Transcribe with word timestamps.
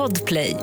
Podplay. 0.00 0.56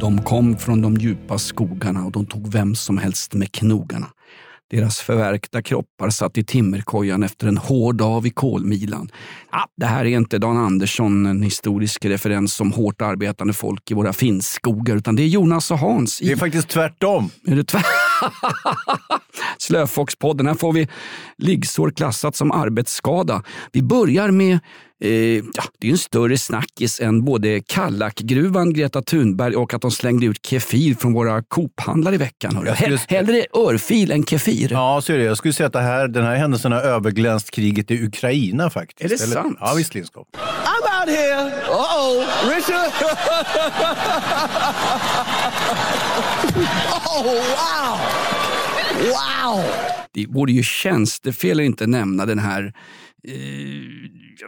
De 0.00 0.22
kom 0.24 0.56
från 0.58 0.82
de 0.82 0.94
djupa 0.94 1.38
skogarna 1.38 2.04
och 2.04 2.12
de 2.12 2.26
tog 2.26 2.52
vem 2.52 2.74
som 2.74 2.98
helst 2.98 3.34
med 3.34 3.52
knogarna. 3.52 4.06
Deras 4.70 4.98
förvärkta 4.98 5.62
kroppar 5.62 6.10
satt 6.10 6.38
i 6.38 6.44
timmerkojan 6.44 7.22
efter 7.22 7.48
en 7.48 7.56
hård 7.56 7.96
dag 7.96 8.26
i 8.26 8.30
kolmilan. 8.30 9.10
Ah, 9.50 9.66
det 9.76 9.86
här 9.86 10.04
är 10.04 10.16
inte 10.16 10.38
Dan 10.38 10.56
Andersson, 10.56 11.26
en 11.26 11.42
historisk 11.42 12.04
referens 12.04 12.54
som 12.54 12.72
hårt 12.72 13.02
arbetande 13.02 13.52
folk 13.52 13.90
i 13.90 13.94
våra 13.94 14.12
finnskogar, 14.12 14.96
utan 14.96 15.16
det 15.16 15.22
är 15.22 15.28
Jonas 15.28 15.70
och 15.70 15.78
Hans. 15.78 16.22
I... 16.22 16.26
Det 16.26 16.32
är 16.32 16.36
faktiskt 16.36 16.68
tvärtom. 16.68 17.30
Är 17.46 17.56
det 17.56 17.64
tvär... 17.64 18.07
Slöfoxpodden, 19.58 20.46
här 20.46 20.54
får 20.54 20.72
vi 20.72 20.88
liggsår 21.36 21.90
klassat 21.90 22.36
som 22.36 22.52
arbetsskada. 22.52 23.42
Vi 23.72 23.82
börjar 23.82 24.30
med 24.30 24.58
Eh, 25.00 25.10
ja, 25.10 25.62
det 25.78 25.86
är 25.86 25.90
en 25.90 25.98
större 25.98 26.38
snackis 26.38 27.00
än 27.00 27.24
både 27.24 27.60
Kallakgruvan, 27.60 28.72
Greta 28.72 29.02
Thunberg 29.02 29.56
och 29.56 29.74
att 29.74 29.82
de 29.82 29.90
slängde 29.90 30.26
ut 30.26 30.46
Kefir 30.46 30.94
från 30.94 31.12
våra 31.12 31.42
Coop-handlar 31.42 32.14
i 32.14 32.16
veckan. 32.16 32.50
Skulle... 32.50 32.98
Hellre 33.08 33.44
örfil 33.54 34.10
än 34.10 34.24
Kefir. 34.24 34.68
Ja, 34.72 35.00
så 35.02 35.12
är 35.12 35.18
det. 35.18 35.24
Jag 35.24 35.36
skulle 35.36 35.54
säga 35.54 35.66
att 35.66 35.72
det 35.72 35.80
här, 35.80 36.08
den 36.08 36.24
här 36.24 36.36
händelsen 36.36 36.72
har 36.72 36.80
överglänst 36.80 37.50
kriget 37.50 37.90
i 37.90 38.04
Ukraina 38.04 38.70
faktiskt. 38.70 39.04
Är 39.04 39.16
det 39.16 39.24
Eller... 39.24 39.42
sant? 39.42 39.58
Ja, 39.60 39.74
visst 39.76 39.94
Lindskog. 39.94 40.26
I'm 40.32 41.00
out 41.00 41.18
here! 41.18 41.67
Uh-oh! 42.08 42.48
Richard! 42.48 42.72
oh, 47.04 47.36
wow! 47.54 48.00
Wow! 49.12 49.97
Det 50.12 50.26
vore 50.26 50.52
ju 50.52 50.62
tjänstefel 50.62 51.60
att 51.60 51.64
inte 51.64 51.86
nämna 51.86 52.26
den 52.26 52.38
här 52.38 52.72
Eh, 53.24 53.34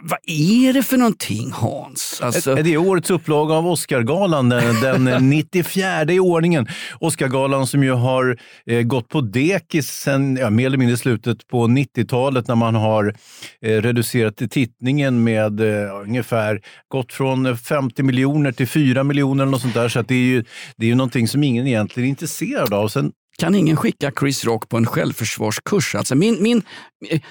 vad 0.01 0.19
är 0.25 0.73
det 0.73 0.83
för 0.83 0.97
någonting 0.97 1.51
Hans? 1.51 2.21
Alltså... 2.23 2.55
Det 2.55 2.73
är 2.73 2.77
årets 2.77 3.09
upplaga 3.09 3.53
av 3.53 3.67
Oscargalan, 3.67 4.49
den, 4.49 4.81
den 4.81 5.29
94 5.29 6.13
i 6.13 6.19
ordningen. 6.19 6.67
Oscargalan 6.99 7.67
som 7.67 7.83
ju 7.83 7.91
har 7.91 8.37
eh, 8.65 8.81
gått 8.81 9.09
på 9.09 9.21
dekis 9.21 9.87
sen 9.87 10.37
ja, 10.37 10.49
mer 10.49 10.65
eller 10.65 10.77
mindre 10.77 10.97
slutet 10.97 11.47
på 11.47 11.67
90-talet 11.67 12.47
när 12.47 12.55
man 12.55 12.75
har 12.75 13.15
eh, 13.61 13.81
reducerat 13.81 14.41
tittningen 14.51 15.23
med 15.23 15.59
eh, 15.59 16.01
ungefär 16.01 16.61
gått 16.87 17.13
från 17.13 17.57
50 17.57 18.03
miljoner 18.03 18.51
till 18.51 18.67
4 18.67 19.03
miljoner 19.03 19.43
eller 19.43 19.51
något 19.51 19.61
sånt 19.61 19.73
där. 19.73 19.89
Så 19.89 20.01
det 20.01 20.15
är 20.15 20.17
ju 20.17 20.43
det 20.77 20.85
är 20.85 20.89
ju 20.89 20.95
någonting 20.95 21.27
som 21.27 21.43
ingen 21.43 21.67
egentligen 21.67 22.07
är 22.07 22.09
intresserad 22.09 22.73
av. 22.73 22.87
Sen 22.87 23.11
kan 23.41 23.55
ingen 23.55 23.77
skicka 23.77 24.11
Chris 24.19 24.45
Rock 24.45 24.69
på 24.69 24.77
en 24.77 24.85
självförsvarskurs? 24.85 25.95
Alltså 25.95 26.15
min, 26.15 26.35
eh, 26.35 26.41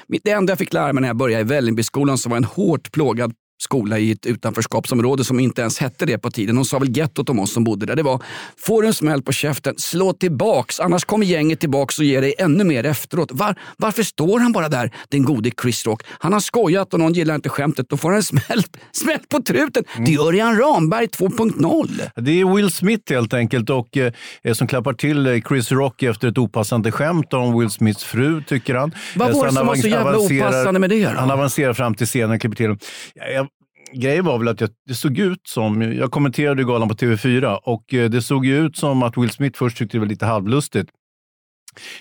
min, 0.07 0.21
det 0.25 0.31
enda 0.31 0.51
jag 0.51 0.59
fick 0.59 0.73
lära 0.73 0.93
mig 0.93 1.01
när 1.01 1.09
jag 1.09 1.17
började 1.17 1.41
i 1.41 1.45
Vällingbyskolan 1.45 2.19
som 2.19 2.31
var 2.31 2.37
en 2.37 2.45
hårt 2.45 2.93
plågad 2.93 3.33
skola 3.63 3.99
i 3.99 4.11
ett 4.11 4.27
utanförskapsområde 4.27 5.25
som 5.25 5.41
inte 5.41 5.61
ens 5.61 5.79
hette 5.79 6.07
det 6.07 6.19
på 6.19 6.31
tiden. 6.31 6.57
De 6.57 6.65
sa 6.65 6.79
väl 6.79 6.97
gettot 6.97 7.29
om 7.29 7.39
oss 7.39 7.53
som 7.53 7.65
bodde 7.65 7.87
där. 7.87 7.97
Det 7.97 8.03
var, 8.03 8.23
får 8.59 8.83
du 8.83 8.89
en 8.89 8.95
smäll 8.95 9.23
på 9.23 9.33
käften, 9.33 9.75
slå 9.79 10.13
tillbaks. 10.13 10.81
Annars 10.81 11.05
kommer 11.05 11.27
gänget 11.27 11.61
tillbaks 11.61 11.99
och 11.99 12.05
ger 12.05 12.21
dig 12.21 12.35
ännu 12.39 12.65
mer 12.65 12.87
efteråt. 12.87 13.33
Var, 13.33 13.55
varför 13.77 14.03
står 14.03 14.41
han 14.41 14.53
bara 14.53 14.69
där, 14.69 14.91
den 15.09 15.23
gode 15.23 15.51
Chris 15.63 15.87
Rock? 15.87 16.03
Han 16.09 16.33
har 16.33 16.41
skojat 16.41 16.95
och 16.95 17.01
någon 17.01 17.13
gillar 17.13 17.35
inte 17.35 17.49
skämtet. 17.49 17.89
Då 17.89 17.97
får 17.97 18.09
han 18.09 18.17
en 18.17 18.23
smäll, 18.23 18.63
smäll 18.93 19.19
på 19.29 19.43
truten. 19.43 19.85
Mm. 19.97 20.05
Det 20.05 20.15
är 20.15 20.27
Örjan 20.27 20.59
Ramberg 20.59 21.07
2.0. 21.07 22.11
Det 22.17 22.41
är 22.41 22.55
Will 22.55 22.71
Smith 22.71 23.13
helt 23.13 23.35
enkelt 23.35 23.71
och 23.71 23.97
eh, 23.97 24.13
som 24.53 24.67
klappar 24.67 24.93
till 24.93 25.27
eh, 25.27 25.41
Chris 25.49 25.73
Rock 25.73 26.03
efter 26.03 26.29
ett 26.29 26.39
opassande 26.39 26.93
skämt 26.93 27.33
om 27.33 27.59
Will 27.59 27.71
Smiths 27.71 28.05
fru, 28.05 28.43
tycker 28.43 28.75
han. 28.75 28.95
Vad 29.17 29.33
var 29.33 29.47
det 29.47 29.53
som 29.53 29.67
var 29.67 29.75
så 29.75 29.89
jävla 29.89 30.19
opassande 30.19 30.81
med 30.81 30.91
det? 30.91 31.05
Då? 31.05 31.19
Han 31.19 31.31
avancerar 31.31 31.73
fram 31.73 31.95
till 31.95 32.07
scenen 32.07 32.31
och 32.31 32.41
klipper 32.41 32.57
till. 32.57 32.77
Jag, 33.15 33.49
grejen 33.93 34.25
var 34.25 34.39
väl 34.39 34.49
att 34.49 34.61
jag, 34.61 34.71
det 34.87 34.95
såg 34.95 35.19
ut 35.19 35.49
som, 35.49 35.83
jag 35.83 36.11
kommenterade 36.11 36.65
galan 36.65 36.89
på 36.89 36.95
TV4 36.95 37.55
och 37.55 37.95
eh, 37.95 38.11
det 38.11 38.23
såg 38.23 38.47
ut 38.47 38.77
som 38.77 39.03
att 39.03 39.17
Will 39.17 39.31
Smith 39.31 39.59
först 39.59 39.79
tyckte 39.79 39.97
det 39.97 40.01
var 40.01 40.07
lite 40.07 40.27
halvlustigt. 40.27 40.91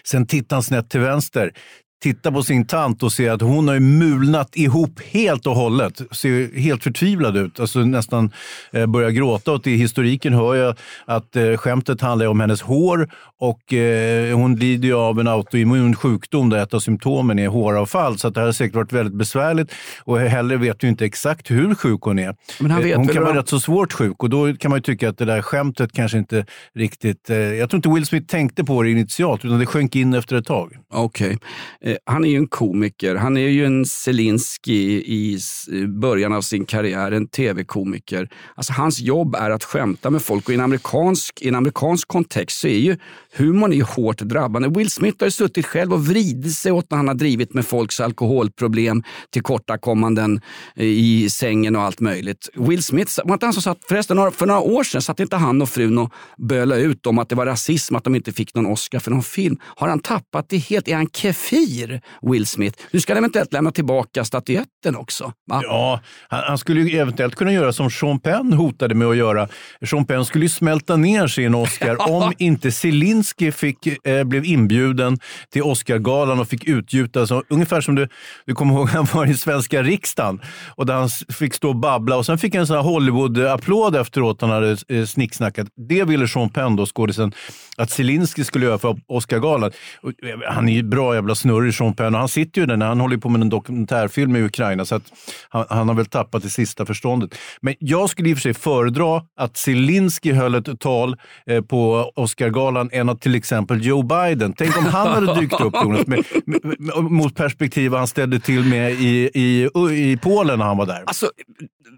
Sen 0.03 0.27
tittade 0.27 0.55
han 0.55 0.63
snett 0.63 0.89
till 0.89 0.99
vänster 0.99 1.53
tittar 1.99 2.31
på 2.31 2.43
sin 2.43 2.65
tant 2.65 3.03
och 3.03 3.11
ser 3.11 3.31
att 3.31 3.41
hon 3.41 3.67
har 3.67 3.79
mulnat 3.79 4.55
ihop 4.55 4.99
helt 5.11 5.47
och 5.47 5.55
hållet. 5.55 6.01
Ser 6.11 6.59
helt 6.59 6.83
förtvivlad 6.83 7.37
ut. 7.37 7.59
Alltså 7.59 7.79
nästan 7.79 8.31
eh, 8.71 8.85
börjar 8.85 9.09
gråta. 9.09 9.51
Och 9.51 9.67
i 9.67 9.75
historiken 9.75 10.33
hör 10.33 10.55
jag 10.55 10.75
att 11.05 11.35
eh, 11.35 11.57
skämtet 11.57 12.01
handlar 12.01 12.27
om 12.27 12.39
hennes 12.39 12.61
hår 12.61 13.09
och 13.39 13.73
eh, 13.73 14.37
hon 14.37 14.55
lider 14.55 14.91
av 14.91 15.19
en 15.19 15.27
autoimmun 15.27 15.95
sjukdom 15.95 16.49
där 16.49 16.63
ett 16.63 16.73
av 16.73 16.79
symptomen 16.79 17.39
är 17.39 17.47
håravfall. 17.47 18.17
Så 18.17 18.29
det 18.29 18.39
här 18.39 18.45
har 18.45 18.53
säkert 18.53 18.75
varit 18.75 18.93
väldigt 18.93 19.15
besvärligt 19.15 19.73
och 20.03 20.19
heller 20.19 20.57
vet 20.57 20.83
vi 20.83 20.87
inte 20.87 21.05
exakt 21.05 21.51
hur 21.51 21.75
sjuk 21.75 22.01
hon 22.01 22.19
är. 22.19 22.35
Men 22.59 22.71
han 22.71 22.83
vet 22.83 22.97
hon 22.97 23.07
kan 23.07 23.23
vara 23.23 23.37
rätt 23.37 23.49
så 23.49 23.59
svårt 23.59 23.93
sjuk 23.93 24.23
och 24.23 24.29
då 24.29 24.53
kan 24.53 24.71
man 24.71 24.81
tycka 24.81 25.09
att 25.09 25.17
det 25.17 25.25
där 25.25 25.41
skämtet 25.41 25.91
kanske 25.91 26.17
inte 26.17 26.45
riktigt... 26.75 27.29
jag 27.29 27.69
tror 27.69 27.77
inte 27.77 27.89
Will 27.89 28.05
Smith 28.05 28.27
tänkte 28.27 28.63
på 28.63 28.83
det 28.83 28.91
initialt 28.91 29.45
utan 29.45 29.59
det 29.59 29.65
sjönk 29.65 29.95
in 29.95 30.13
efter 30.13 30.35
ett 30.35 30.45
tag. 30.45 30.73
Okej. 30.93 31.37
Okay. 31.81 31.88
Eh, 31.89 31.97
han 32.05 32.25
är 32.25 32.29
ju 32.29 32.37
en 32.37 32.47
komiker. 32.47 33.15
Han 33.15 33.37
är 33.37 33.47
ju 33.47 33.65
en 33.65 33.85
Zelinski 33.85 34.73
i 35.05 35.39
eh, 35.71 35.87
början 35.87 36.33
av 36.33 36.41
sin 36.41 36.65
karriär, 36.65 37.11
en 37.11 37.27
tv-komiker. 37.27 38.29
Alltså, 38.55 38.73
hans 38.73 38.99
jobb 38.99 39.35
är 39.35 39.49
att 39.49 39.63
skämta 39.63 40.09
med 40.09 40.21
folk 40.21 40.45
och 40.45 40.51
i 40.51 40.55
en 40.55 40.61
amerikansk, 40.61 41.41
i 41.41 41.47
en 41.47 41.55
amerikansk 41.55 42.07
kontext 42.07 42.59
så 42.59 42.67
är 42.67 42.77
ju 42.77 42.97
humorn 43.37 43.73
är 43.73 43.83
hårt 43.83 44.17
drabbande. 44.17 44.69
Will 44.69 44.89
Smith 44.89 45.17
har 45.19 45.27
ju 45.27 45.31
suttit 45.31 45.65
själv 45.65 45.93
och 45.93 46.07
vridit 46.07 46.55
sig 46.55 46.71
åt 46.71 46.91
när 46.91 46.97
han 46.97 47.07
har 47.07 47.15
drivit 47.15 47.53
med 47.53 47.65
folks 47.65 47.99
alkoholproblem, 47.99 49.03
tillkortakommanden 49.31 50.41
eh, 50.75 50.85
i 50.85 51.29
sängen 51.29 51.75
och 51.75 51.81
allt 51.81 51.99
möjligt. 51.99 52.49
Will 52.55 52.83
Smith, 52.83 53.19
var 53.25 53.33
inte 53.33 53.45
han 53.45 53.53
som 53.53 53.61
satt, 53.61 53.77
förresten 53.89 54.31
för 54.31 54.45
några 54.45 54.59
år 54.59 54.83
sedan 54.83 55.01
satt 55.01 55.19
inte 55.19 55.35
han 55.35 55.61
och 55.61 55.69
frun 55.69 55.97
och 55.97 56.13
bölade 56.37 56.81
ut 56.81 57.05
om 57.05 57.19
att 57.19 57.29
det 57.29 57.35
var 57.35 57.45
rasism 57.45 57.95
att 57.95 58.03
de 58.03 58.15
inte 58.15 58.31
fick 58.31 58.55
någon 58.55 58.65
Oscar 58.65 58.99
för 58.99 59.11
någon 59.11 59.23
film. 59.23 59.57
Har 59.63 59.87
han 59.87 59.99
tappat 59.99 60.49
det 60.49 60.57
helt? 60.57 60.87
Är 60.87 60.95
han 60.95 61.09
kefir, 61.09 62.01
Will 62.21 62.45
Smith? 62.45 62.79
Nu 62.91 62.99
ska 62.99 63.13
han 63.13 63.17
eventuellt 63.17 63.53
lämna 63.53 63.71
tillbaka 63.71 64.25
statyetten 64.25 64.95
också. 64.95 65.33
Va? 65.47 65.61
Ja, 65.63 66.01
han, 66.27 66.43
han 66.47 66.57
skulle 66.57 66.81
ju 66.81 66.97
eventuellt 66.97 67.35
kunna 67.35 67.53
göra 67.53 67.73
som 67.73 67.91
Sean 67.91 68.19
Penn 68.19 68.53
hotade 68.53 68.95
med 68.95 69.07
att 69.07 69.17
göra. 69.17 69.47
Sean 69.85 70.05
Penn 70.05 70.25
skulle 70.25 70.45
ju 70.45 70.49
smälta 70.49 70.95
ner 70.95 71.27
sin 71.27 71.55
Oscar 71.55 71.97
om 72.11 72.33
inte 72.37 72.71
Zelensky 73.19 73.51
fick, 73.51 74.07
eh, 74.07 74.23
blev 74.23 74.45
inbjuden 74.45 75.17
till 75.49 75.63
Oscargalan 75.63 76.39
och 76.39 76.47
fick 76.47 76.67
utgjuta, 76.67 77.27
så, 77.27 77.43
ungefär 77.49 77.81
som 77.81 77.95
du, 77.95 78.07
du 78.45 78.55
kommer 78.55 78.73
ihåg 78.73 78.89
han 78.93 79.07
var 79.13 79.25
i 79.25 79.33
svenska 79.33 79.83
riksdagen 79.83 80.41
och 80.75 80.85
där 80.85 80.93
han 80.93 81.09
fick 81.09 81.53
stå 81.53 81.69
och 81.69 81.75
babbla 81.75 82.17
och 82.17 82.25
sen 82.25 82.37
fick 82.37 82.53
han 82.53 82.61
en 82.61 82.67
sån 82.67 82.75
här 82.75 82.83
Hollywood-applåd 82.83 83.95
efteråt 83.95 84.41
han 84.41 84.49
hade 84.49 84.77
eh, 84.87 85.05
snicksnackat. 85.05 85.67
Det 85.89 86.03
ville 86.03 86.27
Sean 86.27 86.49
Penn, 86.49 86.75
då, 86.75 86.85
skådisen, 86.85 87.33
att 87.79 87.89
Zelensky 87.89 88.43
skulle 88.43 88.65
göra 88.65 88.77
för 88.77 88.97
Oscargalan. 89.07 89.71
Eh, 90.03 90.51
han 90.53 90.69
är 90.69 90.73
ju 90.73 90.83
bra 90.83 91.15
jävla 91.15 91.35
snurrig, 91.35 91.73
Sean 91.73 91.93
Penn, 91.93 92.13
och 92.13 92.19
han 92.19 92.29
sitter 92.29 92.61
ju 92.61 92.67
där, 92.67 92.77
han 92.77 92.99
håller 92.99 93.17
på 93.17 93.29
med 93.29 93.41
en 93.41 93.49
dokumentärfilm 93.49 94.35
i 94.35 94.41
Ukraina, 94.41 94.85
så 94.85 94.95
att 94.95 95.03
han, 95.49 95.65
han, 95.69 95.87
har 95.87 95.95
väl 95.95 96.05
tappat 96.05 96.43
det 96.43 96.49
sista 96.49 96.85
förståndet. 96.85 97.35
Men 97.61 97.75
jag 97.79 98.09
skulle 98.09 98.29
i 98.29 98.33
och 98.33 98.37
för 98.37 98.41
sig 98.41 98.53
föredra 98.53 99.21
att 99.37 99.57
Zelensky 99.57 100.33
höll 100.33 100.55
ett 100.55 100.79
tal 100.79 101.15
eh, 101.45 101.61
på 101.61 102.11
Oscargalan 102.15 102.89
än 102.91 103.09
att 103.09 103.21
till 103.21 103.35
exempel 103.35 103.85
Joe 103.85 104.03
Biden. 104.03 104.53
Tänk 104.57 104.77
om 104.77 104.85
han 104.85 105.07
hade 105.07 105.41
dykt 105.41 105.61
upp 105.61 105.73
Jonas, 105.83 106.07
med, 106.07 106.23
med, 106.45 106.61
med, 106.63 107.03
mot 107.03 107.35
perspektiv 107.35 107.91
vad 107.91 107.99
han 107.99 108.07
ställde 108.07 108.39
till 108.39 108.63
med 108.63 108.91
i, 108.91 109.29
i, 109.33 109.69
i 109.91 110.17
Polen 110.21 110.59
när 110.59 110.65
han 110.65 110.77
var 110.77 110.85
där. 110.85 111.03
Alltså, 111.05 111.29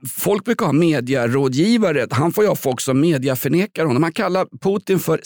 folk 0.07 0.45
brukar 0.45 0.65
ha 0.65 0.73
mediarådgivare. 0.73 2.07
Han 2.11 2.31
får 2.31 2.43
ju 2.43 2.47
ha 2.47 2.55
folk 2.55 2.81
som 2.81 2.99
mediaförnekar 2.99 3.85
honom. 3.85 4.03
Han 4.03 4.11
kallar 4.11 4.47
Putin 4.61 4.99
för 4.99 5.19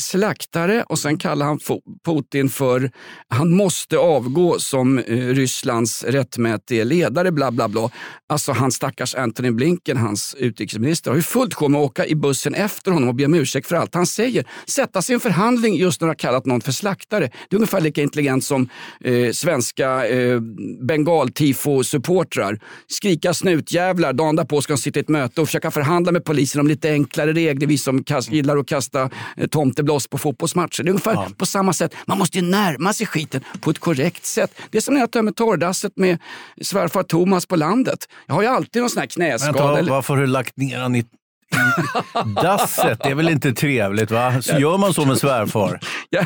väktare 0.46 0.84
och 0.84 1.00
sen 1.00 1.18
kallar 1.18 1.46
han 1.46 1.60
Putin 2.06 2.50
för 2.50 2.92
han 3.28 3.52
måste 3.52 3.98
avgå 3.98 4.60
som 4.60 5.00
eh, 5.00 5.28
Rysslands 5.28 6.04
rättmätige 6.04 6.84
ledare. 6.84 7.32
Bla, 7.32 7.52
bla, 7.52 7.68
bla. 7.68 7.90
Alltså 8.30 8.52
han 8.52 8.72
stackars 8.72 9.16
Antony 9.16 9.52
Blinken, 9.52 9.98
hans 9.98 10.36
utrikesminister, 10.40 11.12
har 11.12 11.16
ju 11.16 11.24
fullt 11.24 11.54
sjå 11.54 11.70
med 11.70 11.82
att 11.82 11.86
åka 11.86 12.06
i 12.06 12.16
bussen 12.16 12.56
efter 12.56 12.92
honom 12.92 13.10
och 13.10 13.16
be 13.16 13.26
om 13.26 13.34
ursäkt 13.34 13.68
för 13.68 13.76
allt 13.76 13.96
han 13.96 14.06
säger. 14.06 14.46
Sätta 14.68 15.02
sig 15.02 15.14
i 15.14 15.16
en 15.16 15.20
förhandling 15.20 15.76
just 15.76 16.02
när 16.02 16.08
han 16.08 16.10
har 16.10 16.16
kallat 16.16 16.46
någon 16.46 16.62
för 16.62 16.72
slaktare. 16.72 17.30
Det 17.50 17.56
är 17.56 17.56
ungefär 17.56 17.82
lika 17.82 18.02
intelligent 18.02 18.44
som 18.44 18.70
eh, 19.04 19.32
svenska 19.32 20.08
eh, 20.08 20.40
bengal-tifo-supportrar. 20.82 22.60
Skrika 22.88 23.34
snutjävlar 23.34 24.14
dagen 24.14 24.36
därpå 24.36 24.62
ska 24.62 24.74
de 24.74 24.78
sitta 24.78 25.00
i 25.00 25.02
ett 25.02 25.10
möte 25.10 25.42
och 25.42 25.48
försöka 25.48 25.72
förhandla 25.72 26.12
med 26.12 26.26
polisen 26.26 26.62
om 26.62 26.68
lite 26.68 26.92
enklare 26.92 27.34
regler. 27.34 27.68
Vi 27.68 27.78
som 27.78 28.04
gillar 28.30 28.58
att 28.58 28.68
kasta 28.68 29.10
eh, 29.38 29.48
tomtebloss 29.48 30.08
på 30.08 30.18
fotbollsmatcher. 30.36 30.84
Det 30.84 30.90
är 30.90 30.92
ungefär 30.92 31.14
ja. 31.14 31.28
på 31.38 31.46
samma 31.46 31.74
sätt. 31.74 31.96
Man 32.06 32.18
måste 32.18 32.38
ju 32.38 32.46
närma 32.46 32.94
sig 32.94 33.08
skiten 33.08 33.44
på 33.60 33.70
ett 33.70 33.80
korrekt 33.80 34.26
sätt. 34.26 34.52
Det 34.70 34.78
är 34.78 34.82
som 34.82 34.94
när 34.94 35.02
jag 35.02 35.12
tömmer 35.12 35.32
torrdasset 35.32 35.98
med 35.98 36.20
svärfar 36.62 37.04
Thomas 37.04 37.46
på 37.46 37.56
landet. 37.56 38.00
Jag 38.28 38.36
har 38.36 38.42
ju 38.42 38.48
alltid 38.48 38.82
någon 38.82 38.90
sån 38.90 39.00
här 39.00 39.08
knäskada. 39.08 39.74
Vänta, 39.74 39.92
varför 39.92 40.14
har 40.14 40.22
du 40.22 40.28
lagt 40.28 40.58
ner 40.58 40.80
han 40.80 40.96
i 40.96 41.06
dasset, 42.44 43.00
det 43.04 43.10
är 43.10 43.16
väl 43.16 43.30
inte 43.30 43.54
trevligt? 43.54 44.12
va? 44.12 44.42
Så 44.42 44.60
gör 44.60 44.78
man 44.78 44.94
så 44.94 45.06
med 45.06 45.18
svärfar? 45.18 45.80
Jag, 46.10 46.26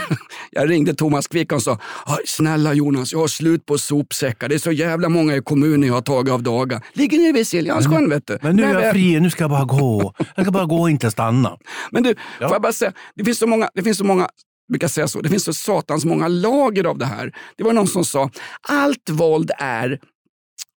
Jag 0.51 0.69
ringde 0.69 0.93
Thomas 0.93 1.27
Quick 1.27 1.51
och 1.51 1.61
sa, 1.63 1.71
"Aj, 2.05 2.17
snälla 2.25 2.73
Jonas, 2.73 3.11
jag 3.13 3.19
har 3.19 3.27
slut 3.27 3.65
på 3.65 3.77
sopsäckar. 3.77 4.49
Det 4.49 4.55
är 4.55 4.59
så 4.59 4.71
jävla 4.71 5.09
många 5.09 5.35
i 5.35 5.41
kommunen 5.41 5.87
jag 5.87 5.93
har 5.93 6.01
tagit 6.01 6.33
av 6.33 6.43
dagar. 6.43 6.81
Ligger 6.93 7.17
nere 7.19 7.31
vid 7.31 7.47
Siljansjön 7.47 8.09
vet 8.09 8.27
du. 8.27 8.37
Men 8.41 8.55
nu 8.55 8.63
är 8.63 8.73
Där 8.73 8.81
jag 8.81 8.91
fri, 8.93 9.19
nu 9.19 9.29
ska 9.29 9.43
jag 9.43 9.51
bara 9.51 9.65
gå. 9.65 10.13
Jag 10.35 10.45
ska 10.45 10.51
bara 10.51 10.65
gå 10.65 10.81
och 10.81 10.89
inte 10.89 11.11
stanna. 11.11 11.57
Men 11.91 12.03
du, 12.03 12.15
får 12.41 12.51
jag 12.51 12.61
bara 12.61 12.73
säga, 12.73 12.91
det 13.15 13.23
finns 13.23 13.37
så 13.39 13.47
många, 13.47 13.69
det 13.75 13.83
finns 13.83 13.97
så 13.97 14.03
många 14.03 14.21
jag 14.21 14.73
brukar 14.73 14.87
säga 14.87 15.07
så, 15.07 15.21
det 15.21 15.29
finns 15.29 15.43
så 15.43 15.53
satans 15.53 16.05
många 16.05 16.27
lager 16.27 16.83
av 16.83 16.97
det 16.97 17.05
här. 17.05 17.31
Det 17.57 17.63
var 17.63 17.73
någon 17.73 17.87
som 17.87 18.05
sa, 18.05 18.29
allt 18.69 19.09
våld 19.09 19.51
är 19.57 19.99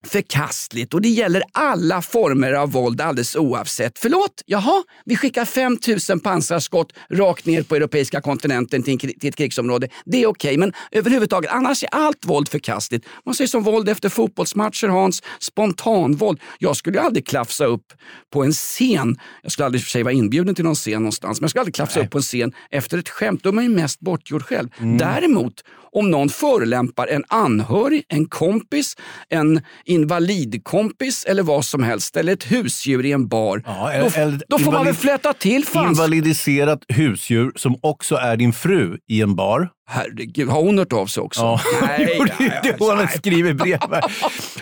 förkastligt 0.07 0.93
och 0.93 1.01
det 1.01 1.09
gäller 1.09 1.43
alla 1.51 2.01
former 2.01 2.53
av 2.53 2.71
våld 2.71 3.01
alldeles 3.01 3.35
oavsett. 3.35 3.99
Förlåt? 3.99 4.41
Jaha, 4.45 4.83
vi 5.05 5.15
skickar 5.15 5.45
5000 5.45 6.19
pansarskott 6.19 6.93
rakt 7.09 7.45
ner 7.45 7.63
på 7.63 7.75
europeiska 7.75 8.21
kontinenten 8.21 8.83
till, 8.83 8.99
till 8.99 9.29
ett 9.29 9.35
krigsområde. 9.35 9.89
Det 10.05 10.23
är 10.23 10.27
okej, 10.27 10.57
men 10.57 10.73
överhuvudtaget 10.91 11.51
annars 11.51 11.83
är 11.83 11.89
allt 11.91 12.25
våld 12.25 12.49
förkastligt. 12.49 13.05
Man 13.25 13.35
säger 13.35 13.47
som 13.47 13.63
våld 13.63 13.89
efter 13.89 14.09
fotbollsmatcher, 14.09 14.87
Hans, 14.87 15.23
spontanvåld. 15.39 16.39
Jag 16.59 16.75
skulle 16.75 16.97
ju 16.97 17.03
aldrig 17.03 17.27
klafsa 17.27 17.65
upp 17.65 17.93
på 18.33 18.43
en 18.43 18.51
scen. 18.51 19.19
Jag 19.43 19.51
skulle 19.51 19.65
aldrig 19.65 19.83
för 19.83 19.89
sig 19.89 20.03
vara 20.03 20.13
inbjuden 20.13 20.55
till 20.55 20.65
någon 20.65 20.75
scen 20.75 21.01
någonstans, 21.01 21.41
men 21.41 21.43
jag 21.43 21.49
skulle 21.49 21.61
aldrig 21.61 21.75
klafsa 21.75 21.99
upp 22.01 22.09
på 22.09 22.17
en 22.17 22.21
scen 22.21 22.53
efter 22.69 22.97
ett 22.97 23.09
skämt. 23.09 23.43
Då 23.43 23.49
är 23.49 23.53
man 23.53 23.63
ju 23.63 23.69
mest 23.69 23.99
bortgjord 23.99 24.43
själv. 24.43 24.69
Däremot, 24.79 25.53
om 25.91 26.11
någon 26.11 26.29
förolämpar 26.29 27.07
en 27.07 27.23
anhörig, 27.27 28.03
en 28.07 28.25
kompis, 28.25 28.97
en 29.29 29.61
invalidkompis 29.85 31.25
eller 31.25 31.43
vad 31.43 31.65
som 31.65 31.83
helst, 31.83 32.17
eller 32.17 32.33
ett 32.33 32.51
husdjur 32.51 33.05
i 33.05 33.11
en 33.11 33.27
bar, 33.27 33.63
Ja, 33.65 33.91
då, 33.99 34.21
eller 34.21 34.41
då 34.47 34.59
får 34.59 34.71
man 34.71 34.85
väl 34.85 34.93
fläta 34.93 35.33
till 35.33 35.65
fans. 35.65 35.99
Invalidiserat 35.99 36.79
husdjur 36.87 37.51
som 37.55 37.75
också 37.81 38.15
är 38.15 38.37
din 38.37 38.53
fru 38.53 38.97
i 39.07 39.21
en 39.21 39.35
bar. 39.35 39.69
Herregud, 39.93 40.49
har 40.49 40.61
hon 40.61 40.77
hört 40.77 40.93
av 40.93 41.05
sig 41.05 41.23
också? 41.23 41.41
Ja, 41.41 41.59
Nej, 41.81 42.19
det 42.63 42.75
hon 42.79 42.89
har 42.89 42.95
nej. 42.95 43.07
skrivit 43.07 43.55
brev 43.55 43.79
här. 43.91 44.03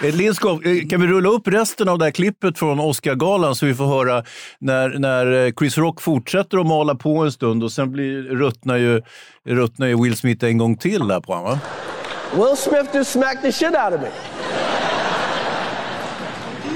Eh, 0.08 0.16
Lindskov, 0.16 0.66
eh, 0.68 0.88
kan 0.90 1.02
vi 1.02 1.08
rulla 1.08 1.30
upp 1.30 1.48
resten 1.48 1.90
av 1.90 1.98
det 2.00 2.06
här 2.06 2.12
klippet 2.12 2.60
från 2.60 2.80
Oscargalan 2.80 3.56
så 3.56 3.66
vi 3.66 3.74
får 3.76 3.86
höra 3.86 4.24
när, 4.60 4.90
när 4.90 5.46
eh, 5.46 5.52
Chris 5.60 5.78
Rock 5.78 6.02
fortsätter 6.02 6.58
att 6.58 6.66
mala 6.68 6.96
på 6.96 7.18
en 7.18 7.31
stund 7.31 7.64
och 7.64 7.72
sen 7.72 7.92
blir, 7.92 8.22
ruttnar, 8.24 8.78
ju, 8.78 9.02
ruttnar 9.48 9.88
ju 9.88 10.04
Will 10.04 10.16
Smith 10.18 10.46
en 10.46 10.58
gång 10.58 10.78
till 10.78 11.08
där 11.08 11.20
på 11.20 11.34
honom. 11.34 11.50
va? 11.52 11.60
Will 12.46 12.58
Smith 12.58 12.96
just 12.96 13.12
smacked 13.12 13.42
the 13.42 13.52
shit 13.52 13.75
out 13.75 13.94
of 13.94 14.02
me. 14.02 14.08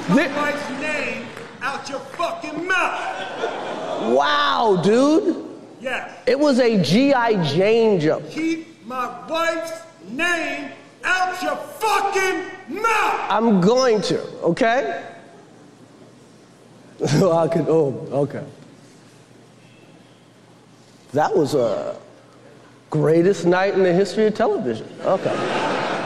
Keep 0.07 0.15
my 0.15 0.23
wife's 0.41 0.69
name 0.81 1.25
out 1.61 1.89
your 1.89 2.01
fucking 2.17 2.67
mouth. 2.67 4.15
Wow, 4.15 4.81
dude. 4.83 5.35
Yes. 5.83 6.17
It 6.25 6.39
was 6.39 6.59
a 6.59 6.81
G.I. 6.81 7.43
Jane 7.43 7.99
joke. 7.99 8.29
Keep 8.29 8.85
my 8.85 9.27
wife's 9.27 9.81
name 10.09 10.71
out 11.03 11.43
your 11.43 11.57
fucking 11.57 12.81
mouth. 12.81 13.27
I'm 13.29 13.59
going 13.59 14.01
to, 14.03 14.21
okay? 14.43 15.03
I 17.03 17.47
could, 17.49 17.65
oh, 17.67 18.07
okay. 18.13 18.45
That 21.11 21.35
was 21.35 21.53
a 21.53 21.97
greatest 22.93 23.45
night 23.45 23.77
in 23.77 23.83
the 23.83 23.91
history 23.93 24.27
of 24.29 24.33
television. 24.35 24.85
Okay. 25.05 25.31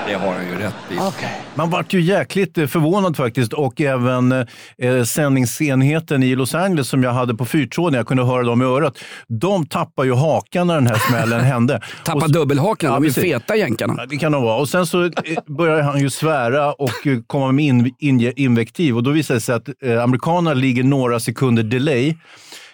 Det 0.07 0.13
har 0.13 0.33
han 0.33 0.45
ju 0.47 0.55
rätt 0.55 0.73
i. 0.91 0.93
Okay. 0.93 1.29
Man 1.55 1.69
vart 1.69 1.93
ju 1.93 2.01
jäkligt 2.01 2.57
eh, 2.57 2.67
förvånad 2.67 3.17
faktiskt 3.17 3.53
och 3.53 3.81
även 3.81 4.31
eh, 4.31 5.03
sändningsenheten 5.05 6.23
i 6.23 6.35
Los 6.35 6.55
Angeles 6.55 6.87
som 6.89 7.03
jag 7.03 7.11
hade 7.11 7.35
på 7.35 7.45
fyrtråden, 7.45 7.97
jag 7.97 8.07
kunde 8.07 8.23
höra 8.25 8.43
dem 8.43 8.61
i 8.61 8.65
örat. 8.65 8.97
De 9.27 9.65
tappar 9.65 10.03
ju 10.03 10.13
hakan 10.13 10.67
när 10.67 10.75
den 10.75 10.87
här 10.87 10.95
smällen 11.09 11.39
hände. 11.43 11.81
Tappa 12.05 12.25
Och- 12.25 12.31
dubbelhaken, 12.31 12.89
Ja, 12.89 12.95
de 12.95 13.03
är 13.03 13.07
precis. 13.07 13.23
feta 13.23 13.55
jänkarna. 13.55 13.95
Ja, 13.97 14.05
det 14.05 14.17
kan 14.17 14.31
de 14.31 14.43
vara. 14.43 14.57
Och 14.59 14.69
sen 14.69 14.85
så 14.85 15.03
eh, 15.03 15.11
börjar 15.45 15.81
han 15.81 15.99
ju 15.99 16.09
svära 16.09 16.73
och 16.73 17.07
eh, 17.07 17.17
komma 17.27 17.51
med 17.51 17.65
in, 17.65 17.93
in, 17.99 18.33
invektiv. 18.35 18.95
Och 18.95 19.03
då 19.03 19.11
visar 19.11 19.33
det 19.35 19.41
sig 19.41 19.55
att 19.55 19.69
eh, 19.83 20.03
amerikanerna 20.03 20.53
ligger 20.53 20.83
några 20.83 21.19
sekunder 21.19 21.63
delay. 21.63 22.15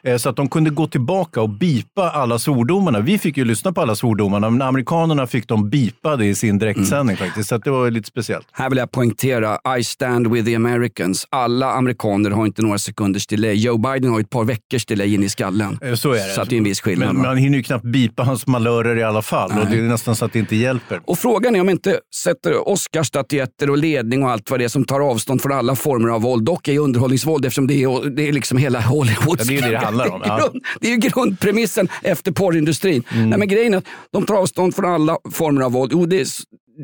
Eh, 0.08 0.18
så 0.18 0.30
att 0.30 0.36
de 0.36 0.50
kunde 0.50 0.70
gå 0.70 0.88
tillbaka 0.88 1.42
och 1.42 1.50
bipa 1.50 2.10
alla 2.10 2.40
svordomarna. 2.40 3.00
Vi 3.00 3.18
fick 3.18 3.38
ju 3.38 3.46
lyssna 3.46 3.74
på 3.74 3.82
alla 3.82 3.96
svordomarna, 3.96 4.50
men 4.50 4.62
amerikanerna 4.62 5.28
fick 5.28 5.48
dem 5.48 5.70
bipade 5.70 6.26
i 6.26 6.36
sin 6.36 6.58
direktsändning 6.60 7.18
faktiskt. 7.18 7.50
Så 7.50 7.58
det 7.58 7.70
var 7.72 7.92
lite 7.92 8.08
speciellt. 8.08 8.48
Här 8.52 8.70
vill 8.70 8.78
jag 8.78 8.92
poängtera, 8.92 9.78
I 9.80 9.84
stand 9.84 10.28
with 10.28 10.46
the 10.46 10.56
Americans. 10.56 11.28
Alla 11.30 11.72
amerikaner 11.72 12.30
har 12.30 12.46
inte 12.46 12.62
några 12.62 12.78
sekunders 12.78 13.28
delay. 13.28 13.54
Joe 13.54 13.78
Biden 13.78 14.12
har 14.12 14.20
ett 14.20 14.30
par 14.30 14.44
veckors 14.44 14.86
delay 14.86 15.14
in 15.14 15.24
i 15.24 15.30
skallen. 15.30 15.80
Eh, 15.82 15.94
Så 15.96 16.10
är 16.12 16.28
det. 16.28 16.34
Så 16.34 16.44
det 16.44 16.56
är 16.56 16.58
en 16.58 16.64
viss 16.64 16.82
skillnad. 16.82 17.08
Men 17.08 17.18
va? 17.24 17.28
man 17.30 17.38
hinner 17.38 17.58
ju 17.58 17.64
knappt 17.64 17.86
bipa 17.86 18.24
hans 18.24 18.48
malörer 18.48 18.96
i 18.98 19.04
alla 19.04 19.22
fall. 19.22 19.52
Och 19.60 19.68
det 19.70 19.78
är 19.78 19.82
nästan 19.82 20.16
så 20.16 20.26
att 20.26 20.34
det 20.34 20.40
inte 20.40 20.56
hjälper. 20.56 21.02
Och 21.06 21.20
frågan 21.20 21.56
är 21.56 21.62
om 21.62 21.70
inte 21.70 22.00
sätter 22.24 22.70
Oscarsstatyetter 22.70 23.70
och 23.70 23.78
ledning 23.78 24.24
och 24.24 24.32
allt 24.32 24.50
vad 24.52 24.60
det 24.60 24.64
är 24.64 24.70
som 24.70 24.86
tar 24.86 25.00
avstånd 25.00 25.42
från 25.42 25.52
alla 25.52 25.76
former 25.76 26.10
av 26.10 26.22
våld. 26.22 26.46
Dock 26.46 26.68
är 26.68 26.80
underhållningsvåld 26.80 27.46
eftersom 27.46 27.68
det 27.68 27.84
är, 27.84 28.10
det 28.10 28.28
är 28.30 28.34
liksom 28.34 28.58
hela 28.58 28.82
Hollywood. 28.82 29.40
Ja, 29.40 29.46
det 29.48 29.58
är 29.58 29.72
det 29.72 29.93
handlar 30.00 30.16
om, 30.16 30.22
Det 30.22 30.28
är, 30.28 30.30
ja. 30.30 30.38
grund, 30.50 30.64
det 30.80 30.88
är 30.88 30.92
ju 30.92 30.98
grundpremissen 30.98 31.88
efter 32.04 32.32
porrindustrin. 32.32 33.04
Mm. 33.12 33.30
Nej, 33.30 33.40
men 33.40 33.48
grejen 33.48 33.74
är 33.74 33.78
att 33.78 33.86
de 34.12 34.26
tar 34.26 34.36
avstånd 34.36 34.76
från 34.76 34.86
alla 34.94 35.18
former 35.32 35.62
av 35.62 35.72
våld. 35.72 35.92
Jo, 35.94 36.06
det, 36.06 36.22
är- 36.22 36.28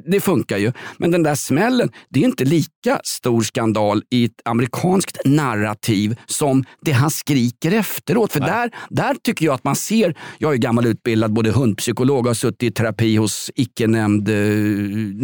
det 0.07 0.19
funkar 0.19 0.57
ju. 0.57 0.71
Men 0.97 1.11
den 1.11 1.23
där 1.23 1.35
smällen, 1.35 1.91
det 2.09 2.19
är 2.19 2.23
inte 2.23 2.45
lika 2.45 2.99
stor 3.03 3.41
skandal 3.41 4.03
i 4.09 4.25
ett 4.25 4.31
amerikanskt 4.45 5.17
narrativ 5.25 6.19
som 6.25 6.65
det 6.81 6.91
han 6.91 7.11
skriker 7.11 7.71
efteråt. 7.71 8.33
För 8.33 8.39
där, 8.39 8.71
där 8.89 9.15
tycker 9.23 9.45
jag 9.45 9.55
att 9.55 9.63
man 9.63 9.75
ser, 9.75 10.15
jag 10.37 10.53
är 10.53 10.57
gammal 10.57 10.85
utbildad 10.85 11.33
både 11.33 11.51
hundpsykolog 11.51 12.19
och 12.19 12.25
har 12.25 12.33
suttit 12.33 12.63
i 12.63 12.71
terapi 12.71 13.15
hos 13.15 13.51
icke-nämnd, 13.55 14.29
eh, 14.29 14.35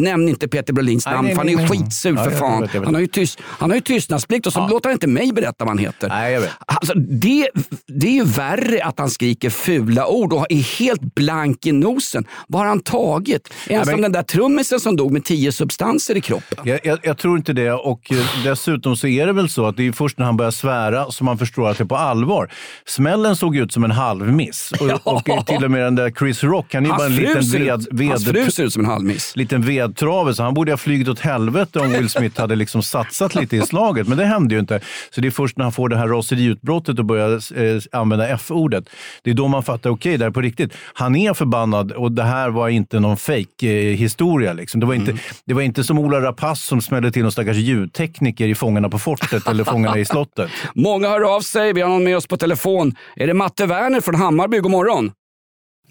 nämn 0.01 0.29
inte 0.29 0.47
Peter 0.47 0.73
Brolins 0.73 1.05
Nej, 1.05 1.15
namn 1.15 1.27
nej, 1.27 1.35
för 1.35 1.43
han 1.43 1.63
är 1.63 1.67
skitsur 1.67 2.15
Ja, 2.15 2.23
för 2.23 2.31
jag 2.31 2.39
fan. 2.39 2.61
vet, 2.61 2.73
jag 2.73 2.81
vet. 2.81 2.85
Han 2.85 2.93
har 2.95 3.01
ju, 3.01 3.07
tyst, 3.07 3.39
han 3.43 3.69
har 3.69 3.75
ju 3.75 3.81
tystnadsplikt 3.81 4.47
och 4.47 4.53
så 4.53 4.67
låter 4.67 4.89
han 4.89 4.93
inte 4.93 5.07
mig 5.07 5.33
berätta 5.33 5.65
vad 5.65 5.67
han 5.67 5.77
heter. 5.77 6.09
Nej, 6.09 6.33
jag 6.33 6.41
vet. 6.41 6.51
Alltså, 6.67 6.93
det, 6.99 7.49
det 7.87 8.07
är 8.07 8.11
ju 8.11 8.23
värre 8.23 8.83
att 8.83 8.99
han 8.99 9.09
skriker 9.09 9.49
fula 9.49 10.07
ord 10.07 10.33
och 10.33 10.45
är 10.49 10.79
helt 10.79 11.15
blank 11.15 11.65
i 11.65 11.71
nosen. 11.71 12.25
Vad 12.47 12.61
har 12.61 12.67
han 12.67 12.79
tagit? 12.79 13.53
Som 13.85 14.01
den 14.01 14.11
där 14.11 14.23
trummisen 14.55 14.79
som 14.79 14.95
dog 14.95 15.11
med 15.11 15.25
tio 15.25 15.51
substanser 15.51 16.17
i 16.17 16.21
kroppen? 16.21 16.57
Jag, 16.63 16.79
jag, 16.83 16.99
jag 17.03 17.17
tror 17.17 17.37
inte 17.37 17.53
det. 17.53 17.71
Och 17.71 18.11
eh, 18.11 18.43
dessutom 18.43 18.97
så 18.97 19.07
är 19.07 19.25
det 19.25 19.33
väl 19.33 19.49
så 19.49 19.65
att 19.65 19.77
det 19.77 19.87
är 19.87 19.91
först 19.91 20.17
när 20.17 20.25
han 20.25 20.37
börjar 20.37 20.51
svära 20.51 21.11
som 21.11 21.25
man 21.25 21.37
förstår 21.37 21.69
att 21.69 21.77
det 21.77 21.83
är 21.83 21.85
på 21.85 21.95
allvar. 21.95 22.51
Smällen 22.85 23.35
såg 23.35 23.57
ut 23.57 23.73
som 23.73 23.83
en 23.83 23.91
halvmiss. 23.91 24.71
Och, 24.79 25.07
och 25.13 25.29
eh, 25.29 25.43
till 25.43 25.63
och 25.63 25.71
med 25.71 25.81
den 25.81 25.95
där 25.95 26.11
Chris 26.11 26.43
Rock, 26.43 26.73
han 26.73 26.85
är 26.85 26.89
bara 26.89 27.05
en 27.05 27.11
Hans 27.35 27.53
liten 27.53 27.65
ved, 27.91 28.09
hans 28.09 28.25
fru 28.25 28.33
ved, 28.33 28.53
ser 28.53 28.63
ut 28.63 28.73
som 28.73 28.83
en 28.83 28.89
halvmiss. 28.89 29.35
liten 29.35 29.61
vedtrave, 29.61 30.33
så 30.33 30.43
han 30.43 30.53
borde 30.53 30.71
ha 30.71 30.77
flugit 30.77 31.07
åt 31.07 31.19
helvete 31.19 31.79
om 31.79 31.91
Will 31.91 32.09
Smith 32.09 32.41
hade 32.41 32.55
liksom 32.55 32.83
satsat 32.83 33.35
lite 33.35 33.57
i 33.57 33.61
slaget. 33.61 34.07
Men 34.07 34.17
det 34.17 34.25
hände 34.25 34.55
ju 34.55 34.59
inte. 34.59 34.79
Så 35.09 35.21
det 35.21 35.27
är 35.27 35.31
först 35.31 35.57
när 35.57 35.63
han 35.65 35.71
får 35.71 35.89
det 35.89 35.97
här 35.97 36.07
raseriutbrottet 36.07 36.99
och 36.99 37.05
börjar 37.05 37.59
eh, 37.61 37.81
använda 37.91 38.27
F-ordet. 38.27 38.89
Det 39.23 39.29
är 39.29 39.33
då 39.33 39.47
man 39.47 39.63
fattar, 39.63 39.89
okej, 39.89 40.17
det 40.17 40.23
här 40.23 40.29
är 40.29 40.33
på 40.33 40.41
riktigt. 40.41 40.73
Han 40.93 41.15
är 41.15 41.33
förbannad 41.33 41.91
och 41.91 42.11
det 42.11 42.23
här 42.23 42.49
var 42.49 42.69
inte 42.69 42.99
någon 42.99 43.17
fake 43.17 43.67
eh, 43.67 43.95
historia 43.97 44.44
liksom. 44.53 44.79
det, 44.79 44.85
var 44.85 44.93
inte, 44.93 45.17
det 45.45 45.53
var 45.53 45.61
inte 45.61 45.83
som 45.83 45.99
Ola 45.99 46.21
Rapace 46.21 46.67
som 46.67 46.81
smällde 46.81 47.11
till 47.11 47.21
någon 47.21 47.31
stackars 47.31 47.57
ljudtekniker 47.57 48.47
i 48.47 48.55
Fångarna 48.55 48.89
på 48.89 48.99
fortet 48.99 49.47
eller 49.47 49.63
Fångarna 49.63 49.99
i 49.99 50.05
slottet. 50.05 50.51
Många 50.75 51.09
hör 51.09 51.35
av 51.35 51.41
sig. 51.41 51.73
Vi 51.73 51.81
har 51.81 51.89
någon 51.89 52.03
med 52.03 52.17
oss 52.17 52.27
på 52.27 52.37
telefon. 52.37 52.95
Är 53.15 53.27
det 53.27 53.33
Matte 53.33 53.65
Werner 53.65 54.01
från 54.01 54.15
Hammarby? 54.15 54.59
God 54.59 54.71
morgon. 54.71 55.11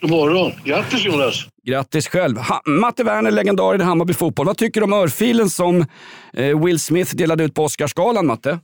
God 0.01 0.11
morgon. 0.11 0.53
Grattis 0.65 1.05
Jonas. 1.05 1.47
Grattis 1.67 2.09
själv. 2.09 2.39
Ha 2.39 2.63
Matte 2.67 3.05
Werner, 3.05 3.31
legendar 3.31 3.81
i 3.81 3.83
Hammarby 3.83 4.15
fotboll. 4.15 4.47
Vad 4.47 4.57
tycker 4.57 4.81
du 4.81 4.85
om 4.85 4.93
örfilen 4.93 5.51
som 5.51 5.87
eh, 6.33 6.65
Will 6.65 6.81
Smith 6.81 7.17
delade 7.17 7.45
ut 7.45 7.55
på 7.55 7.65
Oscarsgalan, 7.65 8.27
Matte? 8.27 8.59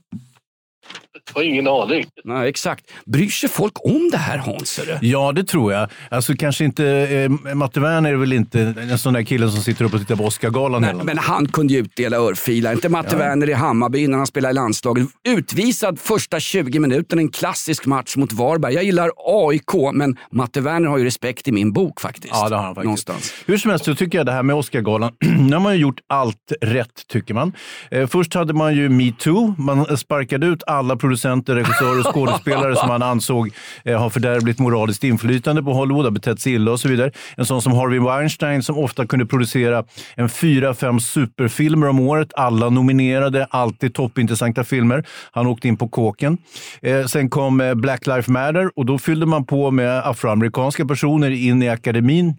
Har 1.33 1.43
ingen 1.43 1.67
aning. 1.67 2.05
Nej, 2.23 2.49
exakt. 2.49 2.85
Bryr 3.05 3.29
sig 3.29 3.49
folk 3.49 3.85
om 3.85 4.09
det 4.11 4.17
här, 4.17 4.37
Hans? 4.37 4.79
är 4.79 4.85
det? 4.85 4.99
Ja, 5.01 5.31
det 5.31 5.43
tror 5.43 5.73
jag. 5.73 5.89
Alltså 6.09 6.33
kanske 6.35 6.65
inte, 6.65 6.85
eh, 6.87 7.55
Matte 7.55 7.79
Werner 7.79 8.13
är 8.13 8.17
väl 8.17 8.33
inte 8.33 8.73
en 8.91 8.97
sån 8.97 9.13
där 9.13 9.23
kille 9.23 9.49
som 9.49 9.61
sitter 9.61 9.85
upp 9.85 9.93
och 9.93 9.99
tittar 9.99 10.15
på 10.15 10.23
Oscargalan 10.23 10.83
hela 10.83 10.97
Nej, 10.97 11.05
men 11.05 11.17
han 11.17 11.47
kunde 11.47 11.73
ju 11.73 11.79
utdela 11.79 12.17
örfilar. 12.17 12.71
Inte 12.71 12.89
Matte 12.89 13.15
Werner 13.15 13.49
i 13.49 13.53
Hammarby 13.53 13.99
innan 13.99 14.19
han 14.19 14.27
spelade 14.27 14.51
i 14.51 14.55
landslaget. 14.55 15.07
Utvisad 15.27 15.99
första 15.99 16.39
20 16.39 16.79
minuterna, 16.79 17.21
en 17.21 17.29
klassisk 17.29 17.85
match 17.85 18.15
mot 18.15 18.33
Varberg. 18.33 18.73
Jag 18.73 18.83
gillar 18.83 19.11
AIK, 19.25 19.93
men 19.93 20.17
Matte 20.31 20.61
Werner 20.61 20.89
har 20.89 20.97
ju 20.97 21.05
respekt 21.05 21.47
i 21.47 21.51
min 21.51 21.73
bok 21.73 22.01
faktiskt. 22.01 22.33
Ja, 22.33 22.49
det 22.49 22.55
har 22.55 22.63
han 22.63 22.75
faktiskt. 22.75 22.85
Någonstans. 22.85 23.33
Hur 23.45 23.57
som 23.57 23.71
helst 23.71 23.85
så 23.85 23.95
tycker 23.95 24.17
jag 24.17 24.25
det 24.25 24.31
här 24.31 24.43
med 24.43 24.55
Oscargalan, 24.55 25.11
nu 25.19 25.53
har 25.55 25.59
man 25.59 25.73
ju 25.75 25.81
gjort 25.81 25.99
allt 26.09 26.51
rätt 26.61 27.07
tycker 27.07 27.33
man. 27.33 27.53
Eh, 27.91 28.07
först 28.07 28.33
hade 28.33 28.53
man 28.53 28.75
ju 28.75 28.89
metoo, 28.89 29.55
man 29.57 29.97
sparkade 29.97 30.45
ut 30.47 30.63
alla 30.67 30.95
producenter, 30.95 31.20
regissörer 31.25 31.99
och 31.99 32.13
skådespelare 32.13 32.75
som 32.75 32.89
han 32.89 33.01
ansåg 33.01 33.49
eh, 33.85 33.99
har 33.99 34.09
fördärvligt 34.09 34.59
moraliskt 34.59 35.03
inflytande 35.03 35.63
på 35.63 35.73
Hollywood, 35.73 36.05
har 36.05 36.11
betett 36.11 36.39
sig 36.39 36.53
illa 36.53 36.71
och 36.71 36.79
så 36.79 36.87
vidare. 36.87 37.11
En 37.37 37.45
sån 37.45 37.61
som 37.61 37.73
Harvey 37.73 37.99
Weinstein 37.99 38.63
som 38.63 38.77
ofta 38.77 39.07
kunde 39.07 39.25
producera 39.25 39.83
en 40.15 40.29
fyra, 40.29 40.73
fem 40.73 40.99
superfilmer 40.99 41.87
om 41.87 41.99
året, 41.99 42.33
alla 42.35 42.69
nominerade, 42.69 43.47
alltid 43.49 43.93
toppintressanta 43.93 44.63
filmer. 44.63 45.05
Han 45.31 45.47
åkte 45.47 45.67
in 45.67 45.77
på 45.77 45.87
kåken. 45.87 46.37
Eh, 46.81 47.05
sen 47.05 47.29
kom 47.29 47.61
eh, 47.61 47.73
Black 47.73 48.07
Lives 48.07 48.27
Matter 48.27 48.71
och 48.75 48.85
då 48.85 48.97
fyllde 48.97 49.25
man 49.25 49.45
på 49.45 49.71
med 49.71 50.07
afroamerikanska 50.07 50.85
personer 50.85 51.31
in 51.31 51.63
i 51.63 51.69
akademin 51.69 52.35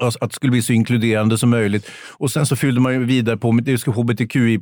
att 0.00 0.30
det 0.30 0.34
skulle 0.34 0.50
bli 0.50 0.62
så 0.62 0.72
inkluderande 0.72 1.38
som 1.38 1.50
möjligt. 1.50 1.90
Och 2.12 2.30
sen 2.30 2.46
så 2.46 2.56
fyllde 2.56 2.80
man 2.80 2.92
ju 2.92 3.04
vidare 3.04 3.36
på 3.36 3.52
med 3.52 3.64
det 3.64 3.86
hbtqi+. 3.86 4.60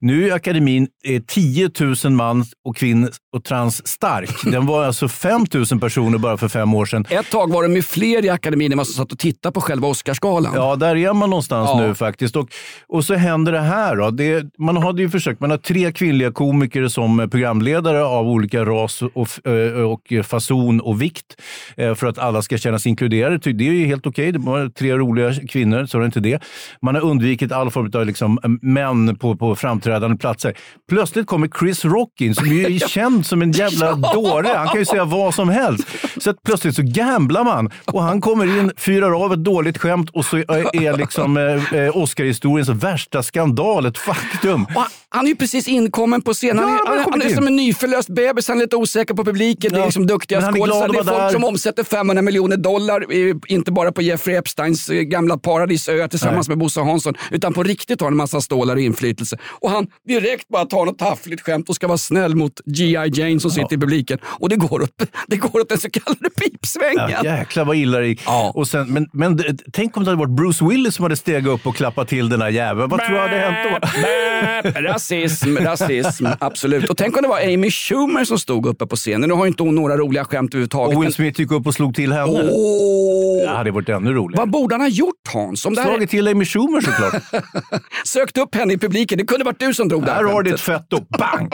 Nu 0.00 0.28
är 0.28 0.34
akademin 0.34 0.88
eh, 1.04 1.22
10 1.26 1.70
000 2.04 2.12
man 2.12 2.44
och 2.64 2.76
kvinnor 2.76 3.10
och 3.36 3.44
trans 3.44 3.86
stark. 3.88 4.30
Den 4.44 4.66
var 4.66 4.84
alltså 4.84 5.08
5 5.08 5.46
000 5.70 5.80
personer 5.80 6.18
bara 6.18 6.36
för 6.36 6.48
fem 6.48 6.74
år 6.74 6.86
sedan. 6.86 7.04
Ett 7.10 7.30
tag 7.30 7.52
var 7.52 7.62
de 7.62 7.76
ju 7.76 7.82
fler 7.82 8.24
i 8.24 8.28
akademin 8.28 8.72
än 8.72 8.78
vad 8.78 8.86
som 8.86 8.94
satt 8.94 9.12
och 9.12 9.18
tittade 9.18 9.52
på 9.52 9.60
själva 9.60 9.88
Oscarsgalan. 9.88 10.52
Ja, 10.54 10.76
där 10.76 10.96
är 10.96 11.12
man 11.12 11.30
någonstans 11.30 11.70
Ja. 11.72 11.80
nu 11.80 11.94
faktiskt. 11.94 12.36
Och, 12.36 12.48
och 12.88 13.04
så 13.04 13.14
händer 13.14 13.52
det 13.52 13.60
här. 13.60 13.96
Då. 13.96 14.10
Det, 14.10 14.44
man 14.58 14.76
hade 14.76 15.02
ju 15.02 15.10
försökt, 15.10 15.40
man 15.40 15.50
har 15.50 15.58
tre 15.58 15.92
kvinnliga 15.92 16.32
komiker 16.32 16.88
som 16.88 17.28
programledare 17.30 18.04
av 18.04 18.28
olika 18.28 18.64
ras 18.64 19.02
och, 19.02 19.46
eh, 19.46 19.72
och 19.72 20.26
fason 20.26 20.80
och 20.80 21.02
vikt 21.02 21.40
eh, 21.76 21.94
för 21.94 22.06
att 22.06 22.18
alla 22.18 22.42
ska 22.42 22.58
kännas 22.58 22.86
inkluderade. 22.86 23.52
Det 23.52 23.68
är 23.68 23.72
ju 23.72 23.86
helt 23.86 24.06
okej. 24.06 24.32
Det 24.32 24.38
var 24.60 24.68
tre 24.68 24.92
roliga 24.92 25.34
kvinnor, 25.48 25.86
så 25.86 25.98
är 25.98 26.00
det 26.00 26.06
inte 26.06 26.20
det. 26.20 26.42
Man 26.82 26.94
har 26.94 27.02
undvikit 27.02 27.52
all 27.52 27.70
form 27.70 27.90
av 27.94 28.06
liksom, 28.06 28.38
män 28.62 29.16
på, 29.16 29.36
på 29.36 29.56
framträdande 29.56 30.16
platser. 30.16 30.54
Plötsligt 30.88 31.26
kommer 31.26 31.48
Chris 31.58 31.84
Rock 31.84 32.20
in, 32.20 32.34
som 32.34 32.46
ju 32.46 32.64
är 32.64 32.78
känd 32.88 33.26
som 33.26 33.42
en 33.42 33.52
jävla 33.52 33.92
dåre. 34.14 34.48
Han 34.56 34.68
kan 34.68 34.78
ju 34.78 34.84
säga 34.84 35.04
vad 35.04 35.34
som 35.34 35.48
helst. 35.48 35.88
Så 36.16 36.30
att 36.30 36.42
plötsligt 36.42 36.76
så 36.76 36.82
gamblar 36.84 37.44
man 37.44 37.70
och 37.84 38.02
han 38.02 38.20
kommer 38.20 38.58
in, 38.58 38.72
fyrar 38.76 39.24
av 39.24 39.32
ett 39.32 39.44
dåligt 39.44 39.78
skämt 39.78 40.10
och 40.10 40.24
så 40.24 40.36
är 40.36 40.96
liksom 40.96 41.36
eh, 41.36 41.80
eh, 41.80 41.96
Oscar-historiens 41.96 42.68
värsta 42.68 43.22
skandal 43.22 43.86
ett 43.86 43.98
faktum. 43.98 44.66
Han, 44.74 44.84
han 45.08 45.24
är 45.24 45.28
ju 45.28 45.36
precis 45.36 45.68
inkommen 45.68 46.22
på 46.22 46.32
scenen. 46.34 46.62
Ja, 46.62 46.68
han 46.86 46.98
har 46.98 47.04
han, 47.04 47.12
han 47.12 47.22
är 47.22 47.34
som 47.34 47.46
en 47.46 47.56
nyförlöst 47.56 48.08
bebis. 48.08 48.48
Han 48.48 48.56
är 48.56 48.60
lite 48.62 48.76
osäker 48.76 49.14
på 49.14 49.24
publiken. 49.24 49.70
Det 49.72 49.76
är 49.76 49.80
Ja, 49.80 49.84
liksom 49.86 50.06
duktiga 50.06 50.40
skådisar. 50.40 50.88
Det 50.88 50.98
är 50.98 51.04
folk 51.04 51.16
där. 51.18 51.30
som 51.30 51.44
omsätter 51.44 51.84
500 51.84 52.22
miljoner 52.22 52.56
dollar. 52.56 53.04
Inte 53.52 53.72
bara 53.72 53.92
på 53.92 54.02
Jeffrey 54.02 54.36
Epsteins 54.46 54.88
eh, 54.88 55.00
gamla 55.02 55.38
paradisö 55.38 56.08
tillsammans 56.08 56.48
med 56.48 56.58
Bosse 56.58 56.80
Hansson. 56.80 57.14
Utan 57.30 57.52
på 57.52 57.62
riktigt 57.62 58.00
har 58.00 58.08
en 58.08 58.16
massa 58.16 58.40
stålar 58.40 58.74
och 58.76 58.80
inflytelse. 58.80 59.36
Och 59.60 59.70
han 59.70 59.86
direkt 60.08 60.48
bara 60.48 60.64
tar 60.64 60.84
något 60.84 60.98
taffligt 60.98 61.42
skämt 61.42 61.68
och 61.68 61.74
ska 61.74 61.86
vara 61.86 61.98
snäll 61.98 62.34
mot 62.36 62.60
G.I. 62.66 63.10
Jane 63.14 63.40
som 63.40 63.50
sitter 63.50 63.76
i 63.76 63.78
publiken. 63.78 64.18
Och 64.24 64.48
det 64.48 64.56
går 64.56 64.82
åt, 64.82 64.90
det 65.28 65.36
går 65.36 65.60
åt 65.60 65.68
den 65.68 65.78
så 65.78 65.90
kallade 65.90 66.30
pipsvängen. 66.30 67.10
Ja, 67.10 67.24
jäklar 67.24 67.64
vad 67.64 67.76
illa 67.76 67.98
det 67.98 68.06
gick. 68.06 68.22
Ja. 68.26 68.52
Och 68.54 68.68
sen, 68.68 68.92
men, 68.92 69.08
men 69.12 69.58
tänk 69.72 69.96
om 69.96 70.04
det 70.04 70.10
hade 70.10 70.18
varit 70.20 70.36
Bruce 70.36 70.64
Willis 70.64 70.94
som 70.94 71.02
hade 71.02 71.16
stegat 71.16 71.52
upp 71.52 71.66
och 71.66 71.76
klappat 71.76 72.08
till 72.08 72.28
den 72.28 72.42
här 72.42 72.50
jäveln. 72.50 72.88
Vad 72.90 73.00
tror 73.00 73.14
du 73.14 73.20
hade 73.20 73.38
hänt 73.38 73.80
då? 73.82 73.88
Bäp, 74.02 74.76
rasism, 74.76 75.56
rasism, 75.56 76.26
absolut. 76.40 76.90
Och 76.90 76.96
tänk 76.96 77.16
om 77.16 77.22
det 77.22 77.28
var 77.28 77.40
Amy 77.40 77.70
Schumer 77.70 78.24
som 78.24 78.38
stod 78.38 78.66
uppe 78.66 78.86
på 78.86 78.96
scenen. 78.96 79.28
Nu 79.28 79.34
har 79.34 79.44
ju 79.44 79.48
inte 79.48 79.62
hon 79.62 79.74
några 79.74 79.96
roliga 79.96 80.24
skämt 80.24 80.54
överhuvudtaget. 80.54 80.96
Och 80.96 81.02
Will 81.04 81.12
Smith 81.12 81.40
gick 81.40 81.50
upp 81.50 81.66
och 81.66 81.74
slog 81.74 81.94
till 81.94 82.12
henne. 82.12 82.50
Åh! 82.52 83.50
Det 83.50 83.56
hade 83.56 83.70
varit 83.70 83.88
ännu 83.88 84.12
roligare. 84.12 84.35
Vad 84.36 84.50
borde 84.50 84.74
han 84.74 84.80
ha 84.80 84.88
gjort 84.88 85.14
Hans? 85.32 85.66
Om 85.66 85.74
det 85.74 85.80
här 85.80 85.88
Slagit 85.88 86.10
till 86.10 86.28
Amy 86.28 86.44
Schumer 86.44 86.80
såklart. 86.80 87.22
sökt 88.04 88.38
upp 88.38 88.54
henne 88.54 88.72
i 88.72 88.78
publiken. 88.78 89.18
Det 89.18 89.24
kunde 89.24 89.44
varit 89.44 89.60
du 89.60 89.74
som 89.74 89.88
drog 89.88 90.04
det 90.04 90.10
Här 90.10 90.24
här 90.24 90.32
har 90.32 90.42
du 90.42 90.50
skämtet. 90.56 90.60
fetto. 90.90 91.04
Bang! 91.18 91.52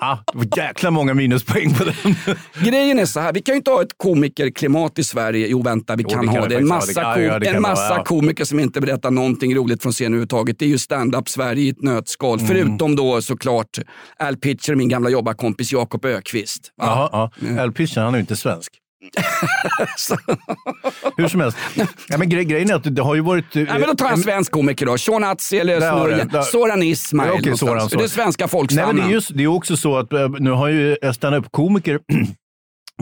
Ah, 0.00 0.16
det 0.32 0.38
var 0.38 0.46
jäkla 0.56 0.90
många 0.90 1.14
minuspoäng 1.14 1.74
på 1.74 1.84
den. 1.84 1.94
Grejen 2.64 2.98
är 2.98 3.06
så 3.06 3.20
här, 3.20 3.32
vi 3.32 3.42
kan 3.42 3.52
ju 3.52 3.56
inte 3.56 3.70
ha 3.70 3.82
ett 3.82 3.92
komikerklimat 3.96 4.98
i 4.98 5.04
Sverige. 5.04 5.46
Jo 5.46 5.62
vänta, 5.62 5.96
vi 5.96 6.02
Jo, 6.02 6.08
kan 6.08 6.20
det 6.20 6.26
kan 6.32 6.36
ha 6.42 6.48
det. 6.48 6.56
En 6.56 6.68
massa. 6.68 7.00
Det- 7.00 7.00
ja, 7.00 7.20
ja, 7.32 7.38
det 7.38 7.46
kan 7.46 7.56
en 7.56 7.62
vi 7.62 7.68
ha, 7.68 7.74
massa 7.74 7.94
ja. 7.96 8.04
komiker 8.04 8.44
som 8.44 8.60
inte 8.60 8.80
berättar 8.80 9.10
någonting 9.10 9.54
roligt 9.54 9.82
från 9.82 9.92
scenen 9.92 10.12
överhuvudtaget. 10.12 10.58
Det 10.58 10.64
är 10.64 10.68
ju 10.68 10.78
stand-up 10.78 11.28
Sverige 11.28 11.62
i 11.62 11.68
ett 11.68 11.82
nötskal. 11.82 12.38
Mm. 12.38 12.48
Förutom 12.48 12.96
då 12.96 13.22
såklart 13.22 13.78
Al 14.18 14.36
Pitcher 14.36 14.74
min 14.74 14.88
gamla 14.88 15.10
jobbarkompis 15.10 15.72
Jakob 15.72 16.04
Ökvist. 16.04 16.72
Jaha, 16.76 17.08
ja. 17.12 17.62
Al 17.62 17.72
Pitcher, 17.72 18.00
han 18.00 18.14
är 18.14 18.18
ju 18.18 18.20
inte 18.20 18.36
svensk. 18.36 18.72
Hur 21.16 21.28
som 21.28 21.40
helst. 21.40 21.58
Ja, 22.08 22.18
men 22.18 22.28
gre 22.28 22.44
grejen 22.44 22.70
är 22.70 22.74
att 22.74 22.96
det 22.96 23.02
har 23.02 23.14
ju 23.14 23.20
varit... 23.20 23.56
eh, 23.56 23.62
Ja, 23.62 23.72
men 23.78 23.88
då 23.88 23.94
tar 23.94 24.06
jag 24.06 24.14
en 24.16 24.22
svensk 24.22 24.52
komiker 24.52 24.86
då. 24.86 24.98
Sean 24.98 25.24
Atzi 25.24 25.58
eller. 25.58 25.80
Där- 26.24 26.42
Soran 26.42 26.82
Ismail. 26.82 27.28
Ja, 27.28 27.34
någonstans. 27.34 27.60
Soran, 27.60 27.80
Soran. 27.90 27.98
Det 27.98 28.04
är 28.04 28.08
svenska 28.08 28.44
Nej, 28.44 28.50
folkstammen. 28.50 28.96
men 28.96 29.04
det, 29.04 29.10
är 29.10 29.14
just, 29.14 29.30
det 29.34 29.42
är 29.42 29.46
också 29.46 29.76
så 29.76 29.98
att 29.98 30.12
eh, 30.12 30.28
nu 30.38 30.50
har 30.50 30.68
ju 30.68 30.96
stand-up-komiker 31.14 32.00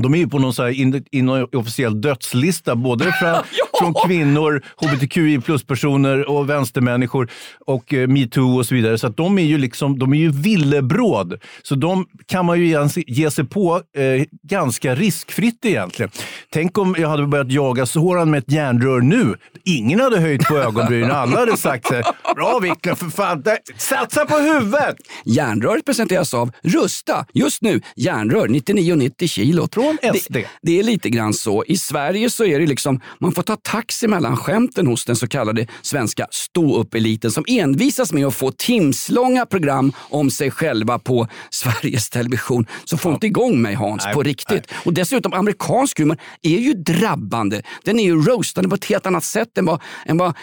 de 0.03 0.15
är 0.15 0.19
ju 0.19 0.29
på 0.29 0.39
någon 0.39 0.55
så 0.55 0.63
här 0.63 0.71
in, 0.71 1.05
inofficiell 1.11 2.01
dödslista, 2.01 2.77
både 2.77 3.13
från, 3.13 3.31
från 3.79 3.95
kvinnor, 4.07 4.63
hbtqi 4.77 5.41
plus-personer 5.41 6.29
och 6.29 6.51
vänstermänniskor 6.51 7.31
och 7.67 7.95
eh, 7.95 8.09
metoo 8.09 8.59
och 8.59 8.67
så 8.67 8.75
vidare. 8.75 8.99
Så 8.99 9.09
de 9.09 9.39
är 9.39 9.43
ju 9.43 9.59
liksom, 9.59 9.99
de 9.99 10.13
är 10.13 10.19
ju 10.19 10.31
villebråd. 10.31 11.41
Så 11.63 11.75
de 11.75 12.07
kan 12.27 12.47
man 12.47 12.61
ju 12.61 12.89
ge, 13.07 13.31
sig 13.31 13.45
på 13.45 13.75
eh, 13.97 14.27
ganska 14.43 14.95
riskfritt 14.95 15.65
egentligen. 15.65 16.11
Tänk 16.53 16.79
om 16.79 16.97
jag 16.99 17.09
hade 17.09 17.27
börjat 17.27 17.53
jaga 17.53 17.87
Soran 17.87 18.31
med 18.31 18.39
ett 18.39 18.53
järnrör 18.53 19.01
nu. 19.01 19.35
Ingen 19.65 20.01
hade 20.01 20.21
höjt 20.21 20.45
på 20.45 20.59
ögonbrynen. 20.59 21.11
Alla 21.11 21.39
hade 21.39 21.57
sagt 21.57 21.87
så 21.87 22.03
bra 22.35 22.59
Wiklund, 22.59 22.99
för 22.99 23.07
fan, 23.07 23.43
där, 23.43 23.59
satsa 23.77 24.27
på 24.27 24.37
huvudet! 24.37 24.97
Järnröret 25.25 25.85
presenteras 25.85 26.35
av 26.35 26.51
Rusta. 26.63 27.27
Just 27.33 27.63
nu, 27.63 27.81
järnrör 27.97 28.49
99,90 28.49 29.27
kilo. 29.27 29.69
Från 29.73 29.99
SD. 30.21 30.33
Det, 30.33 30.47
det 30.63 30.79
är 30.79 30.83
lite 30.83 31.11
grann 31.11 31.35
så. 31.35 31.65
I 31.65 31.77
Sverige 31.77 32.31
så 32.31 32.45
är 32.45 32.61
det 32.61 32.67
liksom, 32.67 33.01
man 33.19 33.33
får 33.33 33.43
ta 33.43 33.57
taxi 33.65 34.09
mellan 34.09 34.37
skämten 34.37 34.87
hos 34.87 35.05
den 35.05 35.17
så 35.17 35.29
kallade 35.29 35.67
svenska 35.83 36.27
ståupp-eliten 36.31 37.31
som 37.31 37.45
envisas 37.49 38.13
med 38.13 38.27
att 38.27 38.35
få 38.35 38.53
timslånga 38.53 39.47
program 39.47 39.93
om 39.99 40.31
sig 40.31 40.51
själva 40.51 40.99
på 40.99 41.29
Sveriges 41.51 42.11
Television. 42.11 42.67
Så 42.85 42.97
få 42.97 43.13
inte 43.13 43.27
igång 43.27 43.63
mig 43.63 43.75
Hans, 43.75 44.05
Nej, 44.05 44.15
på 44.15 44.23
riktigt. 44.23 44.73
Och 44.85 44.95
dessutom, 44.95 45.33
amerikansk 45.33 45.99
humor 45.99 46.17
är 46.43 46.59
ju 46.59 46.75
drabbande. 46.75 47.63
Den 47.85 47.99
är 47.99 48.05
ju 48.05 48.23
roastande 48.23 48.69
på 48.69 48.75
ett 48.75 48.85
helt 48.85 49.07
annat 49.07 49.25
sätt 49.25 49.59
än 49.59 49.65
vad, 49.65 49.81
än 50.07 50.17
vad 50.17 50.29
eh, 50.29 50.35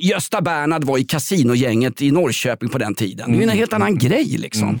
Gösta 0.00 0.40
Bernhard 0.40 0.84
var 0.84 0.98
i 0.98 1.04
Casinogänget 1.04 2.02
i 2.02 2.10
Norrköping 2.10 2.68
på 2.68 2.78
den 2.78 2.94
tiden. 2.94 3.30
Det 3.30 3.36
är 3.36 3.40
ju 3.40 3.42
en 3.42 3.48
helt 3.48 3.72
annan 3.72 3.98
grej 3.98 4.24
liksom. 4.38 4.80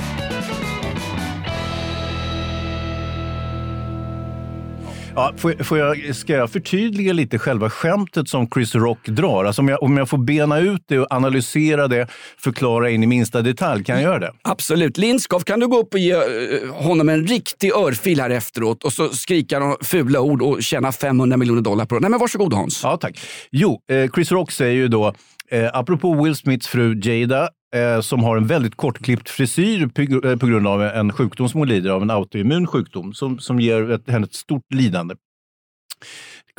Ja, 5.15 5.33
får, 5.37 5.63
får 5.63 5.77
jag, 5.77 6.15
ska 6.15 6.33
jag 6.33 6.51
förtydliga 6.51 7.13
lite 7.13 7.39
själva 7.39 7.69
skämtet 7.69 8.29
som 8.29 8.49
Chris 8.49 8.75
Rock 8.75 9.07
drar? 9.07 9.45
Alltså 9.45 9.61
om, 9.61 9.67
jag, 9.67 9.83
om 9.83 9.97
jag 9.97 10.09
får 10.09 10.17
bena 10.17 10.59
ut 10.59 10.83
det 10.87 10.99
och 10.99 11.07
analysera 11.09 11.87
det, 11.87 12.07
förklara 12.37 12.89
in 12.89 13.03
i 13.03 13.07
minsta 13.07 13.41
detalj, 13.41 13.83
kan 13.83 13.95
jag 13.95 14.03
göra 14.03 14.19
det? 14.19 14.33
Absolut. 14.41 14.97
Lindskov, 14.97 15.39
kan 15.39 15.59
du 15.59 15.67
gå 15.67 15.79
upp 15.79 15.93
och 15.93 15.99
ge 15.99 16.11
eh, 16.11 16.73
honom 16.73 17.09
en 17.09 17.27
riktig 17.27 17.71
örfil 17.71 18.21
här 18.21 18.29
efteråt 18.29 18.83
och 18.83 18.93
så 18.93 19.09
skrika 19.09 19.59
några 19.59 19.75
fula 19.81 20.21
ord 20.21 20.41
och 20.41 20.63
tjäna 20.63 20.91
500 20.91 21.37
miljoner 21.37 21.61
dollar 21.61 21.85
på 21.85 21.95
det? 21.95 22.01
Nej 22.01 22.09
men 22.09 22.19
varsågod 22.19 22.53
Hans. 22.53 22.83
Ja, 22.83 22.97
tack. 22.97 23.19
Jo, 23.51 23.81
eh, 23.91 24.11
Chris 24.11 24.31
Rock 24.31 24.51
säger 24.51 24.75
ju 24.75 24.87
då, 24.87 25.13
eh, 25.51 25.69
apropå 25.73 26.23
Will 26.23 26.35
Smiths 26.35 26.67
fru 26.67 26.99
Jada, 27.03 27.49
eh, 27.75 28.01
som 28.01 28.23
har 28.23 28.37
en 28.37 28.47
väldigt 28.47 28.75
kortklippt 28.75 29.29
frisyr 29.29 29.87
på, 29.87 30.27
eh, 30.27 30.37
på 30.37 30.47
grund 30.47 30.67
av 30.67 30.83
en 30.83 31.13
sjukdom 31.13 31.49
som 31.49 31.59
hon 31.59 31.67
lider 31.67 31.89
av, 31.89 32.01
en 32.01 32.09
autoimmun 32.09 32.67
sjukdom 32.67 33.13
som, 33.13 33.39
som 33.39 33.59
ger 33.59 33.91
ett, 33.91 34.09
henne 34.09 34.25
ett 34.25 34.33
stort 34.33 34.73
lidande. 34.73 35.15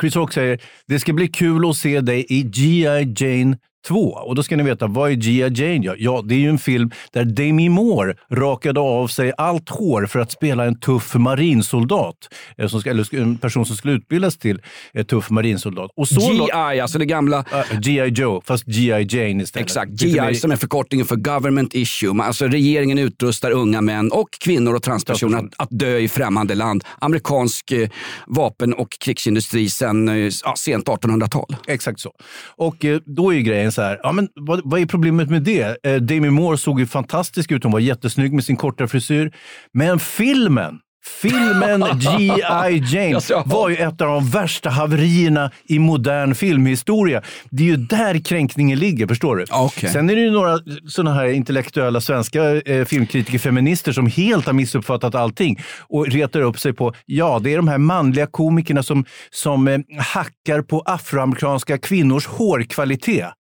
Chris 0.01 0.15
Rock 0.15 0.33
säger, 0.33 0.61
det 0.87 0.99
ska 0.99 1.13
bli 1.13 1.27
kul 1.27 1.69
att 1.69 1.75
se 1.75 2.01
dig 2.01 2.25
i 2.29 2.43
G.I. 2.43 3.13
Jane 3.17 3.57
2. 3.87 3.99
Och 3.99 4.35
då 4.35 4.43
ska 4.43 4.55
ni 4.57 4.63
veta, 4.63 4.87
vad 4.87 5.11
är 5.11 5.15
G.I. 5.15 5.39
Jane? 5.39 5.95
Ja, 5.97 6.21
det 6.25 6.35
är 6.35 6.39
ju 6.39 6.49
en 6.49 6.57
film 6.57 6.91
där 7.13 7.25
Demi 7.25 7.69
Moore 7.69 8.15
rakade 8.31 8.79
av 8.79 9.07
sig 9.07 9.33
allt 9.37 9.69
hår 9.69 10.05
för 10.05 10.19
att 10.19 10.31
spela 10.31 10.65
en 10.65 10.79
tuff 10.79 11.15
marinsoldat. 11.15 12.15
eh, 12.57 12.67
Som 12.67 12.81
ska, 12.81 12.89
eller 12.89 13.15
en 13.15 13.37
person 13.37 13.65
som 13.65 13.75
skulle 13.75 13.93
utbildas 13.93 14.37
till 14.37 14.61
en 14.93 15.05
tuff 15.05 15.29
marinsoldat. 15.29 15.91
GI, 15.97 16.51
alltså 16.51 16.97
det 16.97 17.05
gamla... 17.05 17.39
Uh, 17.39 17.79
G.I. 17.79 18.07
Joe, 18.09 18.41
fast 18.45 18.65
G.I. 18.65 19.07
Jane 19.09 19.43
istället. 19.43 19.65
Exakt, 19.65 20.01
GI 20.01 20.35
som 20.35 20.51
är 20.51 20.55
förkortningen 20.55 21.05
för 21.05 21.15
government 21.15 21.75
issue. 21.75 22.23
Alltså 22.23 22.47
regeringen 22.47 22.97
utrustar 22.97 23.51
unga 23.51 23.81
män 23.81 24.11
och 24.11 24.27
kvinnor 24.39 24.75
och 24.75 24.83
transpersoner 24.83 25.37
att, 25.37 25.45
att 25.57 25.69
dö 25.71 25.97
i 25.97 26.07
främmande 26.07 26.55
land. 26.55 26.83
Amerikansk 26.99 27.71
eh, 27.71 27.89
vapen 28.27 28.73
och 28.73 28.97
krigsindustri 28.99 29.69
sedan 29.69 30.09
eh, 30.09 30.31
sent 30.55 30.87
1800-tal. 30.87 31.55
Exakt 31.67 31.99
så. 31.99 32.11
Och 32.55 32.85
eh, 32.85 32.99
då 33.05 33.29
är 33.33 33.35
ju 33.35 33.41
grejen 33.41 33.71
så 33.73 33.81
här, 33.81 33.99
ja, 34.03 34.11
men 34.11 34.27
vad, 34.35 34.61
vad 34.63 34.79
är 34.79 34.85
problemet 34.85 35.29
med 35.29 35.43
det? 35.43 35.85
Eh, 35.85 35.95
Demi 35.95 36.29
Moore 36.29 36.57
såg 36.57 36.79
ju 36.79 36.85
fantastisk 36.85 37.51
ut, 37.51 37.63
hon 37.63 37.71
var 37.71 37.79
jättesnygg 37.79 38.33
med 38.33 38.43
sin 38.43 38.55
korta 38.55 38.87
frisyr. 38.87 39.31
Men 39.73 39.99
filmen, 39.99 40.79
filmen 41.21 41.81
G.I. 42.17 42.83
Jane 42.91 43.43
var 43.45 43.69
ju 43.69 43.75
ett 43.75 44.01
av 44.01 44.07
de 44.07 44.29
värsta 44.29 44.69
haverierna 44.69 45.51
i 45.65 45.79
modern 45.79 46.35
filmhistoria. 46.35 47.21
Det 47.49 47.63
är 47.63 47.67
ju 47.67 47.77
där 47.77 48.25
kränkningen 48.25 48.79
ligger, 48.79 49.07
förstår 49.07 49.35
du? 49.35 49.45
Sen 49.87 50.09
är 50.09 50.15
det 50.15 50.21
ju 50.21 50.31
några 50.31 50.59
sådana 50.87 51.13
här 51.13 51.25
intellektuella 51.25 52.01
svenska 52.01 52.61
eh, 52.61 52.85
filmkritiker, 52.85 53.39
feminister, 53.39 53.91
som 53.91 54.07
helt 54.07 54.45
har 54.45 54.53
missuppfattat 54.53 55.15
allting 55.15 55.59
och 55.79 56.07
retar 56.07 56.41
upp 56.41 56.59
sig 56.59 56.73
på, 56.73 56.93
ja, 57.05 57.39
det 57.43 57.53
är 57.53 57.57
de 57.57 57.67
här 57.67 57.77
manliga 57.77 58.27
komikerna 58.27 58.83
som, 58.83 59.05
som 59.31 59.67
eh, 59.67 59.79
hackar 59.99 60.61
på 60.61 60.79
afroamerikanska 60.85 61.77
kvinnors 61.77 62.27
hårkvalitet. 62.27 63.33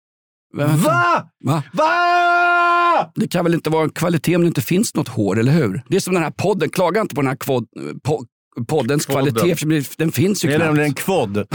Va? 0.53 1.27
Va? 1.43 1.63
Va? 1.73 3.11
Det 3.15 3.27
kan 3.27 3.43
väl 3.45 3.53
inte 3.53 3.69
vara 3.69 3.83
en 3.83 3.89
kvalitet 3.89 4.35
om 4.35 4.41
det 4.41 4.47
inte 4.47 4.61
finns 4.61 4.95
något 4.95 5.07
hår, 5.07 5.39
eller 5.39 5.51
hur? 5.51 5.81
Det 5.87 5.95
är 5.95 5.99
som 5.99 6.13
den 6.13 6.23
här 6.23 6.31
podden. 6.31 6.69
Klaga 6.69 7.01
inte 7.01 7.15
på 7.15 7.21
den 7.21 7.27
här 7.29 7.35
kvod, 7.35 7.65
po, 8.03 8.25
poddens 8.67 9.05
Podden. 9.07 9.33
kvalitet, 9.33 9.55
för 9.55 9.97
den 9.97 10.11
finns 10.11 10.45
ju 10.45 10.47
Det 10.49 10.53
är 10.53 10.57
knappt. 10.57 10.67
nämligen 10.67 10.89
en 10.89 10.93
kvodd. 10.95 11.37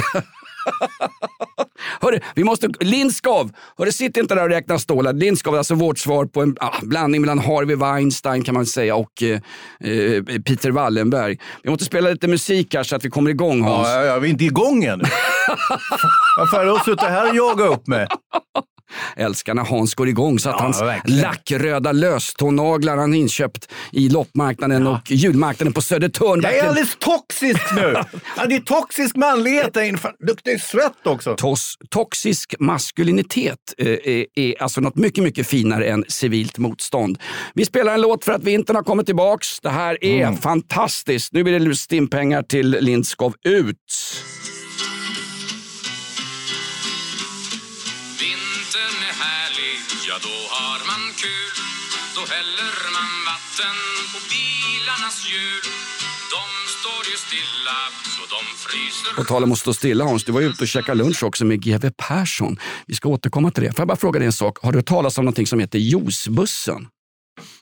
Hörru, 2.01 2.21
vi 2.35 2.45
måste... 2.45 2.69
Lindskov! 2.81 3.51
Hörru, 3.79 3.93
sitt 3.93 4.17
inte 4.17 4.35
där 4.35 4.43
och 4.43 4.49
räkna 4.49 4.79
stålar. 4.79 5.13
Lindskov 5.13 5.55
är 5.55 5.59
alltså 5.59 5.75
vårt 5.75 5.99
svar 5.99 6.27
på 6.27 6.43
en 6.43 6.57
ah, 6.61 6.79
blandning 6.83 7.21
mellan 7.21 7.39
Harvey 7.39 7.77
Weinstein 7.77 8.43
kan 8.45 8.55
man 8.55 8.67
säga 8.67 8.97
och 8.97 9.23
eh, 9.23 9.41
eh, 9.91 10.23
Peter 10.45 10.71
Wallenberg. 10.71 11.39
Vi 11.63 11.71
måste 11.71 11.85
spela 11.85 12.11
lite 12.11 12.29
musik 12.29 12.75
här 12.75 12.83
så 12.83 12.97
att 12.97 13.05
vi 13.05 13.11
kommer 13.11 13.31
igång 13.31 13.63
Hans. 13.63 13.89
Ja, 13.89 13.95
ja, 13.95 14.05
ja, 14.05 14.19
vi 14.19 14.29
är 14.29 14.31
inte 14.31 14.45
igång 14.45 14.85
ännu. 14.85 15.05
Varför 16.39 16.57
har 16.57 16.65
jag 16.65 16.85
suttit 16.85 17.01
här 17.09 17.31
och 17.31 17.37
jagat 17.37 17.71
upp 17.79 17.87
mig? 17.87 18.07
Älskar 19.17 19.55
när 19.55 19.65
Hans 19.65 19.95
går 19.95 20.09
igång 20.09 20.39
så 20.39 20.49
att 20.49 20.55
Ja, 20.59 20.63
hans 20.63 20.83
verkligen. 20.83 21.21
lackröda 21.21 21.93
löstånaglar 21.93 22.97
han 22.97 23.15
inköpt 23.15 23.69
i 23.93 24.09
loppmarknaden 24.09 24.87
och 24.87 25.11
julmarknaden 25.11 25.73
på 25.73 25.83
Södertörn. 25.83 26.41
Jag 26.43 26.57
är 26.57 26.69
alldeles 26.69 26.97
toxisk 26.99 27.61
nu! 27.77 27.95
Ja, 28.37 28.47
det 28.47 28.55
är 28.57 28.61
toxisk 28.61 29.17
manlighet 29.17 29.75
där 29.75 29.83
inne. 29.83 29.99
Luktar 30.27 30.51
ju 30.53 30.59
svett 30.59 31.07
också. 31.07 31.35
Tos, 31.35 31.75
toxisk 31.91 32.55
maskulinitet 32.61 33.59
eh, 33.79 33.87
är, 33.89 34.27
är 34.35 34.63
alltså 34.63 34.81
något 34.81 34.97
mycket, 34.97 35.25
mycket 35.25 35.47
finare 35.47 35.87
än 35.87 36.05
civilt 36.09 36.59
motstånd. 36.59 37.19
Vi 37.55 37.65
spelar 37.65 37.95
en 37.95 38.01
låt 38.01 38.25
för 38.25 38.33
att 38.33 38.45
vintern 38.45 38.77
har 38.77 38.83
kommit 38.83 39.07
tillbaks. 39.07 39.61
Det 39.61 39.71
här 39.71 40.05
är 40.05 40.23
Mm. 40.27 40.37
fantastiskt. 40.37 41.33
Nu 41.33 41.45
blir 41.45 41.61
det 41.61 41.77
stimpengar 41.77 42.43
till 42.43 42.71
Lindskov. 42.81 43.35
Ut! 43.45 43.77
Ja 50.17 50.29
då 50.29 50.37
har 50.57 50.79
man 50.91 51.03
kul 51.23 51.55
Då 52.17 52.23
häller 52.35 52.77
man 52.97 53.11
vatten 53.31 53.77
på 54.13 54.19
bilarnas 54.33 55.19
hjul 55.31 55.65
De 56.35 56.43
står 56.77 57.03
ju 57.11 57.17
stilla 57.27 57.79
så 58.17 58.23
de 58.35 58.43
fryser 58.65 59.17
På 59.17 59.25
tal 59.25 59.45
om 59.45 59.53
att 59.53 59.59
stå 59.59 59.75
stilla 59.75 60.05
Hans, 60.05 60.25
du 60.25 60.33
var 60.33 60.41
ute 60.41 60.63
och 60.65 60.69
käkade 60.69 60.99
lunch 60.99 61.23
också 61.23 61.45
med 61.45 61.63
GW 61.63 61.91
Persson. 62.09 62.57
Vi 62.87 62.95
ska 62.95 63.09
återkomma 63.09 63.51
till 63.51 63.63
det. 63.63 63.73
Får 63.73 63.81
jag 63.81 63.89
bara 63.89 63.97
fråga 63.97 64.19
dig 64.19 64.27
en 64.27 64.33
sak? 64.33 64.59
Har 64.63 64.73
du 64.73 64.79
hört 64.79 64.87
talas 64.87 65.19
om 65.19 65.25
någonting 65.25 65.47
som 65.47 65.61
heter 65.61 65.79
juicebussen? 65.79 66.89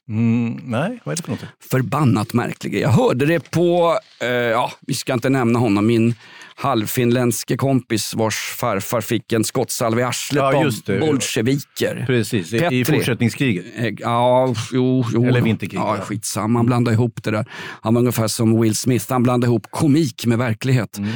Mm, 0.08 0.60
nej, 0.64 1.00
vad 1.04 1.12
är 1.12 1.16
det 1.16 1.22
för 1.22 1.30
något? 1.30 1.44
Förbannat 1.70 2.32
märklig 2.32 2.72
grej. 2.72 2.82
Jag 2.82 2.88
hörde 2.90 3.26
det 3.26 3.50
på, 3.50 3.98
eh, 4.20 4.28
ja, 4.28 4.72
vi 4.86 4.94
ska 4.94 5.12
inte 5.12 5.28
nämna 5.28 5.58
honom, 5.58 5.86
min 5.86 6.14
halvfinländske 6.56 7.56
kompis 7.56 8.14
vars 8.14 8.34
farfar 8.58 9.00
fick 9.00 9.32
en 9.32 9.44
skottsalva 9.44 10.00
i 10.00 10.04
arslet 10.04 10.36
Ja, 10.42 10.56
av 10.56 11.00
bolsjeviker. 11.00 12.04
Precis, 12.06 12.52
i, 12.52 12.56
i 12.56 12.60
Petri. 12.60 12.84
fortsättningskriget. 12.84 13.64
Eh, 13.76 13.92
Ja, 13.98 14.54
jo, 14.72 15.04
jo. 15.12 15.24
Eller 15.26 15.40
vinterkriget. 15.40 15.84
Ja, 15.86 15.98
skitsamma, 16.00 16.58
han 16.58 16.66
blandade 16.66 16.94
ihop 16.94 17.22
det 17.22 17.30
där. 17.30 17.46
Han 17.82 17.94
var 17.94 18.00
ungefär 18.00 18.28
som 18.28 18.60
Will 18.60 18.76
Smith, 18.76 19.06
han 19.08 19.22
blandade 19.22 19.50
ihop 19.50 19.66
komik 19.70 20.26
med 20.26 20.38
verklighet. 20.38 20.98
Mm. 20.98 21.10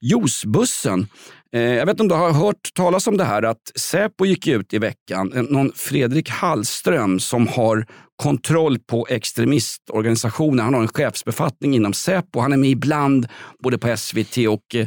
Juicebussen. 0.00 1.06
Eh, 1.54 1.60
jag 1.60 1.86
vet 1.86 1.92
inte 1.92 2.02
om 2.02 2.08
du 2.08 2.14
har 2.14 2.32
hört 2.32 2.74
talas 2.74 3.06
om 3.06 3.16
det 3.16 3.24
här 3.24 3.42
att 3.42 3.72
Säpo 3.74 4.24
gick 4.24 4.46
ut 4.46 4.74
i 4.74 4.78
veckan, 4.78 5.46
någon 5.50 5.72
Fredrik 5.74 6.30
Hallström 6.30 7.20
som 7.20 7.48
har 7.48 7.86
kontroll 8.16 8.78
på 8.78 9.06
extremistorganisationer. 9.10 10.62
Han 10.62 10.74
har 10.74 10.80
en 10.80 10.88
chefsbefattning 10.88 11.74
inom 11.74 11.92
Säpo. 11.92 12.40
Han 12.40 12.52
är 12.52 12.56
med 12.56 12.70
ibland 12.70 13.26
både 13.62 13.78
på 13.78 13.96
SVT 13.96 14.36
och 14.48 14.74
eh, 14.74 14.86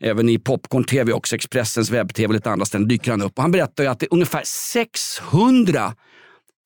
även 0.00 0.28
i 0.28 0.38
Popcorn 0.38 0.84
TV 0.84 1.12
också, 1.12 1.34
Expressens 1.34 1.90
webb-tv 1.90 2.26
och 2.26 2.34
lite 2.34 2.50
andra 2.50 2.66
ställen 2.66 2.88
dyker 2.88 3.10
han 3.10 3.22
upp. 3.22 3.32
Och 3.36 3.42
han 3.42 3.52
berättar 3.52 3.84
ju 3.84 3.90
att 3.90 4.00
det 4.00 4.06
är 4.06 4.14
ungefär 4.14 4.42
600 4.44 5.92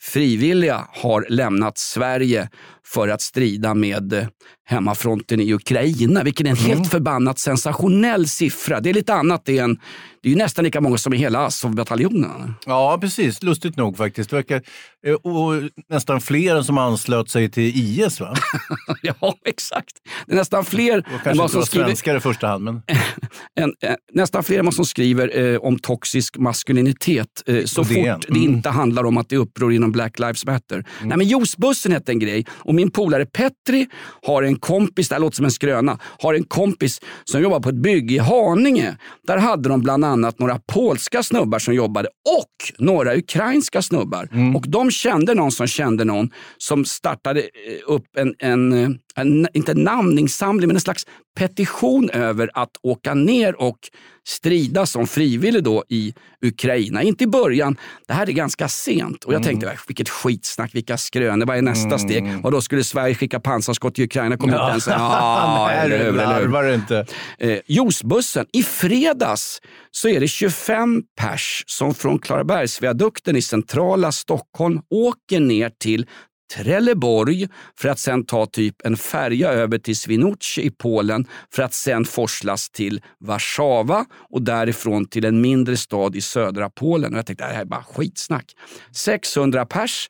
frivilliga 0.01 0.87
har 0.93 1.27
lämnat 1.29 1.79
Sverige 1.79 2.49
för 2.87 3.09
att 3.09 3.21
strida 3.21 3.75
med 3.75 4.13
eh, 4.13 4.27
hemmafronten 4.65 5.41
i 5.41 5.53
Ukraina, 5.53 6.23
vilket 6.23 6.47
är 6.47 6.51
en 6.51 6.57
helt 6.57 6.91
förbannat 6.91 7.39
sensationell 7.39 8.29
siffra. 8.29 8.81
Det 8.81 8.91
är 8.91 8.95
lite 8.95 9.15
annat, 9.15 9.43
det 9.45 9.59
är, 9.59 9.65
en, 9.65 9.75
det 10.23 10.29
är 10.29 10.31
ju 10.31 10.37
nästan 10.37 10.65
lika 10.65 10.81
många 10.81 10.99
som 10.99 11.15
i 11.15 11.17
hela 11.17 11.47
Azov-bataljonen. 11.47 12.55
Ja, 12.67 12.99
precis. 13.01 13.43
Lustigt 13.43 13.77
nog 13.77 13.97
faktiskt. 13.97 14.31
Det 14.31 14.37
verkar, 14.37 14.63
eh, 15.07 15.15
och 15.15 15.63
nästan 15.89 16.21
fler 16.21 16.57
än 16.57 16.65
som 16.65 16.79
anslöt 16.79 17.31
sig 17.31 17.51
till 17.51 17.73
IS, 17.75 18.21
va? 18.21 18.35
ja, 19.03 19.35
exakt. 19.45 19.93
Det 20.27 20.33
är 20.33 20.37
nästan 20.37 20.65
fler 20.65 21.05
Och 21.21 21.27
än 21.27 21.39
vad 21.39 21.51
som 21.51 21.63
skriver, 21.63 21.87
svenskar 21.87 22.17
i 22.17 22.21
första 22.21 22.47
hand, 22.47 22.65
men... 22.65 22.83
en, 23.61 23.75
en, 23.81 23.97
nästan 24.13 24.45
fler 24.45 24.59
än 24.59 24.65
vad 24.65 24.75
som 24.75 24.85
skriver 24.85 25.39
eh, 25.39 25.59
om 25.59 25.79
toxisk 25.79 26.37
maskulinitet 26.39 27.43
eh, 27.47 27.65
så 27.65 27.85
fort 27.85 27.95
det 27.97 28.17
Mm. 28.29 28.43
inte 28.43 28.69
handlar 28.69 29.05
om 29.05 29.17
att 29.17 29.29
det 29.29 29.37
är 29.37 29.41
uppror 29.41 29.73
inom 29.73 29.93
Black 29.93 30.19
Lives 30.19 30.47
Matter. 30.47 30.85
Nej, 31.03 31.17
men 31.19 31.27
juicebussen 31.27 31.93
hette 31.93 32.13
en 32.13 32.19
grej 32.19 32.47
och 32.51 32.75
min 32.77 32.91
polare 32.91 33.27
Petri 33.27 33.87
har 34.23 34.43
en 34.43 34.57
kompis, 34.57 35.09
det 35.09 35.15
här 35.15 35.21
låter 35.21 35.37
som 35.37 35.45
en 35.45 35.51
skröna, 35.51 35.99
har 36.23 36.35
en 36.35 36.45
kompis 36.45 37.01
som 37.25 37.43
jobbar 37.43 37.61
på 37.61 37.69
ett 37.69 37.75
bygge 37.75 38.15
i 38.15 38.19
Haninge. 38.19 38.97
Där 39.27 39.37
hade 39.37 39.69
de 39.69 39.81
bland 39.81 40.05
annat 40.05 40.39
några 40.39 40.61
polska 40.73 41.23
snubbar 41.23 41.59
som 41.59 41.75
jobbade 41.75 42.09
och 42.09 42.85
några 42.85 43.17
ukrainska 43.17 43.83
snubbar. 43.83 44.29
Mm. 44.33 44.57
Och 44.57 44.65
de 44.69 44.91
kände 44.91 45.35
någon 45.35 45.53
som 45.53 45.67
kände 45.67 46.05
någon 46.05 46.31
som 46.59 46.85
startade 46.85 47.41
eh, 47.41 47.47
upp 47.87 48.07
en, 48.17 48.35
en, 48.39 48.73
eh, 48.73 48.91
en 49.15 49.49
inte 49.53 49.73
en 49.73 49.85
namninsamling, 49.85 50.67
men 50.67 50.77
en 50.77 50.81
slags 50.81 51.07
petition 51.39 52.11
över 52.11 52.51
att 52.55 52.71
åka 52.83 53.15
ner 53.15 53.61
och 53.61 53.79
strida 54.27 54.87
som 54.87 55.07
frivillig 55.07 55.65
då 55.65 55.85
i 55.89 56.15
Ukraina. 56.43 57.03
Inte 57.03 57.25
i 57.25 57.27
början, 57.27 57.77
det 58.09 58.15
här 58.15 58.29
är 58.29 58.33
ganska 58.33 58.69
sent. 58.69 59.25
Och 59.25 59.33
jag 59.35 59.41
Mm. 59.43 59.49
tänkte, 59.61 59.79
vilket 59.89 60.09
skitsnack, 60.09 60.75
vilka 60.75 60.97
skrönor, 60.97 61.47
vad 61.47 61.57
är 61.57 61.63
nästa 61.63 61.99
steg? 61.99 62.25
Och 62.45 62.53
då 62.53 62.61
skulle 62.61 62.85
Sverige 62.85 63.15
skicka 63.15 63.41
pansarskott 63.41 63.95
till 63.95 64.05
Ukraina? 64.05 64.37
Kommer 64.37 64.53
inte 64.55 64.71
ens... 64.71 64.87
Ja, 64.87 65.67
Nej, 65.69 65.79
eller 65.85 65.99
hur, 65.99 66.05
eller 66.09 66.35
hur? 66.35 66.43
larvar 66.43 66.75
inte. 66.75 67.07
Eh, 67.39 67.59
juicebussen. 67.67 68.47
I 68.53 68.63
fredags 68.63 69.61
så 69.91 70.09
är 70.09 70.21
det 70.21 70.29
25 70.29 71.03
pers 71.21 71.65
som 71.67 71.95
från 71.95 72.19
Klarabergsviadukten 72.19 73.37
i 73.37 73.43
centrala 73.43 74.13
Stockholm 74.13 74.81
åker 74.91 75.41
ner 75.41 75.71
till 75.81 76.07
Trelleborg 76.55 77.49
för 77.79 77.89
att 77.89 77.99
sen 77.99 78.25
ta 78.25 78.47
typ 78.47 78.87
en 78.87 78.97
färja 78.97 79.51
över 79.51 79.79
till 79.79 79.97
Swinoujscie 79.97 80.65
i 80.65 80.71
Polen 80.71 81.27
för 81.55 81.63
att 81.63 81.75
sen 81.75 82.05
forslas 82.05 82.71
till 82.71 83.01
Warszawa 83.21 84.07
och 84.31 84.43
därifrån 84.43 85.09
till 85.09 85.25
en 85.25 85.41
mindre 85.41 85.77
stad 85.77 86.17
i 86.17 86.21
södra 86.21 86.71
Polen. 86.71 87.13
Och 87.13 87.19
jag 87.19 87.27
tänkte 87.27 87.47
det 87.47 87.53
här 87.53 87.61
är 87.61 87.65
bara 87.65 87.83
skitsnack. 87.83 88.57
600 88.93 89.67
pers 89.67 90.09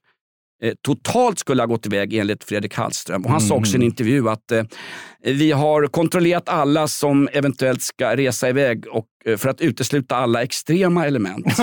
totalt 0.85 1.39
skulle 1.39 1.63
ha 1.63 1.67
gått 1.67 1.87
iväg 1.87 2.15
enligt 2.15 2.45
Fredrik 2.45 2.75
Hallström. 2.75 3.25
Och 3.25 3.31
han 3.31 3.41
sa 3.41 3.55
också 3.55 3.73
i 3.73 3.77
en 3.77 3.83
intervju 3.83 4.29
att 4.29 4.53
eh, 4.53 4.63
vi 5.23 5.53
har 5.53 5.87
kontrollerat 5.87 6.49
alla 6.49 6.89
som 6.89 7.29
eventuellt 7.33 7.83
ska 7.83 8.17
resa 8.17 8.49
iväg 8.49 8.87
och, 8.87 9.07
eh, 9.25 9.37
för 9.37 9.49
att 9.49 9.61
utesluta 9.61 10.17
alla 10.17 10.43
extrema 10.43 11.07
element. 11.07 11.47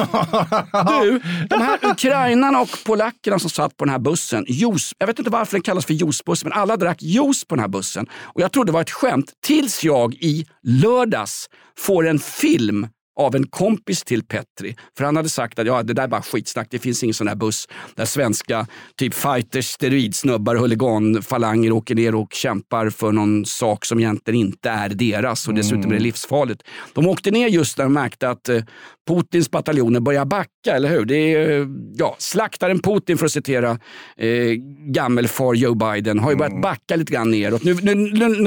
du, 1.01 1.21
de 1.49 1.62
här 1.62 1.79
ukrainarna 1.91 2.62
och 2.62 2.69
polackerna 2.86 3.39
som 3.39 3.49
satt 3.49 3.77
på 3.77 3.86
den 3.86 3.91
här 3.91 3.99
bussen, 3.99 4.45
juice, 4.47 4.93
jag 4.97 5.08
vet 5.08 5.19
inte 5.19 5.32
varför 5.32 5.51
den 5.51 5.62
kallas 5.62 5.86
för 5.86 5.93
juicebuss, 5.93 6.43
men 6.43 6.53
alla 6.53 6.77
drack 6.77 7.01
juice 7.01 7.45
på 7.47 7.56
den 7.56 7.62
här 7.62 7.69
bussen. 7.69 8.08
Och 8.13 8.41
jag 8.41 8.51
trodde 8.51 8.71
det 8.71 8.73
var 8.73 8.82
ett 8.82 8.91
skämt 8.91 9.32
tills 9.45 9.84
jag 9.84 10.13
i 10.13 10.45
lördags 10.63 11.49
får 11.77 12.08
en 12.08 12.19
film 12.19 12.88
av 13.15 13.36
en 13.36 13.47
kompis 13.47 14.04
till 14.04 14.23
Petri. 14.23 14.76
För 14.97 15.06
han 15.06 15.15
hade 15.15 15.30
sagt 15.30 15.60
att 15.60 15.67
ja, 15.67 15.84
det 15.84 15.93
där 15.93 16.04
är 16.04 16.08
bara 16.08 16.21
skitsnack, 16.21 16.67
det 16.69 16.80
finns 16.80 17.04
ingen 17.04 17.13
sån 17.13 17.28
här 17.28 17.36
buss 17.36 17.67
där 17.95 18.06
svenska 18.06 18.67
typ 18.97 19.13
fighters, 19.13 19.65
steroidsnubbar, 19.65 20.56
huliganfalanger 20.56 21.71
åker 21.71 21.95
ner 21.95 22.15
och 22.15 22.34
kämpar 22.34 22.89
för 22.89 23.12
någon 23.12 23.45
sak 23.45 23.86
som 23.86 23.99
egentligen 23.99 24.39
inte 24.39 24.69
är 24.69 24.89
deras 24.89 25.47
och 25.47 25.54
dessutom 25.54 25.91
är 25.91 25.95
det 25.95 26.04
livsfarligt. 26.04 26.63
De 26.93 27.08
åkte 27.08 27.32
ner 27.32 27.47
just 27.47 27.78
när 27.78 27.86
de 27.86 27.93
märkte 27.93 28.30
att 28.30 28.49
eh, 28.49 28.62
Putins 29.08 29.52
bataljoner 29.52 29.99
börjar 29.99 30.26
backa, 30.26 30.76
eller 30.76 30.89
hur? 30.89 31.06
Det 31.06 31.15
är, 31.15 31.62
eh, 31.62 31.67
ja, 31.95 32.15
slaktaren 32.19 32.80
Putin, 32.80 33.17
för 33.17 33.26
att 33.26 33.32
citera 33.32 33.80
eh, 34.17 34.52
gammelfar 34.88 35.54
Joe 35.54 35.76
Biden, 35.76 36.19
har 36.19 36.32
ju 36.32 36.38
börjat 36.38 36.62
backa 36.62 36.95
lite 36.95 37.13
grann 37.13 37.32
neråt. 37.32 37.63
Nu, 37.63 37.73
nu, 37.82 37.95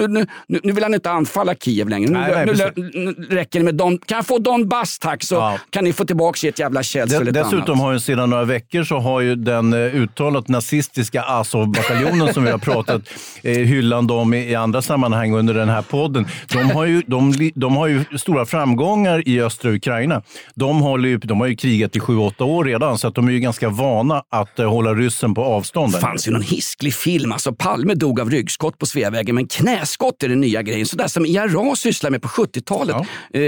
nu, 0.08 0.26
nu, 0.48 0.72
vill 0.72 0.82
han 0.82 0.94
inte 0.94 1.10
anfalla 1.10 1.54
Kiev 1.54 1.88
längre. 1.88 2.44
Nu, 2.46 2.52
räcker 3.30 3.58
det 3.58 3.64
med 3.64 3.74
Don, 3.74 3.98
kan 3.98 4.16
jag 4.16 4.26
få 4.26 4.38
Donbass 4.56 4.98
tack 4.98 5.24
så 5.24 5.58
kan 5.70 5.84
ni 5.84 5.92
få 5.92 6.04
tillbaka 6.04 6.48
ert 6.48 6.58
jävla 6.58 6.82
käll 6.82 7.08
Det, 7.08 7.16
eller 7.16 7.26
lite 7.26 7.38
dessutom 7.38 7.70
annat. 7.70 7.78
har 7.78 7.92
ju 7.92 8.00
sedan 8.00 8.30
några 8.30 8.44
veckor 8.44 8.84
så 8.84 8.98
har 8.98 9.20
ju 9.20 9.34
den 9.34 9.72
eh, 9.72 9.78
uttalat 9.78 10.48
nazistiska 10.48 11.22
Azov-bataljonen 11.22 12.34
som 12.34 12.44
vi 12.44 12.50
har 12.50 12.58
pratat 12.58 13.02
eh, 13.42 13.52
hyllande 13.52 14.12
om 14.12 14.34
i, 14.34 14.54
andra 14.54 14.82
sammanhang 14.82 15.34
under 15.34 15.54
den 15.54 15.68
här 15.68 15.82
podden. 15.82 16.26
De 16.52 16.70
har 16.70 16.84
ju, 16.84 17.02
de, 17.06 17.50
de 17.54 17.76
har 17.76 17.86
ju 17.86 18.04
stora 18.18 18.46
framgångar 18.46 19.28
i 19.28 19.40
östra 19.40 19.70
Ukraina. 19.70 20.22
De, 20.54 20.80
håller 20.80 21.08
ju, 21.08 21.18
de 21.18 21.40
har 21.40 21.46
ju 21.46 21.56
krigat 21.56 21.96
i 21.96 22.00
sju 22.00 22.16
åtta 22.16 22.44
år 22.44 22.64
redan, 22.64 22.98
så 22.98 23.08
att 23.08 23.14
de 23.14 23.28
är 23.28 23.32
ju 23.32 23.40
ganska 23.40 23.68
vana 23.68 24.22
att 24.30 24.58
eh, 24.58 24.70
hålla 24.70 24.94
ryssen 24.94 25.34
på 25.34 25.44
avstånd. 25.44 25.92
Det 25.92 26.00
fanns 26.00 26.28
ju 26.28 26.32
någon 26.32 26.42
hisklig 26.42 26.94
film. 26.94 27.32
Alltså 27.32 27.52
Palme 27.52 27.94
dog 27.94 28.20
av 28.20 28.30
ryggskott 28.30 28.78
på 28.78 28.86
Sveavägen, 28.86 29.34
men 29.34 29.46
knäskott 29.46 30.22
är 30.22 30.28
den 30.28 30.40
nya 30.40 30.62
grejen. 30.62 30.86
Sådär 30.86 31.08
som 31.08 31.26
IRA 31.26 31.76
sysslar 31.76 32.10
med 32.10 32.22
på 32.22 32.28
70-talet. 32.28 32.96
Eh, 32.96 33.40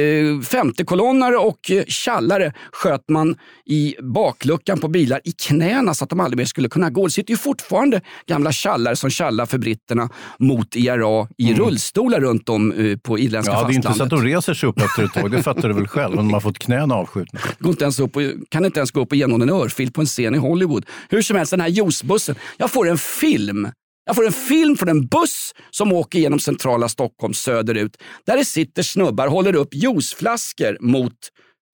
femtekolonnare 0.99 1.37
och 1.37 1.71
eh, 1.71 1.85
tjallare 1.89 2.53
sköt 2.73 3.09
man 3.09 3.37
i 3.67 3.95
bakluckan 4.03 4.79
på 4.81 4.89
bilar 4.89 5.21
i 5.25 5.33
knäna 5.33 5.95
så 5.95 6.05
att 6.05 6.11
de 6.11 6.21
aldrig 6.21 6.39
mer 6.39 6.45
skulle 6.45 6.69
kunna 6.69 6.91
gå. 6.91 7.07
Det 7.07 7.13
sitter 7.13 7.31
ju 7.31 7.37
fortfarande 7.37 8.01
gamla 8.27 8.53
tjallare 8.53 8.97
som 8.97 9.11
tjallar 9.11 9.47
för 9.47 9.59
britterna 9.59 10.09
mot 10.39 10.77
IRA 10.77 11.29
i 11.39 11.55
rullstolar 11.55 12.21
runt 12.21 12.49
om 12.49 12.73
eh, 12.73 12.97
på 12.99 13.19
irländska 13.19 13.53
Ja, 13.55 13.65
det 13.65 13.73
är 13.73 13.75
inte 13.75 13.83
så 13.83 13.89
fastlandet. 13.89 14.13
att 14.19 14.25
de 14.25 14.29
reser 14.29 14.55
sig 14.55 14.69
upp 14.69 14.81
efter 14.81 15.05
ett 15.05 15.13
tag. 15.13 15.31
Det 15.31 15.43
fattar 15.43 15.69
du 15.69 15.75
väl 15.75 15.89
själv, 15.89 16.19
om 16.19 16.27
de 16.27 16.33
har 16.33 16.41
fått 16.41 16.59
knäna 16.59 16.95
avskjutna. 16.95 17.41
Går 17.59 17.71
inte 17.71 17.85
ens 17.85 18.01
upp 18.01 18.17
och, 18.17 18.23
kan 18.49 18.65
inte 18.65 18.81
ens 18.81 18.91
gå 18.91 19.01
upp 19.01 19.11
och 19.13 19.17
ge 19.17 19.27
någon 19.27 19.43
en 19.43 19.51
örfil 19.51 19.93
på 19.93 20.01
en 20.01 20.07
scen 20.07 20.35
i 20.35 20.39
Hollywood. 20.39 20.87
Hur 21.09 21.23
som 21.23 21.37
helst, 21.37 21.51
den 21.51 21.61
här 21.61 21.69
juicebussen. 21.69 22.35
Jag 22.57 22.71
får 22.71 22.89
en 22.89 22.99
film. 22.99 23.69
Jag 24.09 24.17
får 24.17 24.27
en 24.27 24.33
film 24.33 24.77
från 24.77 24.89
en 24.89 25.07
buss 25.07 25.55
som 25.71 25.93
åker 25.93 26.19
genom 26.19 26.39
centrala 26.39 26.89
Stockholm 26.89 27.35
söderut. 27.35 27.97
Där 28.27 28.37
det 28.37 28.45
sitter 28.45 28.83
snubbar 28.83 29.27
och 29.27 29.33
håller 29.33 29.55
upp 29.55 29.75
juiceflaskor 29.75 30.77
mot 30.81 31.15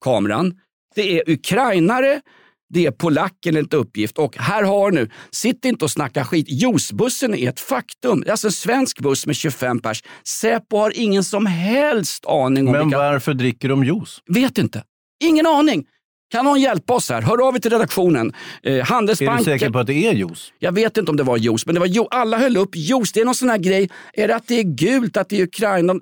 kameran. 0.03 0.53
Det 0.95 1.19
är 1.19 1.29
ukrainare, 1.29 2.21
det 2.73 2.85
är 2.85 2.91
polacker 2.91 3.49
enligt 3.49 3.73
uppgift. 3.73 4.17
Och 4.17 4.37
här 4.37 4.63
har 4.63 4.91
nu, 4.91 5.09
sitt 5.31 5.65
inte 5.65 5.85
och 5.85 5.91
snacka 5.91 6.25
skit. 6.25 6.49
Juicebussen 6.49 7.35
är 7.35 7.49
ett 7.49 7.59
faktum. 7.59 8.21
Det 8.21 8.27
är 8.27 8.31
alltså 8.31 8.47
en 8.47 8.51
svensk 8.51 8.99
buss 8.99 9.25
med 9.25 9.35
25 9.35 9.79
pers. 9.79 10.03
Säpo 10.27 10.77
har 10.77 10.91
ingen 10.95 11.23
som 11.23 11.45
helst 11.45 12.25
aning 12.25 12.67
om 12.67 12.71
Men 12.71 12.85
vilka... 12.85 12.97
varför 12.97 13.33
dricker 13.33 13.69
de 13.69 13.83
juice? 13.83 14.21
Vet 14.27 14.57
inte. 14.57 14.83
Ingen 15.23 15.45
aning. 15.45 15.85
Kan 16.35 16.45
någon 16.45 16.61
hjälpa 16.61 16.93
oss 16.93 17.09
här? 17.09 17.21
Hör 17.21 17.47
av 17.47 17.55
er 17.55 17.59
till 17.59 17.71
redaktionen. 17.71 18.33
Eh, 18.63 18.73
Är 18.73 18.81
Handelsbanken. 18.83 19.37
du 19.37 19.51
säker 19.51 19.69
på 19.69 19.79
att 19.79 19.87
det 19.87 19.93
är 20.07 20.13
juice? 20.13 20.51
Jag 20.59 20.71
vet 20.71 20.97
inte 20.97 21.11
om 21.11 21.17
det 21.17 21.23
var 21.23 21.37
juice, 21.37 21.65
men 21.65 21.75
det 21.75 21.79
var 21.79 21.87
jo- 21.87 22.07
alla 22.11 22.37
höll 22.37 22.57
upp 22.57 22.75
juice. 22.75 23.11
Det 23.13 23.19
är 23.21 23.25
någon 23.25 23.35
sån 23.35 23.49
här 23.49 23.57
grej. 23.57 23.89
Är 24.13 24.27
det 24.27 24.35
att 24.35 24.47
det 24.47 24.59
är 24.59 24.63
gult, 24.63 25.17
att 25.17 25.29
det 25.29 25.39
är 25.39 25.43
Ukraina? 25.43 25.93
De, 25.93 26.01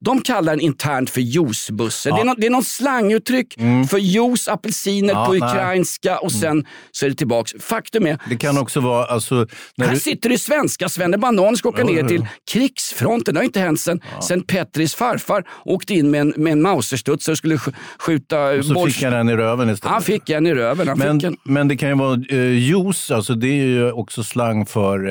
de 0.00 0.20
kallar 0.20 0.52
den 0.52 0.60
internt 0.60 1.10
för 1.10 1.20
juicebussen. 1.20 2.10
Ja. 2.10 2.16
Det, 2.16 2.22
är 2.22 2.24
någon, 2.24 2.36
det 2.38 2.46
är 2.46 2.50
någon 2.50 2.64
slanguttryck 2.64 3.54
för 3.90 3.98
juice, 3.98 4.48
apelsiner 4.48 5.14
Ja, 5.14 5.26
på 5.26 5.32
nej. 5.32 5.42
ukrainska 5.42 6.18
och 6.18 6.32
sen 6.32 6.66
så 6.90 7.06
är 7.06 7.10
det 7.10 7.16
tillbaks. 7.16 7.52
Faktum 7.60 8.06
är, 8.06 8.18
Det 8.28 8.36
kan 8.36 8.58
också 8.58 8.80
vara... 8.80 9.04
Alltså, 9.06 9.46
här 9.80 9.90
du, 9.90 10.00
sitter 10.00 10.28
det 10.28 10.38
svenska 10.38 10.88
Svenne 10.88 11.18
Banan 11.18 11.56
ska 11.56 11.68
åka 11.68 11.84
ner 11.84 12.04
till 12.08 12.26
krigsfronten. 12.50 13.34
Det 13.34 13.40
har 13.40 13.44
inte 13.44 13.60
hänt 13.60 13.80
sen, 13.80 14.00
sen 14.28 14.42
Petris 14.42 14.94
farfar 14.94 15.44
åkte 15.64 15.94
in 15.94 16.10
med 16.10 16.20
en, 16.20 16.34
med 16.36 16.52
en 16.52 16.62
mauserstudsare 16.62 17.32
och 17.32 17.38
skulle 17.38 17.56
sk- 17.56 17.74
skjuta 17.98 18.44
och 18.50 18.64
så 18.64 18.74
boll- 18.74 18.90
fick 18.90 19.02
han 19.02 19.12
den 19.12 19.28
i 19.28 19.36
röven 19.36 19.67
istället. 19.70 19.92
Han 19.92 20.02
fick 20.02 20.30
en 20.30 20.46
i 20.46 20.54
röven. 20.54 20.88
Han 20.88 20.98
Men, 20.98 21.20
fick 21.20 21.26
en. 21.26 21.36
men 21.44 21.68
det 21.68 21.76
kan 21.76 21.88
ju 21.88 21.94
vara 21.94 22.20
eh, 22.30 22.58
juice, 22.58 23.10
alltså 23.10 23.34
det 23.34 23.48
är 23.48 23.64
ju 23.64 23.92
också 23.92 24.24
slang 24.24 24.66
för 24.66 25.08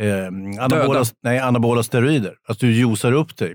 eh, 0.00 0.26
anabola, 0.64 1.04
nej, 1.22 1.38
anabola 1.38 1.82
steroider. 1.82 2.34
Att 2.48 2.58
du 2.58 2.72
juicar 2.72 3.12
upp 3.12 3.36
dig. 3.36 3.54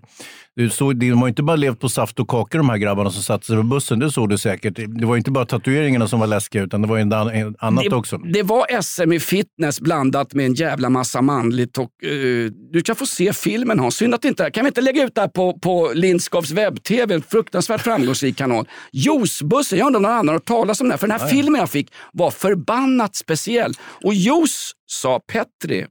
Du 0.55 0.69
såg, 0.69 0.95
de 0.95 1.11
har 1.11 1.27
inte 1.27 1.43
bara 1.43 1.55
levt 1.55 1.79
på 1.79 1.89
saft 1.89 2.19
och 2.19 2.27
kakor 2.27 2.59
de 2.59 2.69
här 2.69 2.77
grabbarna 2.77 3.09
som 3.09 3.23
satte 3.23 3.45
sig 3.45 3.57
på 3.57 3.63
bussen, 3.63 3.99
det 3.99 4.11
såg 4.11 4.29
du 4.29 4.37
säkert. 4.37 4.75
Det 4.99 5.05
var 5.05 5.17
inte 5.17 5.31
bara 5.31 5.45
tatueringarna 5.45 6.07
som 6.07 6.19
var 6.19 6.27
läskiga 6.27 6.63
utan 6.63 6.81
det 6.81 6.87
var 6.87 6.97
en, 6.97 7.11
en 7.11 7.55
annat 7.59 7.85
det, 7.89 7.95
också. 7.95 8.17
Det 8.17 8.43
var 8.43 8.81
SM 8.81 9.13
i 9.13 9.19
fitness 9.19 9.81
blandat 9.81 10.33
med 10.33 10.45
en 10.45 10.53
jävla 10.53 10.89
massa 10.89 11.21
manligt. 11.21 11.77
Och, 11.77 12.03
eh, 12.03 12.51
du 12.71 12.81
kan 12.81 12.95
få 12.95 13.05
se 13.05 13.33
filmen 13.33 13.79
Hans. 13.79 13.95
Synd 13.95 14.15
att 14.15 14.25
inte 14.25 14.51
Kan 14.51 14.63
vi 14.63 14.67
inte 14.67 14.81
lägga 14.81 15.03
ut 15.03 15.15
det 15.15 15.21
här 15.21 15.27
på, 15.27 15.59
på 15.59 15.91
Lindskaps 15.93 16.51
webb-tv? 16.51 17.13
En 17.13 17.21
fruktansvärt 17.21 17.81
framgångsrik 17.81 18.37
kanal. 18.37 18.67
Juicebussen, 18.91 19.79
jag 19.79 19.85
undrar 19.85 19.97
om 19.97 20.03
någon 20.03 20.11
annan 20.11 20.27
har 20.27 20.33
hört 20.33 20.45
talas 20.45 20.81
om 20.81 20.87
den 20.87 20.91
här. 20.91 20.97
För 20.97 21.07
den 21.07 21.19
här 21.19 21.27
ja. 21.27 21.31
filmen 21.31 21.59
jag 21.59 21.69
fick 21.69 21.93
var 22.13 22.31
förbannat 22.31 23.15
speciell. 23.15 23.73
Och 24.03 24.13
juice, 24.13 24.71
sa 24.85 25.19
Petri. 25.19 25.85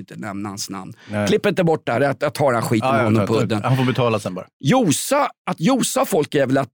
Ah, 0.00 0.12
inte 0.12 0.16
nämna 0.16 0.48
hans 0.48 0.70
namn. 0.70 0.92
Nej. 1.10 1.28
Klipp 1.28 1.46
inte 1.46 1.64
bort 1.64 1.86
det 1.86 1.92
här, 1.92 2.00
jag, 2.00 2.16
jag 2.20 2.34
tar 2.34 2.52
den 2.52 2.62
skiten 2.62 2.90
med 2.94 3.04
honom 3.04 3.26
på 3.26 3.40
udden. 3.40 3.62
Han 3.64 3.76
får 3.76 3.84
betala 3.84 4.18
sen 4.18 4.34
bara. 4.34 4.46
Josa, 4.60 5.30
att 5.50 5.60
josa 5.60 6.04
folk 6.04 6.34
är 6.34 6.46
väl 6.46 6.58
att 6.58 6.68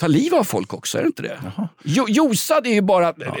ta 0.00 0.06
liv 0.06 0.34
av 0.34 0.44
folk 0.44 0.74
också, 0.74 0.98
är 0.98 1.02
det 1.02 1.06
inte 1.06 1.22
det? 1.22 1.38
Jo, 1.84 2.06
josa 2.08 2.60
det 2.60 2.68
är 2.70 2.74
ju 2.74 2.80
bara 2.82 3.04
ja. 3.04 3.36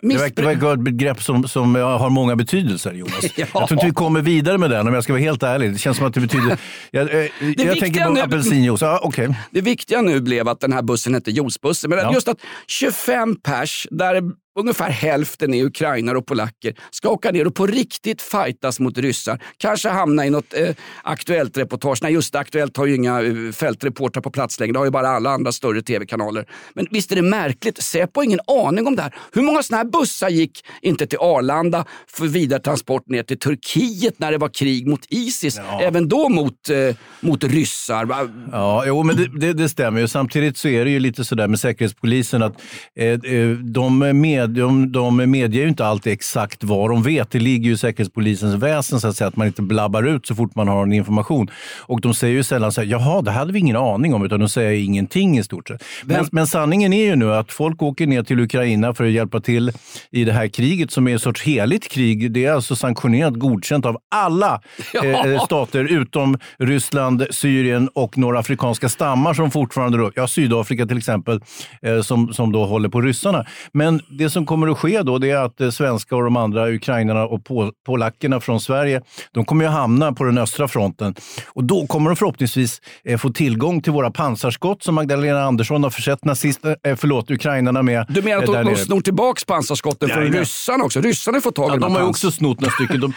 Det 0.00 0.16
verkar 0.16 0.54
vara 0.60 0.72
ett 0.74 0.80
begrepp 0.80 1.22
som, 1.22 1.48
som 1.48 1.76
eh, 1.76 1.98
har 1.98 2.10
många 2.10 2.36
betydelser, 2.36 2.92
Jonas. 2.92 3.24
Ja. 3.36 3.46
Jag 3.54 3.68
tror 3.68 3.72
inte 3.72 3.86
vi 3.86 3.92
kommer 3.92 4.20
vidare 4.20 4.58
med 4.58 4.70
den 4.70 4.88
om 4.88 4.94
jag 4.94 5.04
ska 5.04 5.12
vara 5.12 5.22
helt 5.22 5.42
ärlig. 5.42 5.72
Det 5.72 5.78
känns 5.78 5.96
som 5.96 6.06
att 6.06 6.14
det 6.14 6.20
betyder... 6.20 6.58
Jag, 6.90 7.10
eh, 7.14 7.16
jag 7.18 7.28
viktiga 7.40 7.74
tänker 7.74 8.04
på 8.04 8.12
nu- 8.12 8.20
apelsinjuice. 8.20 8.80
Ja, 8.82 9.00
okej. 9.02 9.34
Det 9.50 9.60
viktiga 9.60 10.00
nu 10.02 10.20
blev 10.20 10.48
att 10.48 10.60
den 10.60 10.72
här 10.72 10.82
bussen 10.82 11.14
hette 11.14 11.30
juicebussen. 11.30 11.90
Men 11.90 11.98
Ja. 11.98 12.12
just 12.14 12.28
att 12.28 12.38
25 12.66 13.36
pers, 13.36 13.86
där 13.90 14.22
ungefär 14.56 14.90
hälften 14.90 15.54
är 15.54 15.64
ukrainare 15.64 16.18
och 16.18 16.26
polacker, 16.26 16.74
ska 16.90 17.08
åka 17.08 17.30
ner 17.30 17.46
och 17.46 17.54
på 17.54 17.66
riktigt 17.66 18.22
fightas 18.22 18.80
mot 18.80 18.98
ryssar. 18.98 19.42
Kanske 19.58 19.88
hamna 19.88 20.26
i 20.26 20.30
något 20.30 20.54
eh, 20.54 20.74
aktuellt 21.02 21.58
reportage. 21.58 21.98
Nej, 22.02 22.12
just 22.12 22.32
det, 22.32 22.38
Aktuellt 22.38 22.76
har 22.76 22.86
ju 22.86 22.94
inga 22.94 23.22
eh, 23.22 23.52
fältreportrar 23.52 24.22
på 24.22 24.30
plats 24.30 24.60
längre. 24.60 24.72
Det 24.72 24.78
har 24.78 24.84
ju 24.84 24.90
bara 24.90 25.08
alla 25.08 25.30
andra 25.30 25.52
större 25.52 25.82
tv-kanaler. 25.82 26.46
Men 26.74 26.86
visst 26.90 27.12
är 27.12 27.16
det 27.16 27.22
märkligt? 27.22 27.82
Säpo 27.82 28.20
har 28.20 28.24
ingen 28.24 28.40
aning 28.46 28.86
om 28.86 28.96
det 28.96 29.02
här. 29.02 29.14
Hur 29.32 29.42
många 29.42 29.62
sådana 29.62 29.82
här 29.82 29.90
bussar 29.90 30.28
gick 30.28 30.64
inte 30.82 31.06
till 31.06 31.18
Arlanda 31.18 31.84
för 32.06 32.26
vidare 32.26 32.60
transport 32.60 33.08
ner 33.08 33.22
till 33.22 33.38
Turkiet 33.38 34.18
när 34.18 34.32
det 34.32 34.38
var 34.38 34.48
krig 34.48 34.86
mot 34.86 35.06
Isis? 35.10 35.60
Även 35.82 36.08
då 36.08 36.28
mot, 36.28 36.70
eh, 36.70 36.96
mot 37.20 37.44
ryssar. 37.44 38.28
Ja, 38.52 38.84
jo, 38.86 39.02
men 39.02 39.16
det, 39.16 39.38
det, 39.38 39.52
det 39.52 39.68
stämmer 39.68 40.00
ju. 40.00 40.08
Samtidigt 40.08 40.56
så 40.56 40.68
är 40.68 40.84
det 40.84 40.90
ju 40.90 40.98
lite 40.98 41.24
sådär 41.24 41.48
med 41.48 41.60
Säkerhetspolisen 41.60 42.42
att 42.42 42.62
eh, 42.94 43.06
eh, 43.06 43.48
de, 43.50 43.98
med, 43.98 44.45
de, 44.46 44.92
de 44.92 45.16
medger 45.30 45.60
ju 45.62 45.68
inte 45.68 45.86
alltid 45.86 46.12
exakt 46.12 46.64
vad 46.64 46.90
de 46.90 47.02
vet. 47.02 47.30
Det 47.30 47.38
ligger 47.38 47.66
ju 47.66 47.72
i 47.72 47.78
Säkerhetspolisens 47.78 48.62
väsen 48.62 49.00
så 49.00 49.08
att 49.08 49.16
säga 49.16 49.28
att 49.28 49.36
man 49.36 49.46
inte 49.46 49.62
blabbar 49.62 50.02
ut 50.02 50.26
så 50.26 50.34
fort 50.34 50.54
man 50.54 50.68
har 50.68 50.82
en 50.82 50.92
information. 50.92 51.50
Och 51.80 52.00
de 52.00 52.14
säger 52.14 52.34
ju 52.34 52.42
sällan 52.42 52.72
så 52.72 52.80
här, 52.80 52.88
jaha, 52.88 53.22
det 53.22 53.30
hade 53.30 53.52
vi 53.52 53.58
ingen 53.58 53.76
aning 53.76 54.14
om, 54.14 54.24
utan 54.24 54.40
de 54.40 54.48
säger 54.48 54.84
ingenting 54.84 55.38
i 55.38 55.42
stort 55.44 55.68
sett. 55.68 55.82
Men, 56.04 56.26
men 56.32 56.46
sanningen 56.46 56.92
är 56.92 57.04
ju 57.04 57.16
nu 57.16 57.34
att 57.34 57.52
folk 57.52 57.82
åker 57.82 58.06
ner 58.06 58.22
till 58.22 58.40
Ukraina 58.40 58.94
för 58.94 59.04
att 59.04 59.10
hjälpa 59.10 59.40
till 59.40 59.72
i 60.10 60.24
det 60.24 60.32
här 60.32 60.48
kriget 60.48 60.90
som 60.90 61.08
är 61.08 61.12
en 61.12 61.18
sorts 61.18 61.42
heligt 61.42 61.88
krig. 61.88 62.32
Det 62.32 62.44
är 62.44 62.52
alltså 62.52 62.76
sanktionerat, 62.76 63.34
godkänt 63.34 63.86
av 63.86 63.98
alla 64.14 64.60
Ja. 64.92 65.04
eh, 65.04 65.44
stater 65.44 65.84
utom 65.84 66.38
Ryssland, 66.58 67.26
Syrien 67.30 67.88
och 67.94 68.18
några 68.18 68.38
afrikanska 68.38 68.88
stammar 68.88 69.34
som 69.34 69.50
fortfarande, 69.50 70.10
ja 70.14 70.28
Sydafrika 70.28 70.86
till 70.86 70.98
exempel, 70.98 71.40
eh, 71.82 72.00
som, 72.02 72.32
som 72.32 72.52
då 72.52 72.64
håller 72.66 72.88
på 72.88 73.00
ryssarna. 73.00 73.46
Men 73.72 74.00
det 74.08 74.30
som 74.36 74.46
kommer 74.46 74.68
att 74.68 74.78
ske 74.78 75.02
då 75.02 75.18
det 75.18 75.30
är 75.30 75.36
att 75.36 75.60
eh, 75.60 75.70
svenska 75.70 76.16
och 76.16 76.24
de 76.24 76.36
andra 76.36 76.68
ukrainarna 76.68 77.24
och 77.26 77.44
pol 77.44 77.72
polackerna 77.86 78.40
från 78.40 78.60
Sverige, 78.60 79.02
de 79.32 79.44
kommer 79.44 79.64
ju 79.64 79.70
hamna 79.70 80.12
på 80.12 80.24
den 80.24 80.38
östra 80.38 80.68
fronten. 80.68 81.14
Och 81.46 81.64
då 81.64 81.86
kommer 81.86 82.10
de 82.10 82.16
förhoppningsvis 82.16 82.80
eh, 83.04 83.18
få 83.18 83.30
tillgång 83.30 83.82
till 83.82 83.92
våra 83.92 84.10
pansarskott 84.10 84.82
som 84.82 84.94
Magdalena 84.94 85.42
Andersson 85.42 85.82
har 85.82 85.90
försett 85.90 86.24
nazister, 86.24 86.76
eh, 86.86 86.96
förlåt, 86.96 87.30
ukrainarna 87.30 87.82
med. 87.82 88.06
Du 88.08 88.22
menar 88.22 88.38
att 88.38 88.46
de, 88.46 88.64
de 88.64 88.76
snor 88.76 89.00
tillbaka 89.00 89.42
pansarskotten 89.46 90.08
från 90.08 90.22
ryssarna 90.22 90.84
också? 90.84 91.00
Ryssarna 91.00 91.40
får 91.40 91.50
tag 91.50 91.70
i 91.70 91.72
Ja, 91.72 91.76
de 91.76 91.82
har 91.92 92.00
ju 92.00 92.06
pans- 92.06 92.10
också 92.10 92.30
snott 92.30 92.60
några 92.60 92.72
stycken. 92.72 93.00
De, 93.00 93.12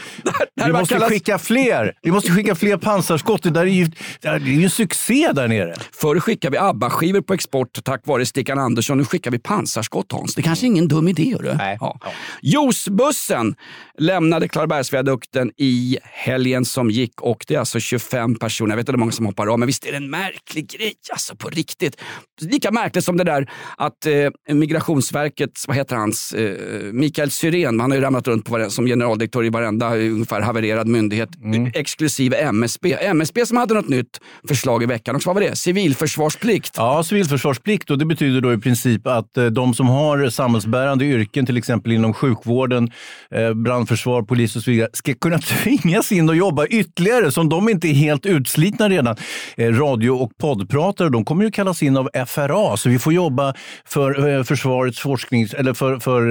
vi 0.65 0.71
måste 0.71 0.93
kallas- 0.93 1.09
skicka 1.09 1.37
fler. 1.37 1.93
Vi 2.01 2.11
måste 2.11 2.31
skicka 2.31 2.55
fler 2.55 2.77
pansarskott. 2.77 3.43
Det, 3.43 3.49
där 3.49 3.61
är 3.61 3.65
ju, 3.65 3.87
det 4.21 4.27
är 4.27 4.39
ju 4.39 4.63
en 4.63 4.69
succé 4.69 5.31
där 5.33 5.47
nere. 5.47 5.75
Förr 5.91 6.19
skickade 6.19 6.51
vi 6.51 6.57
ABBA-skivor 6.57 7.21
på 7.21 7.33
export 7.33 7.83
tack 7.83 8.01
vare 8.07 8.25
Stickan 8.25 8.59
Andersson. 8.59 8.97
Nu 8.97 9.05
skickar 9.05 9.31
vi 9.31 9.39
pansarskott 9.39 10.11
Hans. 10.11 10.35
Det 10.35 10.41
kanske 10.41 10.65
ingen 10.65 10.87
dum 10.99 11.07
idé. 11.07 11.31
Hörru. 11.31 11.57
Ja. 11.79 11.99
Juicebussen 12.41 13.55
lämnade 13.97 14.47
Klarabergsviadukten 14.47 15.51
i 15.57 15.97
helgen 16.03 16.65
som 16.65 16.89
gick 16.89 17.21
och 17.21 17.45
det 17.47 17.55
är 17.55 17.59
alltså 17.59 17.79
25 17.79 18.35
personer. 18.35 18.71
Jag 18.71 18.77
vet 18.77 18.83
inte 18.83 18.91
hur 18.91 18.99
många 18.99 19.11
som 19.11 19.25
hoppar 19.25 19.47
av, 19.47 19.59
men 19.59 19.67
visst 19.67 19.85
är 19.85 19.91
det 19.91 19.97
en 19.97 20.09
märklig 20.09 20.69
grej 20.69 20.93
alltså 21.11 21.35
på 21.35 21.49
riktigt. 21.49 22.01
Lika 22.41 22.71
märkligt 22.71 23.05
som 23.05 23.17
det 23.17 23.23
där 23.23 23.49
att 23.77 24.05
eh, 24.05 24.53
Migrationsverkets, 24.55 25.67
vad 25.67 25.77
heter 25.77 25.95
hans, 25.95 26.33
eh, 26.33 26.55
Mikael 26.93 27.31
Syrén, 27.31 27.79
han 27.79 27.91
har 27.91 27.97
ju 27.97 28.03
ramlat 28.03 28.27
runt 28.27 28.45
på 28.45 28.51
varenda, 28.51 28.69
som 28.69 28.85
generaldirektör 28.85 29.45
i 29.45 29.49
varenda 29.49 29.85
eh, 29.85 30.13
ungefär 30.13 30.41
havererad 30.41 30.87
myndighet, 30.87 31.29
exklusive 31.73 32.37
MSB. 32.37 32.97
MSB 33.01 33.45
som 33.45 33.57
hade 33.57 33.73
något 33.73 33.89
nytt 33.89 34.21
förslag 34.47 34.83
i 34.83 34.85
veckan 34.85 35.15
också. 35.15 35.29
Vad 35.29 35.35
var 35.35 35.41
det? 35.41 35.55
Civilförsvarsplikt. 35.55 36.73
Ja, 36.77 37.03
civilförsvarsplikt 37.03 37.91
och 37.91 37.97
det 37.97 38.05
betyder 38.05 38.41
då 38.41 38.53
i 38.53 38.57
princip 38.57 39.07
att 39.07 39.37
eh, 39.37 39.45
de 39.45 39.73
som 39.73 39.87
har 39.87 40.29
samhällsbärande 40.29 40.88
yrken, 41.01 41.45
till 41.45 41.57
exempel 41.57 41.91
inom 41.91 42.13
sjukvården, 42.13 42.91
eh, 43.35 43.53
brandförsvar, 43.53 44.21
polis 44.21 44.55
och 44.55 44.61
så 44.61 44.71
vidare, 44.71 44.89
ska 44.93 45.13
kunna 45.13 45.37
tvingas 45.63 46.11
in 46.11 46.29
och 46.29 46.35
jobba 46.35 46.65
ytterligare 46.67 47.31
som 47.31 47.49
de 47.49 47.69
inte 47.69 47.87
är 47.87 47.93
helt 47.93 48.25
utslitna 48.25 48.89
redan. 48.89 49.15
Eh, 49.57 49.73
Radio 49.73 50.09
och 50.09 50.31
poddpratare, 50.37 51.09
de 51.09 51.25
kommer 51.25 51.43
ju 51.45 51.51
kallas 51.51 51.83
in 51.83 51.97
av 51.97 52.09
FRA, 52.27 52.77
så 52.77 52.89
vi 52.89 52.99
får 52.99 53.13
jobba 53.13 53.53
för 53.85 54.37
eh, 54.37 54.43
försvarets 54.43 54.99
forsknings... 54.99 55.53
Eller 55.53 55.73
för, 55.73 55.99
för, 55.99 56.21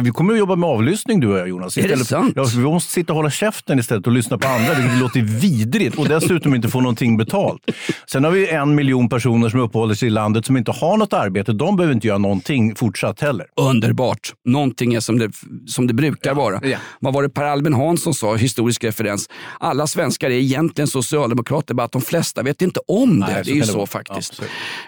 vi 0.00 0.10
kommer 0.10 0.32
att 0.32 0.38
jobba 0.38 0.56
med 0.56 0.68
avlyssning 0.68 1.20
du 1.20 1.26
och 1.28 1.38
jag 1.38 1.48
Jonas. 1.48 1.76
Är 1.76 1.82
det 1.82 1.86
Istället 1.86 2.08
för- 2.08 2.16
sant? 2.16 2.32
Ja, 2.36 2.44
vi 2.56 2.62
måste 2.62 2.92
sitta 2.92 3.12
och 3.12 3.16
hålla 3.16 3.30
käften 3.30 3.78
istället 3.78 4.06
och 4.06 4.12
lyssna 4.12 4.38
på 4.38 4.48
andra, 4.48 4.74
vilket 4.74 4.98
låter 5.00 5.20
vidrigt 5.20 5.98
och 5.98 6.08
dessutom 6.08 6.54
inte 6.54 6.68
få 6.68 6.80
någonting 6.80 7.16
betalt. 7.16 7.70
Sen 8.06 8.24
har 8.24 8.30
vi 8.30 8.48
en 8.48 8.74
miljon 8.74 9.08
personer 9.08 9.48
som 9.48 9.60
uppehåller 9.60 9.94
sig 9.94 10.06
i 10.06 10.10
landet 10.10 10.46
som 10.46 10.56
inte 10.56 10.70
har 10.70 10.96
något 10.96 11.12
arbete. 11.12 11.52
De 11.52 11.76
behöver 11.76 11.94
inte 11.94 12.06
göra 12.06 12.18
någonting 12.18 12.74
fortsatt 12.76 13.20
heller. 13.20 13.46
Underbart. 13.56 13.99
Någonting 14.44 14.94
är 14.94 15.00
som 15.00 15.18
det, 15.18 15.30
som 15.66 15.86
det 15.86 15.94
brukar 15.94 16.34
vara. 16.34 16.60
ja. 16.68 16.78
Vad 17.00 17.14
var 17.14 17.22
det 17.22 17.28
Per 17.28 17.44
Albin 17.44 17.74
Hansson 17.74 18.14
sa, 18.14 18.34
historisk 18.36 18.84
referens? 18.84 19.28
Alla 19.60 19.86
svenskar 19.86 20.30
är 20.30 20.34
egentligen 20.34 20.88
socialdemokrater, 20.88 21.74
bara 21.74 21.84
att 21.84 21.92
de 21.92 22.02
flesta 22.02 22.42
vet 22.42 22.62
inte 22.62 22.80
om 22.86 23.20
det. 23.20 23.26
Nej, 23.26 23.42
det 23.44 23.50
är 23.50 23.54
ju 23.54 23.62
så 23.62 23.86
faktiskt. 23.86 24.40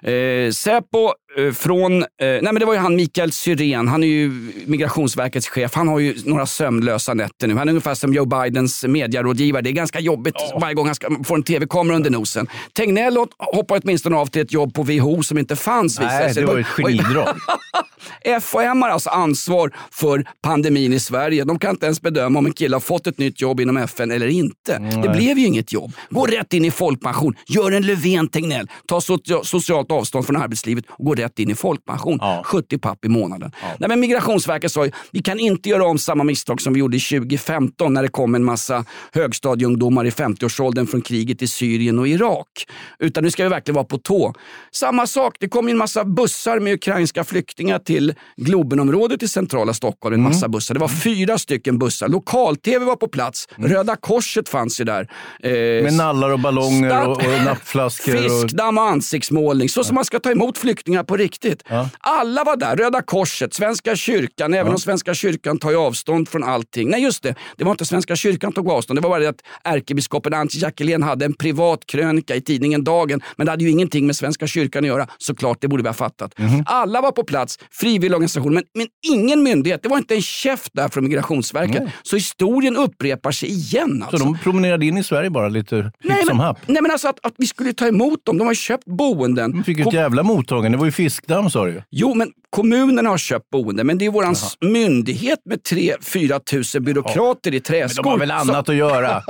eh, 0.03 0.51
Säpo 0.53 0.98
eh, 1.05 1.12
från, 1.55 2.03
eh, 2.03 2.07
nej 2.18 2.42
men 2.42 2.55
det 2.55 2.64
var 2.64 2.73
ju 2.75 2.79
han 2.81 2.97
Mikael 2.97 3.33
Syrén, 3.33 3.88
han 3.88 4.03
är 4.03 4.07
ju 4.07 4.53
Migrationsverkets 4.66 5.49
chef. 5.49 5.75
Han 5.75 5.88
har 5.88 5.99
ju 5.99 6.14
några 6.25 6.47
sömnlösa 6.47 7.14
nätter 7.14 7.47
nu. 7.49 7.55
Han 7.57 7.68
är 7.68 7.73
ungefär 7.73 7.95
som 7.95 8.14
Joe 8.14 8.25
Bidens 8.25 8.85
medierådgivare. 8.85 9.62
Det 9.62 9.71
är 9.71 9.73
ganska 9.73 10.01
jobbigt 10.01 10.35
varje 10.61 10.75
gång 10.75 10.87
han 10.87 10.95
ska, 10.95 11.09
får 11.25 11.35
en 11.37 11.42
tv-kamera 11.42 11.97
under 11.97 12.11
nosen. 12.11 12.47
Tegnell 12.73 13.16
hoppar 13.38 13.81
åtminstone 13.85 14.16
av 14.16 14.27
till 14.27 14.42
ett 14.42 14.53
jobb 14.53 14.75
på 14.75 14.83
WHO 14.83 15.23
som 15.23 15.38
inte 15.38 15.57
fanns. 15.57 15.99
Nej, 16.01 16.35
det 16.35 16.45
var 16.45 16.59
ett 16.59 16.66
genidrag. 16.66 17.29
FHM 18.42 18.83
har 18.83 18.88
alltså 18.88 19.11
ansvar 19.11 19.71
för 19.90 20.25
pandemin 20.42 20.92
i 20.92 21.01
Sverige. 21.01 21.45
De 21.45 21.59
kan 21.59 21.71
inte 21.71 21.87
ens 21.87 22.01
bedöma 22.03 22.38
om 22.38 22.47
en 22.47 22.53
kille 22.53 22.77
har 22.77 22.81
fått 22.81 23.07
ett 23.07 23.18
nytt 23.18 23.40
jobb 23.40 23.61
inom 23.61 23.77
FN 23.77 24.11
eller 24.11 24.27
inte. 24.27 24.79
Det 25.03 25.09
blev 25.09 25.38
ju 25.38 25.47
inget 25.47 25.73
jobb. 25.73 25.92
Gå 26.11 26.27
rätt 26.27 26.53
in 26.53 26.64
i 26.64 26.71
folkpension. 26.71 27.35
Gör 27.47 27.73
en 27.73 27.87
Löfven 27.87 28.29
Tegnell. 28.29 28.71
Ta 28.87 29.01
socia- 29.01 29.45
socialt 29.45 29.90
avstånd 29.90 30.27
från 30.27 30.37
arbetslivet 30.37 30.85
och 30.88 31.05
gå 31.05 31.14
rätt 31.22 31.38
in 31.38 31.50
i 31.50 31.54
folkpension. 31.54 32.18
70 32.44 32.78
papp 32.78 33.04
i 33.04 33.08
månaden. 33.08 33.52
Nej, 33.78 33.88
men 33.88 34.00
Migrationsverket 34.00 34.72
sa 34.72 34.85
ju 34.85 34.90
vi 35.11 35.22
kan 35.22 35.38
inte 35.38 35.68
göra 35.68 35.85
om 35.87 35.98
samma 35.98 36.24
misstag 36.24 36.61
som 36.61 36.72
vi 36.72 36.80
gjorde 36.80 36.98
2015 36.98 37.94
när 37.94 38.02
det 38.02 38.08
kom 38.08 38.35
en 38.35 38.44
massa 38.44 38.85
högstadieungdomar 39.12 40.04
i 40.04 40.11
50-årsåldern 40.11 40.87
från 40.87 41.00
kriget 41.02 41.42
i 41.42 41.48
Syrien 41.48 41.98
och 41.98 42.08
Irak. 42.08 42.66
Utan 42.98 43.24
nu 43.24 43.30
ska 43.30 43.42
vi 43.42 43.48
verkligen 43.48 43.74
vara 43.74 43.85
på 43.85 43.98
tå. 43.98 44.35
Samma 44.72 45.06
sak, 45.06 45.37
det 45.40 45.48
kom 45.48 45.68
ju 45.68 45.72
en 45.72 45.78
massa 45.78 46.04
bussar 46.04 46.61
med 46.61 46.72
ukrainska 46.74 47.24
flyktingar 47.24 47.78
till 47.78 48.14
Globenområdet 48.37 49.22
i 49.22 49.28
centrala 49.28 49.74
Stockholm. 49.74 50.14
En 50.14 50.22
massa 50.22 50.48
bussar. 50.48 50.74
Det 50.74 50.80
var 50.80 50.88
fyra 50.88 51.38
stycken 51.38 51.78
bussar. 51.78 52.08
Lokal-tv 52.08 52.85
var 52.85 52.96
på 52.96 53.08
plats. 53.08 53.48
Röda 53.56 53.96
Korset 53.96 54.48
fanns 54.48 54.80
ju 54.80 54.85
där. 54.85 55.08
Eh, 55.42 55.50
Med 55.52 55.94
nallar 55.94 56.30
och 56.30 56.40
ballonger 56.40 57.08
och, 57.08 57.16
och 57.16 57.44
nappflaskor. 57.44 58.12
Fiskdamm 58.12 58.78
och 58.78 58.85
ansiktsmålning. 58.85 59.68
Så 59.68 59.85
som 59.85 59.94
man 59.94 60.04
ska 60.04 60.20
ta 60.20 60.30
emot 60.30 60.58
flyktingar 60.58 61.04
på 61.04 61.12
riktigt. 61.16 61.62
Alla 62.01 62.44
var 62.44 62.57
där. 62.57 62.77
Röda 62.77 63.03
Korset, 63.03 63.55
Svenska 63.55 63.96
kyrkan. 63.96 64.55
Även 64.55 64.72
om 64.72 64.79
Svenska 64.79 65.14
kyrkan 65.14 65.59
tar 65.59 65.75
avstånd 65.75 66.29
från 66.29 66.44
allting. 66.44 66.90
Nej 66.90 67.03
just 67.03 67.22
det, 67.22 67.35
det 67.57 67.64
var 67.64 67.70
inte 67.70 67.85
Svenska 67.85 68.16
kyrkan 68.16 68.53
tog 68.53 68.70
avstånd. 68.70 68.98
Det 68.98 69.03
var 69.03 69.11
bara 69.11 69.20
det 69.20 69.29
att 69.29 69.42
ärkebiskopen 69.64 70.35
Antje 70.35 70.61
Jackelén 70.61 71.03
hade 71.03 71.25
en 71.25 71.35
privat 71.35 71.87
krönika 71.87 72.35
i 72.37 72.40
tidningen 72.40 72.85
Dagen. 72.85 73.20
Men 73.37 73.46
det 73.46 73.51
hade 73.53 73.64
ju 73.64 73.70
ingenting 73.70 74.07
med 74.07 74.16
Svenska 74.16 74.46
kyrkan 74.46 74.85
att 74.85 74.88
göra. 74.88 75.07
Såklart, 75.18 75.59
det 75.61 75.68
borde 75.68 75.83
vi 75.83 75.88
ha 75.88 75.94
fattat. 75.94 76.35
Alla 76.66 77.01
var 77.01 77.12
på 77.12 77.25
plats, 77.25 77.59
frivilliga 77.70 78.16
organisationer. 78.16 78.55
Men, 78.55 78.64
men 78.75 78.87
ingen 79.12 79.42
myndighet. 79.42 79.83
Det 79.83 79.88
var 79.88 79.98
inte 79.98 80.14
en 80.14 80.22
käft 80.22 80.70
där 80.75 80.88
från 80.88 81.05
Migrationsverket. 81.05 81.83
Så 82.03 82.16
historien 82.16 82.77
upprepar 82.77 83.31
sig 83.31 83.48
igen. 83.48 84.03
Alltså. 84.03 84.18
Så 84.18 84.25
de 84.25 84.38
promenerade 84.38 84.87
in 84.87 84.98
i 84.98 85.05
Sverige 85.05 85.31
bara 85.31 85.48
lite 85.48 85.77
hipp 86.03 86.12
som 86.27 86.40
happ. 86.40 86.59
nej 86.66 86.83
men 86.83 86.90
alltså 86.90 87.09
att, 87.09 87.27
att 87.27 87.35
vi 87.38 87.46
skulle 87.46 87.72
ta 87.72 87.87
emot 87.87 88.25
dem. 88.25 88.38
De 88.38 88.46
har 88.46 88.55
köpt 88.55 88.85
boenden. 88.85 89.51
De 89.53 89.64
fick 89.64 89.79
ett 89.79 89.92
jävla 89.92 90.22
mottagande. 90.22 90.77
Det 90.77 90.81
var 90.81 90.87
ju 90.87 90.92
fiskdamm 91.02 91.50
sa 91.50 91.64
du. 91.66 91.82
Jo, 91.90 92.14
men 92.14 92.30
kommunerna 92.50 93.08
har 93.10 93.18
köpt 93.18 93.50
boenden. 93.50 93.86
Men 93.86 93.98
det 93.98 94.06
är 94.06 94.10
våran 94.10 94.32
s- 94.32 94.54
myndighet 94.60 95.38
med 95.44 95.58
3-4 95.62 96.38
tusen 96.38 96.84
byråkrater 96.84 97.54
i 97.54 97.60
träskor. 97.60 98.02
Men 98.02 98.04
de 98.04 98.10
har 98.10 98.18
väl 98.18 98.30
annat 98.30 98.68
att 98.68 98.74
göra? 98.74 99.22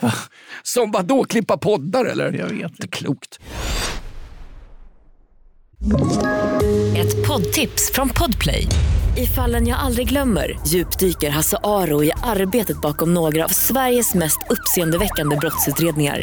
Som, 0.00 0.10
som 0.62 0.90
vadå, 0.90 1.24
klippa 1.24 1.56
poddar 1.56 2.04
eller? 2.04 2.32
Jag 2.32 2.46
vet 2.46 2.70
inte. 2.70 2.88
Klokt. 2.88 3.38
Ett 6.96 7.26
poddtips 7.26 7.92
från 7.92 8.08
Podplay. 8.08 8.66
I 9.16 9.26
fallen 9.26 9.66
jag 9.68 9.78
aldrig 9.78 10.08
glömmer 10.08 10.58
djupdyker 10.66 11.30
Hasse 11.30 11.56
Aro 11.64 12.04
i 12.04 12.12
arbetet 12.22 12.80
bakom 12.80 13.14
några 13.14 13.44
av 13.44 13.48
Sveriges 13.48 14.14
mest 14.14 14.38
uppseendeväckande 14.50 15.36
brottsutredningar. 15.36 16.22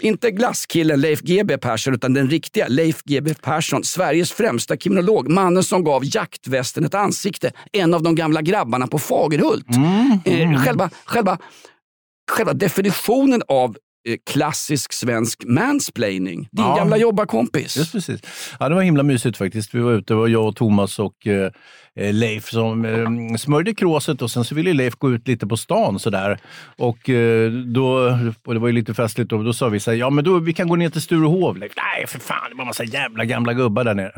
Inte 0.00 0.30
glasskillen 0.30 1.00
Leif 1.00 1.20
GW 1.20 1.56
Persson, 1.58 1.94
utan 1.94 2.14
den 2.14 2.30
riktiga 2.30 2.66
Leif 2.68 3.02
GW 3.04 3.34
Persson. 3.42 3.84
Sveriges 3.84 4.32
främsta 4.32 4.76
kriminolog. 4.76 5.28
Mannen 5.28 5.62
som 5.62 5.84
gav 5.84 6.02
jaktvästen 6.04 6.84
ett 6.84 6.94
ansikte. 6.94 7.52
En 7.72 7.94
av 7.94 8.02
de 8.02 8.14
gamla 8.14 8.42
grabbarna 8.42 8.86
på 8.86 8.98
Fagerhult. 8.98 9.66
Eh, 10.24 10.64
själva, 10.64 10.90
själva, 11.04 11.38
själva 12.30 12.52
definitionen 12.52 13.42
av 13.48 13.76
eh, 14.08 14.16
klassisk 14.30 14.92
svensk 14.92 15.44
mansplaining. 15.44 16.48
Din 16.52 16.64
Ja. 16.64 16.76
gamla 16.76 16.96
jobbarkompis. 16.96 17.76
Just 17.76 17.92
precis. 17.92 18.20
Ja, 18.60 18.68
det 18.68 18.74
var 18.74 18.82
himla 18.82 19.02
mysigt 19.02 19.36
faktiskt. 19.38 19.74
Vi 19.74 19.80
var 19.80 19.92
ute, 19.92 20.12
det 20.12 20.18
var 20.18 20.28
jag 20.28 20.48
och 20.48 20.56
Thomas 20.56 20.98
och 20.98 21.26
eh, 21.26 21.50
Leif 21.96 22.48
som 22.48 22.84
eh, 22.84 23.36
smörjde 23.36 23.74
kråset 23.74 24.22
och 24.22 24.30
sen 24.30 24.44
så 24.44 24.54
ville 24.54 24.72
Leif 24.72 24.94
gå 24.94 25.12
ut 25.12 25.28
lite 25.28 25.46
på 25.46 25.56
stan 25.56 25.98
sådär. 25.98 26.38
Och 26.76 27.10
eh, 27.10 27.50
då, 27.50 28.18
och 28.44 28.54
det 28.54 28.60
var 28.60 28.66
ju 28.68 28.72
lite 28.72 28.94
festligt 28.94 29.32
och 29.32 29.44
då 29.44 29.52
sa 29.52 29.68
vi 29.68 29.80
så 29.80 29.90
här, 29.90 29.98
ja 29.98 30.10
men 30.10 30.24
då, 30.24 30.38
vi 30.38 30.52
kan 30.52 30.68
gå 30.68 30.76
ner 30.76 30.90
till 30.90 31.02
Sturehov. 31.02 31.56
Leif, 31.56 31.72
nej 31.76 32.06
för 32.06 32.18
fan, 32.18 32.36
det 32.50 32.54
var 32.56 32.62
en 32.62 32.66
massa 32.66 32.84
jävla 32.84 33.24
gamla 33.24 33.52
gubbar 33.52 33.84
där 33.84 33.94
nere. 33.94 34.12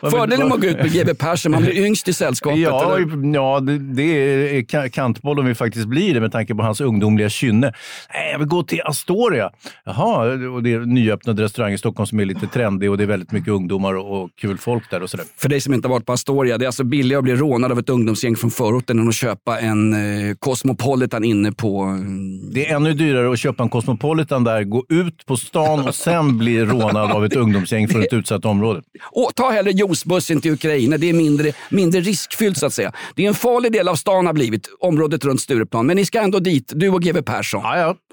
Fördelen 0.10 0.48
med 0.48 0.54
att 0.54 0.60
gå 0.60 0.66
ut 0.66 0.76
med 0.76 0.92
GW 0.92 1.14
Persson, 1.14 1.52
man 1.52 1.62
blir 1.62 1.78
yngst 1.86 2.08
i 2.08 2.12
sällskapet. 2.12 2.60
Ja, 2.60 2.96
eller? 2.96 3.34
ja 3.34 3.60
det, 3.60 3.78
det 3.78 4.02
är 4.02 4.62
ka- 4.62 4.88
kantboll 4.88 5.38
om 5.38 5.46
vi 5.46 5.54
faktiskt 5.54 5.86
blir 5.86 6.14
det 6.14 6.20
med 6.20 6.32
tanke 6.32 6.54
på 6.54 6.62
hans 6.62 6.80
ungdomliga 6.80 7.28
kynne. 7.28 7.72
Nej, 8.14 8.32
jag 8.32 8.38
vill 8.38 8.48
gå 8.48 8.62
till 8.62 8.80
Astoria. 8.84 9.50
Jaha, 9.84 10.24
och 10.48 10.62
det 10.62 10.72
är 10.72 10.80
en 10.80 10.94
nyöppnad 10.94 11.38
restaurang 11.38 11.72
i 11.72 11.78
Stockholm 11.78 12.06
som 12.06 12.20
är 12.20 12.24
lite 12.24 12.46
trendig 12.46 12.90
och 12.90 12.98
det 12.98 13.04
är 13.04 13.08
väldigt 13.08 13.32
mycket 13.32 13.48
ungdomar 13.48 13.94
och, 13.94 14.22
och 14.22 14.30
kul 14.40 14.58
folk 14.58 14.90
där 14.90 15.02
och 15.02 15.10
sådär. 15.10 15.26
För 15.36 15.48
dig 15.48 15.60
som 15.60 15.74
inte 15.74 15.88
har 15.88 15.94
varit 15.94 16.06
på 16.06 16.12
Astoria, 16.12 16.58
det 16.58 16.64
är 16.64 16.68
alltså 16.80 16.88
billigare 16.90 17.18
att 17.18 17.24
bli 17.24 17.34
rånad 17.34 17.72
av 17.72 17.78
ett 17.78 17.88
ungdomsgäng 17.88 18.36
från 18.36 18.50
förorten 18.50 18.98
än 18.98 19.08
att 19.08 19.14
köpa 19.14 19.60
en 19.60 19.92
eh, 20.28 20.34
Cosmopolitan 20.38 21.24
inne 21.24 21.52
på... 21.52 21.80
mm, 21.82 22.50
Det 22.52 22.66
är 22.70 22.76
ännu 22.76 22.92
dyrare 22.94 23.32
att 23.32 23.38
köpa 23.38 23.62
en 23.62 23.68
Cosmopolitan 23.68 24.44
där, 24.44 24.64
gå 24.64 24.84
ut 24.88 25.26
på 25.26 25.36
stan 25.36 25.88
och 25.88 25.94
sen 25.94 26.38
bli 26.38 26.64
rånad 26.64 27.10
av 27.12 27.24
ett 27.24 27.36
ungdomsgäng 27.36 27.88
från 27.88 28.02
ett 28.02 28.12
utsatt 28.12 28.44
område. 28.44 28.82
Och 29.12 29.32
ta 29.34 29.50
hellre 29.50 29.70
juicebussen 29.72 30.40
till 30.40 30.52
Ukraina, 30.52 30.96
det 30.96 31.08
är 31.08 31.12
mindre, 31.12 31.52
mindre 31.70 32.00
riskfyllt 32.00 32.56
så 32.58 32.66
att 32.66 32.72
säga. 32.72 32.92
Det 33.14 33.24
är 33.24 33.28
en 33.28 33.34
farlig 33.34 33.72
del 33.72 33.88
av 33.88 33.94
stan 33.94 34.26
har 34.26 34.32
blivit, 34.32 34.68
området 34.80 35.24
runt 35.24 35.40
Stureplan. 35.40 35.86
Men 35.86 35.96
ni 35.96 36.04
ska 36.04 36.20
ändå 36.20 36.38
dit, 36.38 36.72
du 36.76 36.88
och 36.88 37.02
GW 37.02 37.22
Persson. 37.22 37.62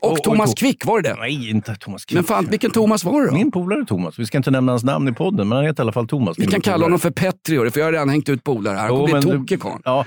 Och, 0.02 0.12
Och- 0.12 0.24
Thomas 0.24 0.52
och- 0.52 0.58
Quick, 0.58 0.86
var 0.86 1.02
det 1.02 1.10
det? 1.10 1.16
Nej, 1.20 1.50
inte 1.50 1.76
Thomas 1.76 2.06
Quick. 2.06 2.16
Men 2.16 2.24
fan, 2.24 2.48
vilken 2.50 2.72
Thomas 2.72 3.04
var 3.04 3.22
det 3.22 3.28
då? 3.28 3.34
Min 3.34 3.52
polare 3.52 3.86
Thomas. 3.86 4.20
Vi 4.20 4.26
ska 4.26 4.38
inte 4.38 4.52
nämna 4.52 4.72
hans 4.72 4.84
namn 4.84 5.08
i 5.08 5.14
podden, 5.14 5.48
men 5.48 5.56
han 5.56 5.66
heter 5.66 5.82
i 5.82 5.84
alla 5.84 5.92
fall 5.92 6.08
Thomas. 6.08 6.40
Vi 6.40 6.46
kan 6.48 6.62
kalla 6.62 6.86
honom 6.86 7.00
för 7.00 7.12
Petri, 7.12 7.70
för 7.72 7.80
jag 7.80 7.88
har 7.88 7.92
redan 7.92 8.10
hängt 8.10 8.30
ut 8.30 8.44
polare 8.56 8.76
här. 8.76 8.82
Han 8.82 8.90
kommer 8.98 9.22
bli 9.22 9.32
tokig 9.32 9.62
karln. 9.62 9.82
Ja, 9.86 10.06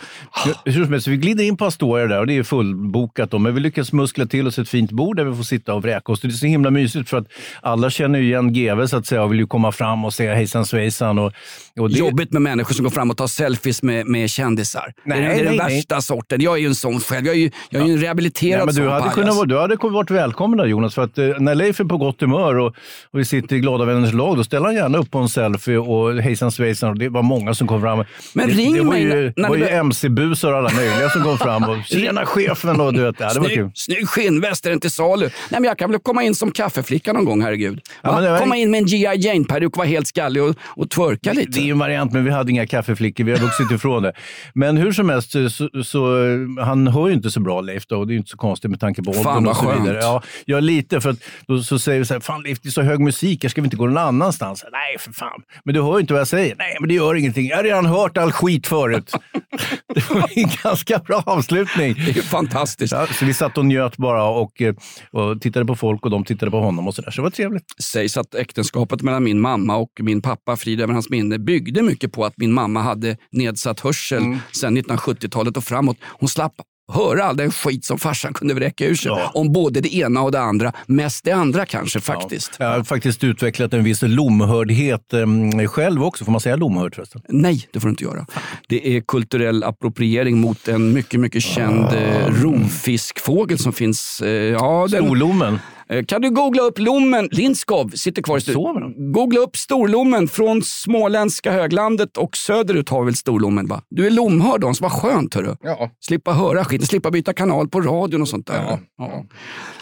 hur 0.64 0.84
som 0.84 0.92
helst, 0.92 1.08
vi 1.08 1.16
glider 1.16 1.44
in 1.44 1.56
på 1.56 1.64
Astoria 1.64 2.06
där 2.06 2.20
och 2.20 2.26
det 2.26 2.36
är 2.36 2.42
fullbokat. 2.42 3.30
Då, 3.30 3.38
men 3.38 3.54
vi 3.54 3.60
lyckas 3.60 3.92
muskla 3.92 4.26
till 4.26 4.46
oss 4.46 4.58
ett 4.58 4.68
fint 4.68 4.90
bord 4.90 5.16
där 5.16 5.24
vi 5.24 5.36
får 5.36 5.42
sitta 5.42 5.74
och 5.74 5.82
vräka 5.82 6.12
oss. 6.12 6.20
Det 6.20 6.28
är 6.28 6.30
så 6.30 6.46
himla 6.46 6.70
mysigt 6.70 7.10
för 7.10 7.16
att 7.16 7.26
alla 7.62 7.90
känner 7.90 8.18
ju 8.18 8.24
igen 8.24 8.52
GW 8.52 8.86
så 8.88 8.96
att 8.96 9.06
säga 9.06 9.22
och 9.22 9.32
vill 9.32 9.38
ju 9.38 9.46
komma 9.46 9.72
fram 9.72 10.04
och 10.04 10.14
säga 10.14 10.34
hejsan 10.34 10.66
svejsan. 10.66 11.18
Och, 11.18 11.32
och 11.80 11.90
det, 11.90 11.98
Jobbigt 11.98 12.32
med 12.32 12.42
människor 12.42 12.74
som 12.74 12.82
går 12.84 12.90
fram 12.90 13.10
och 13.10 13.16
tar 13.16 13.26
selfies 13.26 13.82
med, 13.82 14.06
med 14.06 14.30
kändisar. 14.30 14.92
Nej, 15.04 15.20
det 15.20 15.26
är, 15.26 15.36
den 15.36 15.44
nej, 15.44 15.56
nej. 15.66 15.76
värsta 15.76 16.00
sorten. 16.00 16.40
Jag 16.40 16.54
är 16.54 16.60
ju 16.60 16.66
en 16.66 16.74
sån 16.74 17.00
själv. 17.00 17.26
Jag 17.26 17.34
är 17.34 17.38
ju, 17.40 17.50
jag 17.70 17.82
är 17.82 17.86
ju 17.86 17.92
en 17.92 18.00
rehabiliterad 18.00 18.60
Ja, 18.60 18.64
men 18.66 18.74
du, 18.74 18.88
hade 18.88 19.00
pajas. 19.00 19.14
kunnat, 19.14 19.36
vara- 19.36 19.46
du 19.46 19.58
hade 19.58 19.76
varit 19.76 20.10
välkommen 20.10 20.58
där 20.58 20.66
Jonas, 20.66 20.94
för 20.94 21.02
att 21.02 21.18
eh, 21.18 21.26
när 21.38 21.54
Leif 21.54 21.80
är 21.80 21.84
på 21.84 21.96
gott 21.96 22.20
humör 22.20 22.58
och, 22.58 22.66
och 23.12 23.18
vi 23.18 23.24
sitter 23.24 23.56
i 23.56 23.60
Glada 23.60 23.84
Vänners 23.84 24.12
lag, 24.12 24.36
då 24.36 24.44
ställer 24.44 24.66
han 24.66 24.74
gärna 24.74 24.98
upp 24.98 25.10
på 25.10 25.18
en 25.18 25.28
selfie 25.28 25.78
och 25.78 26.14
hejsan 26.22 26.52
svejsan. 26.52 26.90
Och 26.90 26.98
det 26.98 27.08
var 27.08 27.22
många 27.22 27.54
som 27.54 27.66
kom 27.68 27.80
fram. 27.80 28.04
Men 28.38 28.48
det, 28.56 28.62
ring 28.62 28.74
det 28.74 28.80
var 28.82 28.90
mig 28.92 29.02
ju, 29.02 29.08
när- 29.08 29.16
när 29.36 29.42
det 29.42 29.48
var 29.48 29.56
det 29.56 29.70
ju 29.70 29.76
MC-busar 29.76 30.52
och 30.52 30.58
alla 30.58 30.70
möjliga 30.76 31.10
som 31.10 31.22
kom 31.22 31.38
fram. 31.38 31.64
Och, 31.64 31.76
Tjena 31.86 32.26
chefen! 32.26 32.80
Och, 32.80 32.94
du 32.94 33.02
vet, 33.02 33.16
ja, 33.18 33.32
det 33.34 33.40
var 33.40 33.48
kul. 33.48 33.70
Snygg, 33.74 34.08
skinnväst, 34.08 34.66
är 34.66 34.70
den 34.70 34.80
till 34.80 34.90
salu? 34.90 35.24
Nej, 35.24 35.32
men 35.60 35.64
jag 35.64 35.78
kan 35.78 35.90
väl 35.90 36.00
komma 36.00 36.22
in 36.22 36.34
som 36.34 36.50
kaffeflicka 36.52 37.12
någon 37.12 37.24
gång, 37.24 37.42
herregud. 37.42 37.80
Ja, 38.02 38.20
det 38.20 38.30
var- 38.30 38.38
Komma 38.38 38.56
in 38.56 38.70
med 38.70 38.78
en 38.78 38.86
G.I. 38.86 39.16
Jane-peruk, 39.16 39.76
vara 39.76 39.86
helt 39.86 40.06
skallig 40.06 40.42
och, 40.42 40.54
och 40.66 40.90
twerka 40.90 41.32
lite. 41.32 41.50
Det 41.50 41.60
är 41.60 41.64
ju 41.64 41.70
en 41.70 41.78
variant, 41.78 42.12
men 42.12 42.24
vi 42.24 42.30
hade 42.30 42.50
inga 42.50 42.66
kaffeflickor. 42.66 43.24
Vi 43.24 43.32
har 43.32 43.38
vuxit 43.38 43.70
ifrån 43.70 44.02
det. 44.02 44.12
Men 44.54 44.76
hur 44.76 44.92
som 44.92 45.08
helst, 45.08 45.30
så, 45.32 45.50
så, 45.50 45.68
så, 45.84 46.16
han 46.62 46.86
hör 46.88 47.08
ju 47.08 47.14
inte 47.14 47.30
så 47.30 47.40
bra 47.40 47.60
Leif 47.60 47.86
då, 47.86 47.98
och 47.98 48.06
det 48.06 48.10
är 48.10 48.14
ju 48.14 48.18
inte 48.18 48.30
så 48.30 48.36
konstigt 48.36 48.70
med 48.70 48.80
tanke 48.80 49.02
på 49.02 49.10
åldern 49.10 49.46
och 49.46 49.56
så 49.56 49.62
vidare. 49.70 49.84
skönt. 49.84 50.04
Ja, 50.04 50.22
ja, 50.44 50.60
lite. 50.60 51.00
För 51.00 51.10
att 51.10 51.18
då 51.46 51.62
så 51.62 51.78
säger 51.78 51.98
vi 51.98 52.04
så 52.04 52.14
här, 52.14 52.20
fan 52.20 52.42
Leif, 52.42 52.58
det 52.62 52.68
är 52.68 52.70
så 52.70 52.82
hög 52.82 53.00
musik, 53.00 53.42
här 53.44 53.48
ska 53.48 53.60
vi 53.60 53.66
inte 53.66 53.76
gå 53.76 53.86
någon 53.86 53.96
annanstans? 53.98 54.64
Nej, 54.72 54.98
för 54.98 55.12
fan. 55.12 55.42
Men 55.64 55.74
du 55.74 55.82
hör 55.82 55.94
ju 55.94 56.00
inte 56.00 56.12
vad 56.12 56.20
jag 56.20 56.28
säger. 56.28 56.54
Nej, 56.58 56.76
men 56.80 56.88
det 56.88 56.94
gör 56.94 57.14
ingenting. 57.14 57.46
Jag 57.48 57.56
har 57.56 57.64
redan 57.64 57.86
hört 57.86 58.16
all 58.16 58.27
skit 58.32 58.66
förut. 58.66 59.12
det 59.94 60.10
var 60.10 60.30
en 60.38 60.48
ganska 60.62 60.98
bra 60.98 61.22
avslutning. 61.26 61.94
Det 61.94 62.10
är 62.18 62.22
fantastiskt. 62.22 62.92
Ja, 62.92 63.06
så 63.06 63.24
vi 63.24 63.34
satt 63.34 63.58
och 63.58 63.66
njöt 63.66 63.96
bara 63.96 64.24
och, 64.24 64.62
eh, 64.62 64.74
och 65.10 65.40
tittade 65.40 65.66
på 65.66 65.76
folk 65.76 66.04
och 66.04 66.10
de 66.10 66.24
tittade 66.24 66.50
på 66.50 66.60
honom 66.60 66.88
och 66.88 66.94
så 66.94 67.02
där. 67.02 67.10
Så 67.10 67.16
det 67.16 67.22
var 67.22 67.30
trevligt. 67.30 67.82
sägs 67.82 68.16
att 68.16 68.34
äktenskapet 68.34 69.02
mellan 69.02 69.24
min 69.24 69.40
mamma 69.40 69.76
och 69.76 69.90
min 70.00 70.22
pappa, 70.22 70.56
frid 70.56 70.80
över 70.80 70.92
hans 70.92 71.10
minne, 71.10 71.38
byggde 71.38 71.82
mycket 71.82 72.12
på 72.12 72.24
att 72.24 72.34
min 72.36 72.52
mamma 72.52 72.82
hade 72.82 73.16
nedsatt 73.32 73.80
hörsel 73.80 74.18
Mm. 74.22 74.38
sedan 74.60 74.76
1970-talet 74.78 75.56
och 75.56 75.64
framåt. 75.64 75.96
Hon 76.02 76.28
slapp 76.28 76.52
höra 76.92 77.24
all 77.24 77.36
den 77.36 77.50
skit 77.50 77.84
som 77.84 77.98
farsan 77.98 78.32
kunde 78.32 78.54
vräka 78.54 78.86
ur 78.86 78.94
sig 78.94 79.08
Ja. 79.10 79.30
om 79.34 79.52
både 79.52 79.80
det 79.80 79.94
ena 79.94 80.22
och 80.22 80.32
det 80.32 80.40
andra. 80.40 80.72
Mest 80.86 81.24
det 81.24 81.32
andra 81.32 81.66
kanske 81.66 82.00
faktiskt. 82.00 82.56
Jag 82.58 82.66
har 82.70 82.84
faktiskt 82.84 83.24
utvecklat 83.24 83.74
en 83.74 83.84
viss 83.84 84.02
lomhördhet 84.02 85.12
eh, 85.12 85.66
själv 85.68 86.04
också. 86.04 86.24
Får 86.24 86.32
man 86.32 86.40
säga 86.40 86.56
lomhörd 86.56 86.94
förresten? 86.94 87.20
Nej, 87.28 87.68
det 87.72 87.80
får 87.80 87.88
du 87.88 87.90
inte 87.90 88.04
göra. 88.04 88.26
Det 88.68 88.96
är 88.96 89.00
kulturell 89.00 89.64
appropriering 89.64 90.38
mot 90.38 90.68
en 90.68 90.92
mycket, 90.92 91.20
mycket 91.20 91.42
känd 91.42 91.84
eh, 91.92 92.26
rovfiskfågel 92.42 93.58
som 93.58 93.72
finns. 93.72 94.20
Eh, 94.20 94.28
ja, 94.30 94.86
den, 94.90 95.04
Storlommen. 95.04 95.58
Eh, 95.90 96.04
Kan 96.04 96.22
du 96.22 96.30
googla 96.30 96.62
upp 96.62 96.78
lommen? 96.78 97.28
Lindskov 97.32 97.88
sitter 97.88 98.22
kvar 98.22 98.38
i 98.38 98.40
studion. 98.40 99.12
Googla 99.12 99.40
upp 99.40 99.56
storlommen 99.56 100.28
från 100.28 100.62
småländska 100.62 101.52
höglandet 101.52 102.16
och 102.16 102.36
söderut 102.36 102.88
har 102.88 103.00
vi 103.00 103.04
väl 103.04 103.14
storlommen 103.16 103.66
va? 103.66 103.82
Du 103.90 104.06
är 104.06 104.10
lomhörd 104.10 104.64
Hans, 104.64 104.80
vad 104.80 104.92
skönt 104.92 105.34
hörru. 105.34 105.56
Ja. 105.62 105.90
Slippa 106.00 106.32
höra 106.32 106.64
skiten, 106.64 106.86
slippa 106.86 107.10
byta 107.10 107.32
kanal 107.32 107.68
på 107.68 107.80
radion 107.80 108.22
och 108.22 108.28
sånt 108.28 108.46
där. 108.46 108.78
Ja. 108.98 109.24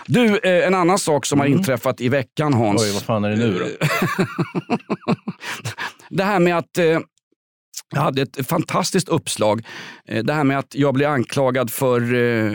Du, 0.06 0.38
eh, 0.38 0.66
en 0.66 0.74
annan 0.74 0.98
sak 0.98 1.26
som 1.26 1.38
har 1.40 1.46
inträffat 1.46 2.00
i 2.00 2.08
veckan 2.08 2.54
Hans. 2.54 2.82
Oj, 2.82 2.92
vad 2.92 3.02
fan 3.02 3.24
är 3.24 3.30
det 3.30 3.36
nu 3.36 3.58
då? 3.58 3.66
Det 6.10 6.22
här 6.24 6.40
med 6.40 6.58
att 6.58 6.78
eh, 6.78 6.98
jag 7.94 8.00
hade 8.00 8.22
ett 8.22 8.46
fantastiskt 8.46 9.08
uppslag. 9.08 9.64
Eh, 10.08 10.24
Det 10.24 10.32
här 10.32 10.44
med 10.44 10.58
att 10.58 10.74
jag 10.74 10.94
blir 10.94 11.06
anklagad 11.06 11.70
för 11.70 12.14
eh, 12.14 12.52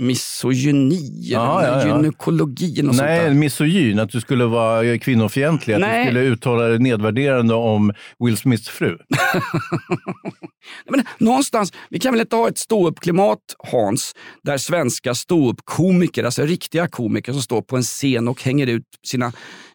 misogyni, 0.00 1.18
Ja, 1.22 1.62
eller 1.62 1.86
ja, 1.88 1.96
gynekologi 1.96 2.72
eller 2.72 2.82
något 2.82 2.96
sånt 2.96 3.06
Nej, 3.08 3.24
där. 3.24 3.34
misogyn, 3.34 3.98
att 3.98 4.10
du 4.10 4.20
skulle 4.20 4.44
vara 4.44 4.98
kvinnofientlig. 4.98 5.74
Att 5.74 5.80
Nej. 5.80 6.04
du 6.04 6.10
skulle 6.10 6.20
uttala 6.26 6.62
dig 6.62 6.78
nedvärderande 6.78 7.54
om 7.54 7.92
Will 8.18 8.36
Smiths 8.36 8.68
fru. 8.68 8.98
Men 10.90 11.04
någonstans, 11.18 11.72
vi 11.90 11.98
kan 11.98 12.12
väl 12.12 12.20
inte 12.20 12.36
ha 12.36 12.48
ett 12.48 12.58
ståuppklimat 12.58 13.38
Hans, 13.72 14.14
där 14.42 14.58
svenska 14.58 15.14
ståuppkomiker, 15.14 16.24
alltså 16.24 16.42
riktiga 16.42 16.88
komiker 16.88 17.32
som 17.32 17.42
står 17.42 17.62
på 17.62 17.76
en 17.76 17.82
scen 17.82 18.28
och 18.28 18.42
hänger 18.42 18.66
ut 18.66 18.84
sina 19.06 19.32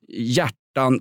hjärtan 0.10 0.54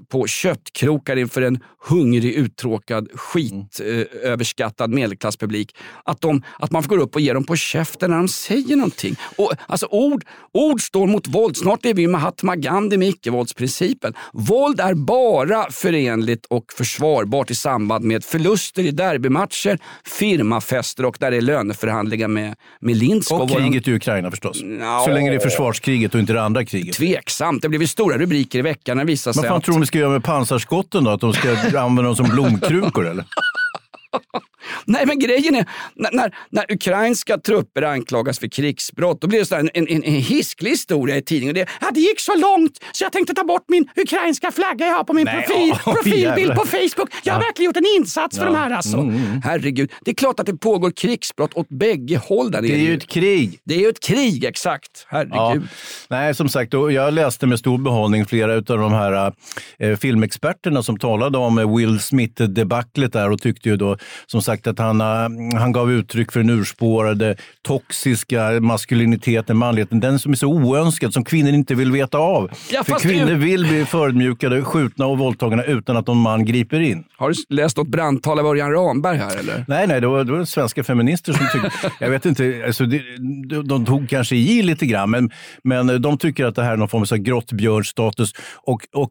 på 0.08 0.26
köttkrokar 0.26 1.16
inför 1.16 1.42
en 1.42 1.60
hungrig, 1.88 2.34
uttråkad, 2.34 3.08
skit 3.14 3.80
eh, 3.80 4.30
överskattad 4.30 4.90
medelklasspublik. 4.90 5.76
Att, 6.04 6.20
de, 6.20 6.42
att 6.58 6.70
man 6.70 6.82
får 6.82 6.96
gå 6.96 7.02
upp 7.02 7.14
och 7.14 7.20
ge 7.20 7.32
dem 7.32 7.44
på 7.44 7.56
käften 7.56 8.10
när 8.10 8.16
de 8.16 8.28
säger 8.28 8.76
någonting. 8.76 9.16
Och, 9.36 9.52
alltså, 9.66 9.86
ord, 9.90 10.24
ord 10.52 10.80
står 10.80 11.06
mot 11.06 11.28
våld. 11.28 11.56
Snart 11.56 11.84
är 11.84 11.94
vi 11.94 12.06
Mahatma 12.06 12.56
Gandhi 12.56 12.96
med 12.96 13.08
icke-våldsprincipen. 13.08 14.14
Våld 14.32 14.80
är 14.80 14.94
bara 14.94 15.70
förenligt 15.70 16.46
och 16.46 16.72
försvarbart 16.72 17.50
i 17.50 17.54
samband 17.54 18.04
med 18.04 18.24
förluster 18.24 18.82
i 18.82 18.90
derbymatcher, 18.90 19.78
firmafester 20.04 21.04
och 21.04 21.16
där 21.20 21.30
det 21.30 21.36
är 21.36 21.40
löneförhandlingar 21.40 22.28
med, 22.28 22.54
med 22.80 22.96
Lindskov. 22.96 23.42
Och 23.42 23.50
kriget 23.50 23.88
i 23.88 23.92
Ukraina 23.92 24.30
förstås. 24.30 24.58
Så 25.04 25.10
länge 25.10 25.30
det 25.30 25.36
är 25.36 25.40
försvarskriget 25.40 26.14
och 26.14 26.20
inte 26.20 26.32
det 26.32 26.42
andra 26.42 26.64
kriget. 26.64 26.96
Tveksamt. 26.96 27.62
Det 27.62 27.68
blev 27.68 27.80
ju 27.80 27.88
stora 27.88 28.18
rubriker 28.18 28.58
i 28.58 28.62
veckan 28.62 28.96
när 28.96 29.04
det 29.04 29.08
visade 29.08 29.34
sig 29.34 29.48
att 29.48 29.65
tror 29.66 29.74
du 29.74 29.80
de 29.80 29.86
ska 29.86 29.98
göra 29.98 30.10
med 30.10 30.24
pansarskotten 30.24 31.04
då? 31.04 31.10
Att 31.10 31.20
de 31.20 31.32
ska 31.32 31.50
använda 31.80 32.02
dem 32.02 32.16
som 32.16 32.28
blomkrukor 32.28 33.06
eller? 33.06 33.24
Nej, 34.84 35.06
men 35.06 35.18
grejen 35.18 35.54
är, 35.54 35.66
när, 35.94 36.10
när, 36.12 36.34
när 36.50 36.72
ukrainska 36.72 37.38
trupper 37.38 37.82
anklagas 37.82 38.38
för 38.38 38.48
krigsbrott, 38.48 39.20
då 39.20 39.26
blir 39.26 39.38
det 39.38 39.46
så 39.46 39.54
en, 39.54 39.70
en, 39.74 39.88
en 39.88 40.02
hisklig 40.02 40.70
historia 40.70 41.16
i 41.16 41.22
tidningen. 41.22 41.54
Det, 41.54 41.66
ja, 41.80 41.90
det 41.94 42.00
gick 42.00 42.20
så 42.20 42.36
långt 42.36 42.78
så 42.92 43.04
jag 43.04 43.12
tänkte 43.12 43.34
ta 43.34 43.44
bort 43.44 43.64
min 43.68 43.88
ukrainska 43.96 44.52
flagga 44.52 44.86
jag 44.86 44.94
har 44.94 45.04
på 45.04 45.12
min 45.12 45.24
Nej, 45.24 45.46
profil, 45.46 45.72
oj, 45.86 45.92
profilbild 45.94 46.38
jävlar. 46.38 46.56
på 46.56 46.66
Facebook. 46.66 47.10
Jag 47.22 47.32
har 47.34 47.40
Ja. 47.40 47.46
verkligen 47.46 47.68
gjort 47.68 47.76
en 47.76 48.00
insats 48.00 48.38
för 48.38 48.44
Ja. 48.46 48.50
de 48.52 48.58
här 48.58 48.70
alltså. 48.70 48.96
Mm, 48.96 49.16
mm. 49.16 49.42
Herregud, 49.44 49.92
det 50.04 50.10
är 50.10 50.14
klart 50.14 50.40
att 50.40 50.46
det 50.46 50.56
pågår 50.56 50.90
krigsbrott 50.90 51.54
åt 51.54 51.68
bägge 51.68 52.16
håll 52.16 52.50
där 52.50 52.62
Det 52.62 52.68
är 52.74 52.76
ju 52.78 52.94
ett 52.96 53.06
krig. 53.08 53.60
Det 53.64 53.74
är 53.74 53.78
ju 53.78 53.88
ett 53.88 54.00
krig, 54.00 54.44
exakt. 54.44 55.06
Herregud. 55.08 55.62
Ja. 55.62 55.68
Nej, 56.08 56.34
som 56.34 56.48
sagt, 56.48 56.72
jag 56.72 57.14
läste 57.14 57.46
med 57.46 57.58
stor 57.58 57.78
behållning 57.78 58.26
flera 58.26 58.54
av 58.54 58.62
de 58.62 58.92
här 58.92 59.32
eh, 59.78 59.96
filmexperterna 59.96 60.82
som 60.82 60.98
talade 60.98 61.38
om 61.38 61.76
Will 61.76 62.00
Smith-debaclet 62.00 63.12
där 63.12 63.30
och 63.30 63.40
tyckte 63.42 63.68
ju 63.68 63.76
då 63.76 63.96
som 64.26 64.42
sagt 64.42 64.66
att 64.66 64.78
han, 64.78 65.00
eh, 65.00 65.58
han 65.58 65.72
gav 65.72 65.92
uttryck 65.92 66.32
för 66.32 66.40
den 66.40 66.50
urspårade, 66.50 67.36
toxiska 67.62 68.60
maskuliniteten, 68.60 69.56
manligheten. 69.56 70.00
Den 70.00 70.18
som 70.18 70.32
är 70.32 70.36
så 70.36 70.46
oönskad, 70.48 71.12
som 71.12 71.24
kvinnor 71.24 71.50
inte 71.52 71.74
vill 71.74 71.92
veta 71.92 72.18
av. 72.18 72.50
Ja, 72.70 72.84
för 72.84 72.94
kvinnor 72.98 73.26
det- 73.26 73.34
vill 73.34 73.66
bli 73.66 73.84
förödmjukade, 73.84 74.62
skjutna 74.62 75.06
och 75.06 75.18
våldtagna 75.18 75.64
utan 75.64 75.96
att 75.96 76.06
någon 76.06 76.16
man 76.20 76.44
griper 76.44 76.80
in. 76.80 77.04
Har 77.16 77.30
du 77.30 77.34
läst 77.56 77.76
något 77.76 77.88
brandtal 77.88 78.38
av 78.38 78.46
Örjan 78.46 78.72
Ramberg 78.72 79.16
här 79.16 79.36
eller? 79.38 79.64
Nej, 79.68 79.86
nej, 79.86 80.00
det 80.00 80.06
var, 80.06 80.24
det 80.24 80.32
var 80.32 80.44
svenska 80.44 80.84
feminister 80.84 81.32
som 81.32 81.46
tyckte... 81.52 81.70
jag 82.00 82.10
vet 82.10 82.26
inte, 82.26 82.62
alltså 82.66 82.86
det, 82.86 83.02
de, 83.48 83.68
de 83.68 83.84
tog 83.86 84.08
kanske 84.08 84.36
i 84.36 84.62
lite 84.62 84.86
grann, 84.86 85.10
men, 85.10 85.30
men 85.64 86.02
de 86.02 86.18
tycker 86.18 86.44
att 86.44 86.54
det 86.54 86.62
här 86.62 86.72
är 86.72 86.76
någon 86.76 86.88
form 86.88 87.02
av 87.12 87.16
grottbjörnstatus. 87.18 88.32
Och, 88.54 88.80
och 88.94 89.10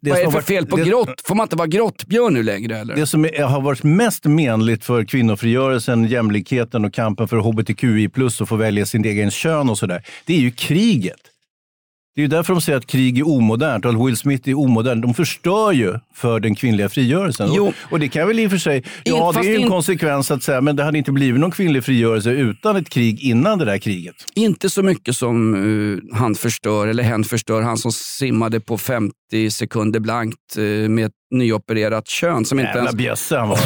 det 0.00 0.10
Vad 0.10 0.18
är 0.20 0.24
det 0.26 0.32
för 0.32 0.40
fel 0.40 0.56
varit- 0.64 0.70
på 0.70 0.76
det- 0.76 0.84
grott? 0.84 1.20
Får 1.24 1.34
man 1.34 1.44
inte 1.44 1.56
vara 1.56 1.66
grottbjörn 1.68 2.34
nu 2.34 2.42
längre 2.42 2.78
eller? 2.78 2.96
Det 2.96 3.06
som 3.06 3.24
är, 3.24 3.42
har 3.42 3.60
varit 3.60 3.82
mest 3.82 4.19
menligt 4.24 4.84
för 4.84 5.04
kvinnofrigörelsen, 5.04 6.04
jämlikheten 6.04 6.84
och 6.84 6.94
kampen 6.94 7.28
för 7.28 7.36
hbtqi 7.36 8.08
plus 8.08 8.40
och 8.40 8.48
få 8.48 8.56
välja 8.56 8.86
sin 8.86 9.04
egen 9.04 9.30
kön 9.30 9.70
och 9.70 9.78
sådär, 9.78 10.02
det 10.26 10.34
är 10.34 10.40
ju 10.40 10.50
kriget. 10.50 11.20
Det 12.14 12.20
är 12.20 12.22
ju 12.22 12.28
därför 12.28 12.52
de 12.52 12.60
säger 12.60 12.78
att 12.78 12.86
krig 12.86 13.18
är 13.18 13.28
omodernt 13.28 13.84
och 13.84 13.90
att 13.90 14.06
Will 14.06 14.16
Smith 14.16 14.48
är 14.48 14.58
omodern. 14.58 15.00
De 15.00 15.14
förstör 15.14 15.72
ju 15.72 15.94
för 16.14 16.40
den 16.40 16.54
kvinnliga 16.54 16.88
frigörelsen. 16.88 17.50
Jo. 17.54 17.72
Och, 17.90 18.00
det 18.00 18.08
kan 18.08 18.28
väl 18.28 18.38
i 18.38 18.46
och 18.46 18.50
för 18.50 18.58
sig, 18.58 18.84
ja 19.04 19.28
In- 19.28 19.42
det 19.42 19.48
är 19.48 19.58
ju 19.58 19.62
en 19.62 19.68
konsekvens 19.68 20.30
att 20.30 20.42
säga, 20.42 20.60
men 20.60 20.76
det 20.76 20.84
hade 20.84 20.98
inte 20.98 21.12
blivit 21.12 21.40
någon 21.40 21.50
kvinnlig 21.50 21.84
frigörelse 21.84 22.30
utan 22.30 22.76
ett 22.76 22.88
krig 22.88 23.20
innan 23.22 23.58
det 23.58 23.64
där 23.64 23.78
kriget. 23.78 24.14
Inte 24.34 24.70
så 24.70 24.82
mycket 24.82 25.16
som 25.16 25.54
eh, 26.12 26.18
han 26.18 26.34
förstör, 26.34 26.86
eller 26.86 27.02
hen 27.02 27.24
förstör, 27.24 27.62
han 27.62 27.76
som 27.76 27.92
simmade 27.92 28.60
på 28.60 28.78
50 28.78 29.50
sekunder 29.50 30.00
blankt 30.00 30.56
eh, 30.56 30.64
med 30.64 31.10
nyopererat 31.30 32.08
kön. 32.08 32.44
Som 32.44 32.58
inte 32.58 32.68
Jävla 32.68 32.80
ens... 32.82 32.96
bjässe 32.96 33.36
han 33.36 33.48
var. 33.48 33.58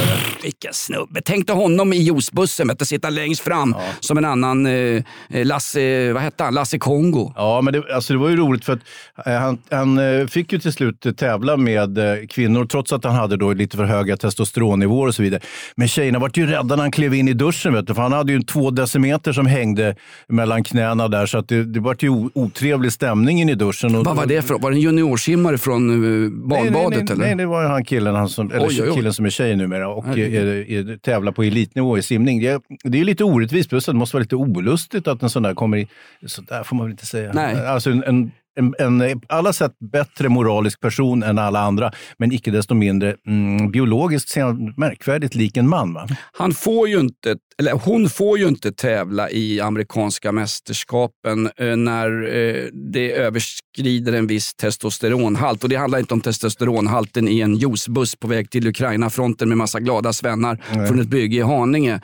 Vilken 0.43 0.75
snubbe. 0.75 1.21
Tänk 1.25 1.47
dig 1.47 1.57
honom 1.57 1.93
i 1.93 1.97
juicebussen, 1.97 2.69
vet 2.69 2.79
du, 2.79 2.85
sitta 2.85 3.11
längst 3.11 3.41
fram 3.43 3.75
som 4.01 4.19
en 4.19 4.25
annan 4.25 4.67
eh, 4.67 5.03
Lasse, 5.29 6.13
vad 6.13 6.23
hette 6.23 6.45
han? 6.45 6.55
Lasse 6.55 6.79
Kongo. 6.79 7.33
Ja, 7.37 7.61
men 7.61 7.73
det, 7.73 7.95
alltså 7.95 8.13
det 8.13 8.19
var 8.19 8.29
ju 8.29 8.37
roligt 8.37 8.65
för 8.65 8.73
att 8.73 8.81
eh, 9.27 9.33
han, 9.33 9.59
han 9.71 9.99
eh, 10.21 10.27
fick 10.27 10.53
ju 10.53 10.59
till 10.59 10.73
slut 10.73 11.07
eh, 11.07 11.13
tävla 11.13 11.57
med 11.57 11.99
eh, 11.99 12.27
kvinnor 12.29 12.67
trots 12.67 12.93
att 12.93 13.05
han 13.05 13.15
hade 13.15 13.37
då 13.37 13.53
lite 13.53 13.77
för 13.77 13.85
höga 13.85 14.17
testosteronnivåer 14.17 15.09
och 15.09 15.15
så 15.15 15.23
vidare. 15.23 15.41
Men 15.77 15.89
tjejerna 15.89 16.19
var 16.19 16.31
ju 16.35 16.47
rädda 16.47 16.77
när 16.77 16.83
han 16.83 16.91
klev 16.93 17.15
in 17.15 17.29
i 17.29 17.33
duschen, 17.33 17.73
vet 17.75 17.87
du, 17.87 17.95
för 17.95 18.03
han 18.03 18.13
hade 18.13 18.33
ju 18.33 18.37
en 18.37 18.45
två 18.45 18.71
decimeter 18.71 19.33
som 19.33 19.47
hängde 19.47 19.97
mellan 20.29 20.65
knäna 20.65 21.09
där 21.09 21.27
så 21.27 21.39
att 21.39 21.49
det, 21.49 21.65
det 21.65 21.81
var 21.81 21.97
ju 21.99 22.11
otrevlig 22.35 22.93
stämning 22.93 23.41
in 23.41 23.49
i 23.49 23.55
duschen. 23.55 23.95
Och, 23.95 24.05
Vad 24.05 24.17
var 24.17 24.27
det 24.27 24.43
för 24.43 24.59
Var 24.59 24.71
det 24.71 24.77
en 24.77 24.81
juniorsimmare 24.81 25.59
från 25.59 25.91
eh, 25.91 26.31
Nej, 26.31 26.71
nej, 26.71 26.87
nej, 26.91 26.99
eller? 27.01 27.17
nej, 27.17 27.35
det 27.35 27.47
var 27.55 27.65
han 27.65 27.85
killen, 27.85 28.15
han 28.15 28.29
som, 28.29 28.51
eller 28.51 28.67
Oj, 28.69 28.83
oj, 28.83 28.89
oj. 28.91 28.95
killen 28.97 29.13
som 29.13 29.27
är 29.27 29.31
tjej 29.31 29.57
numera 29.57 29.89
och 29.89 30.07
är, 30.19 30.97
tävlar 30.97 31.33
på 31.33 31.43
elitnivå 31.43 31.99
i 31.99 32.03
simning. 32.03 32.41
Det, 32.41 32.49
är- 32.49 32.61
det 32.85 33.01
är 33.01 33.05
lite 33.05 33.25
orättvist, 33.25 33.69
plus 33.69 33.87
det 33.87 33.93
måste 33.93 34.17
vara 34.17 34.23
lite 34.23 34.37
olustigt 34.37 35.09
att 35.09 35.23
en 35.23 35.31
sån 35.31 35.43
där 35.43 35.55
kommer 35.55 35.77
i... 35.77 35.89
Så 36.27 36.43
där 36.43 36.63
får 36.63 36.77
man 36.77 36.87
väl 36.87 36.91
inte 36.93 37.07
säga. 37.07 37.31
Nej. 37.35 37.67
Alltså 37.67 37.91
en, 37.91 38.05
en, 38.05 38.31
en, 38.57 39.01
en 39.01 39.21
alla 39.29 39.53
sätt 39.53 39.73
bättre 39.93 40.29
moralisk 40.29 40.81
person 40.81 41.23
än 41.23 41.39
alla 41.39 41.61
andra, 41.61 41.93
men 42.19 42.33
icke 42.33 42.51
desto 42.51 42.75
mindre 42.75 43.17
mm, 43.27 43.71
biologiskt 43.71 44.37
märkvärdigt 44.77 45.35
lik 45.35 45.57
en 45.57 45.69
man. 45.69 45.95
Va? 45.95 46.09
Han 46.33 46.53
får 46.53 46.89
ju 46.89 47.01
inte, 47.01 47.37
eller 47.59 47.73
hon 47.73 48.09
får 48.11 48.39
ju 48.39 48.49
inte 48.49 48.73
tävla 48.73 49.31
i 49.31 49.61
amerikanska 49.61 50.33
mästerskapen 50.33 51.51
eh, 51.57 51.77
när 51.77 52.37
eh, 52.37 52.65
det 52.93 53.13
överskrider 53.13 54.13
en 54.13 54.27
viss 54.27 54.55
testosteronhalt. 54.55 55.63
Och 55.63 55.69
det 55.69 55.77
handlar 55.77 55.99
inte 55.99 56.15
om 56.15 56.21
testosteronhalten 56.21 57.29
i 57.29 57.41
en 57.41 57.57
juicebuss 57.57 58.17
på 58.17 58.29
väg 58.29 58.51
till 58.51 58.67
Ukraina-fronten 58.67 59.49
med 59.49 59.59
massa 59.59 59.81
glada 59.81 60.13
svennar 60.13 60.63
från 60.89 61.01
ett 61.01 61.09
bygge 61.09 61.37
i 61.37 61.41
Haninge. 61.41 62.01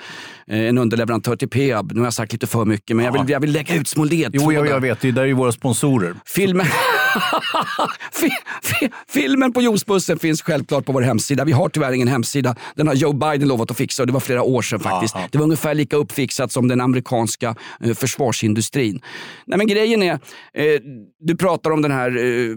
Eh, 0.46 0.60
en 0.60 0.78
underleverantör 0.78 1.36
till 1.36 1.48
Peab. 1.48 1.92
Nu 1.92 2.00
har 2.00 2.06
jag 2.06 2.14
sagt 2.14 2.32
lite 2.32 2.46
för 2.46 2.64
mycket, 2.64 2.96
men 2.96 3.04
jag 3.04 3.12
vill, 3.12 3.30
jag 3.30 3.40
vill 3.40 3.52
lägga 3.52 3.74
ut 3.74 3.88
små 3.88 4.04
ledtrådar. 4.04 4.44
Jo, 4.44 4.52
jag, 4.52 4.66
jag 4.66 4.80
vet. 4.80 5.00
Det 5.00 5.10
där 5.12 5.22
är 5.22 5.26
ju 5.26 5.32
våra 5.32 5.52
sponsorer. 5.52 6.14
Filmen, 6.26 6.66
Fi- 6.66 6.70
fi- 6.70 6.99
Filmen 9.08 9.52
på 9.52 9.62
juicebussen 9.62 10.18
finns 10.18 10.42
självklart 10.42 10.84
på 10.86 10.92
vår 10.92 11.02
hemsida. 11.02 11.44
Vi 11.44 11.52
har 11.52 11.68
tyvärr 11.68 11.92
ingen 11.92 12.08
hemsida. 12.08 12.56
Den 12.76 12.86
har 12.88 12.94
Joe 12.94 13.12
Biden 13.12 13.48
lovat 13.48 13.70
att 13.70 13.76
fixa 13.76 14.02
och 14.02 14.06
det 14.06 14.12
var 14.12 14.20
flera 14.20 14.42
år 14.42 14.62
sedan 14.62 14.80
faktiskt. 14.80 15.14
Det 15.30 15.38
var 15.38 15.44
ungefär 15.44 15.74
lika 15.74 15.96
uppfixat 15.96 16.52
som 16.52 16.68
den 16.68 16.80
amerikanska 16.80 17.54
eh, 17.84 17.94
försvarsindustrin. 17.94 19.00
Nej, 19.46 19.58
men 19.58 19.66
grejen 19.66 20.02
är, 20.02 20.12
eh, 20.12 20.80
du 21.20 21.36
pratar 21.36 21.70
om 21.70 21.82
den 21.82 21.90
här 21.90 22.16
eh, 22.16 22.56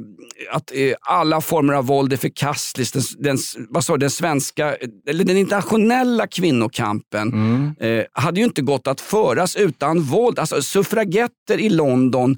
att 0.51 0.71
eh, 0.73 0.93
alla 1.01 1.41
former 1.41 1.73
av 1.73 1.85
våld 1.85 2.13
är 2.13 2.17
förkastligt. 2.17 2.93
Den, 2.93 3.03
den, 3.19 3.37
vad 3.69 3.83
sa 3.83 3.97
den 3.97 4.09
svenska, 4.09 4.75
eller 5.07 5.23
den 5.23 5.37
internationella 5.37 6.27
kvinnokampen 6.27 7.33
eh, 7.79 8.03
hade 8.13 8.39
ju 8.39 8.45
inte 8.45 8.61
gått 8.61 8.87
att 8.87 9.01
föras 9.01 9.55
utan 9.55 10.01
våld. 10.01 10.39
Alltså 10.39 10.61
suffragetter 10.61 11.59
i 11.59 11.69
London 11.69 12.37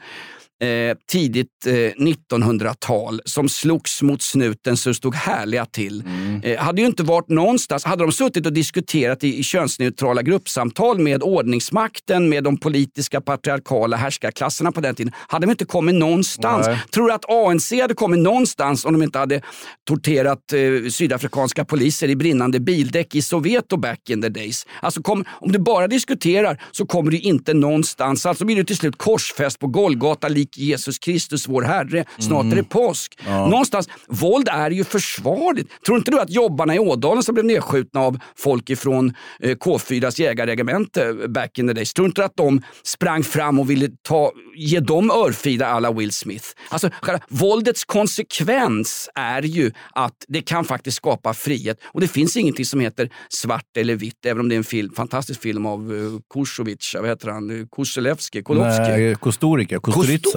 eh, 0.63 0.97
tidigt 1.11 1.65
eh, 1.65 1.71
1900-tal 1.73 3.21
som 3.25 3.49
slogs 3.49 4.01
mot 4.01 4.21
snuten 4.21 4.77
så 4.77 4.93
stod 4.93 5.15
härliga 5.15 5.65
till. 5.65 6.03
Eh, 6.43 6.59
hade 6.59 6.81
ju 6.81 6.87
inte 6.87 7.03
varit 7.03 7.29
någonstans, 7.29 7.83
hade 7.83 8.03
de 8.03 8.11
suttit 8.11 8.45
och 8.45 8.53
diskuterat 8.53 9.23
i, 9.23 9.39
i 9.39 9.43
könsneutrala 9.43 10.21
gruppsamtal 10.21 10.99
med 10.99 11.23
ordningsmakten, 11.23 12.29
med 12.29 12.43
de 12.43 12.57
politiska 12.57 13.21
patriarkala 13.21 13.97
härskarklasserna 13.97 14.71
på 14.71 14.81
den 14.81 14.95
tiden, 14.95 15.13
hade 15.27 15.45
de 15.45 15.51
inte 15.51 15.65
kommit 15.65 15.95
någonstans. 15.95 16.67
Nej. 16.67 16.79
Tror 16.91 17.07
du 17.07 17.13
att 17.13 17.29
ANC 17.29 17.71
hade 17.81 17.93
kommit 17.93 18.19
någonstans 18.19 18.85
om 18.85 18.93
de 18.93 19.03
inte 19.03 19.19
hade 19.19 19.41
torterat 19.87 20.53
eh, 20.53 20.89
sydafrikanska 20.89 21.65
poliser 21.65 22.07
i 22.07 22.15
brinnande 22.15 22.59
bildäck 22.59 23.15
i 23.15 23.21
Soweto 23.21 23.77
back 23.77 24.09
in 24.09 24.21
the 24.21 24.29
days? 24.29 24.67
Alltså 24.81 25.01
kom, 25.01 25.25
om 25.29 25.51
du 25.51 25.59
bara 25.59 25.87
diskuterar 25.87 26.61
så 26.71 26.85
kommer 26.85 27.11
du 27.11 27.19
inte 27.19 27.53
någonstans. 27.53 28.25
Alltså 28.25 28.45
blir 28.45 28.55
du 28.55 28.63
till 28.63 28.77
slut 28.77 28.97
korsfäst 28.97 29.59
på 29.59 29.67
Golgata 29.67 30.27
lik 30.45 30.57
Jesus 30.57 30.99
Kristus 30.99 31.47
vår 31.47 31.61
Herre. 31.61 32.05
Snart 32.17 32.45
är 32.45 32.55
det 32.55 32.63
påsk. 32.63 33.19
Någonstans, 33.27 33.89
våld 34.07 34.49
är 34.51 34.71
ju 34.71 34.83
försvarligt. 34.83 35.69
Tror 35.85 35.97
inte 35.97 36.11
du 36.11 36.19
att 36.19 36.29
jobbarna 36.29 36.75
i 36.75 36.79
Ådalen 36.79 37.23
som 37.23 37.33
blev 37.33 37.45
nedskjutna 37.45 37.99
av 37.99 38.19
folk 38.37 38.69
ifrån 38.69 39.13
eh, 39.39 39.55
K4s 39.55 40.21
jägarregemente 40.21 41.13
back 41.27 41.59
in 41.59 41.67
the 41.67 41.73
days, 41.73 41.93
tror 41.93 42.07
inte 42.07 42.21
du 42.21 42.25
att 42.25 42.37
de 42.37 42.61
sprang 42.83 43.23
fram 43.23 43.59
och 43.59 43.69
ville 43.69 43.89
ta, 44.01 44.31
ge 44.55 44.79
dem 44.79 45.11
örfila 45.11 45.67
alla 45.67 45.91
Will 45.91 46.11
Smith? 46.11 46.45
Alltså, 46.69 46.89
själva, 47.01 47.23
våldets 47.29 47.85
konsekvens 47.85 49.09
är 49.15 49.41
ju 49.41 49.71
att 49.95 50.25
det 50.27 50.41
kan 50.41 50.65
faktiskt 50.65 50.97
skapa 50.97 51.33
frihet. 51.33 51.77
Och 51.85 52.01
det 52.01 52.07
finns 52.07 52.37
ingenting 52.37 52.65
som 52.65 52.79
heter 52.79 53.09
svart 53.29 53.77
eller 53.77 53.95
vitt, 53.95 54.25
även 54.25 54.39
om 54.39 54.49
det 54.49 54.55
är 54.55 54.57
en 54.57 54.63
film, 54.63 54.93
fantastisk 54.95 55.41
film 55.41 55.65
av 55.65 55.91
uh, 55.91 56.19
Kusovic, 56.33 56.95
vad 56.99 57.09
heter 57.09 57.29
han, 57.29 57.55
Eh, 57.55 57.65
Kuselevski, 57.75 58.43
Kolovski. 58.43 58.81
Nej, 58.81 59.15
Kostorica, 59.15 59.79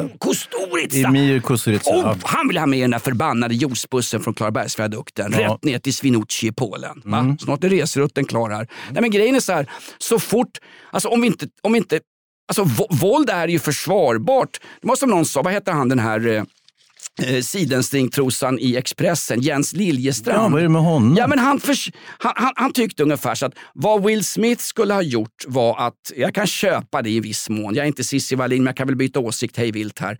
Kusturica. 0.02 0.18
Kosto- 0.18 0.58
Kosturica! 0.70 1.08
Emir 1.08 1.40
Kusturica. 1.40 1.90
Och 1.90 2.16
han 2.28 2.48
vill 2.48 2.58
ha 2.58 2.66
med 2.66 2.80
den 2.80 2.90
där 2.90 2.98
förbannade 2.98 3.54
juicebussen 3.54 4.20
från 4.20 4.34
Klarabergsviadukten 4.34 5.32
Ja. 5.32 5.40
rätt 5.54 5.64
ner 5.64 5.78
till 5.78 5.94
Swinoujscie 5.94 6.48
i 6.50 6.52
Polen. 6.52 7.02
Mm. 7.06 7.38
Snart 7.38 7.64
är 7.64 7.68
resrutten 7.68 8.24
klar 8.24 8.50
här. 8.50 8.68
Nej, 8.90 9.00
men 9.00 9.10
grejen 9.10 9.34
är 9.36 9.40
så 9.40 9.52
här, 9.52 9.70
så 9.98 10.18
fort, 10.18 10.58
alltså 10.90 11.08
om 11.08 11.20
vi 11.20 11.26
inte, 11.26 11.46
om 11.62 11.72
vi 11.72 11.78
inte 11.78 12.00
Alltså, 12.50 12.86
våld 12.90 13.30
är 13.30 13.48
ju 13.48 13.58
försvarbart. 13.58 14.58
Det 14.80 14.88
var 14.88 14.96
som 14.96 15.10
någon 15.10 15.24
sa, 15.26 15.42
vad 15.42 15.52
heter 15.52 15.72
han 15.72 15.88
den 15.88 15.98
här 15.98 16.44
eh, 17.22 17.40
sidenstringtrosan 17.42 18.58
i 18.58 18.76
Expressen, 18.76 19.40
Jens 19.40 19.72
Liljestrand. 19.72 20.38
Ja, 20.44 20.48
vad 20.48 20.58
är 20.58 20.62
det 20.62 20.68
med 20.68 20.82
honom? 20.82 21.16
Ja, 21.18 21.26
men 21.26 21.38
han, 21.38 21.60
förs- 21.60 21.90
han, 22.18 22.32
han, 22.36 22.52
han 22.56 22.72
tyckte 22.72 23.02
ungefär 23.02 23.34
så 23.34 23.46
att 23.46 23.54
vad 23.74 24.04
Will 24.04 24.24
Smith 24.24 24.62
skulle 24.62 24.94
ha 24.94 25.02
gjort 25.02 25.44
var 25.46 25.86
att, 25.86 26.12
jag 26.16 26.34
kan 26.34 26.46
köpa 26.46 27.02
det 27.02 27.10
i 27.10 27.20
viss 27.20 27.48
mån, 27.48 27.74
jag 27.74 27.82
är 27.82 27.86
inte 27.86 28.04
Cissi 28.04 28.34
Wallin 28.34 28.62
men 28.62 28.66
jag 28.66 28.76
kan 28.76 28.86
väl 28.86 28.96
byta 28.96 29.20
åsikt 29.20 29.56
hej 29.56 29.72
vilt 29.72 29.98
här. 29.98 30.18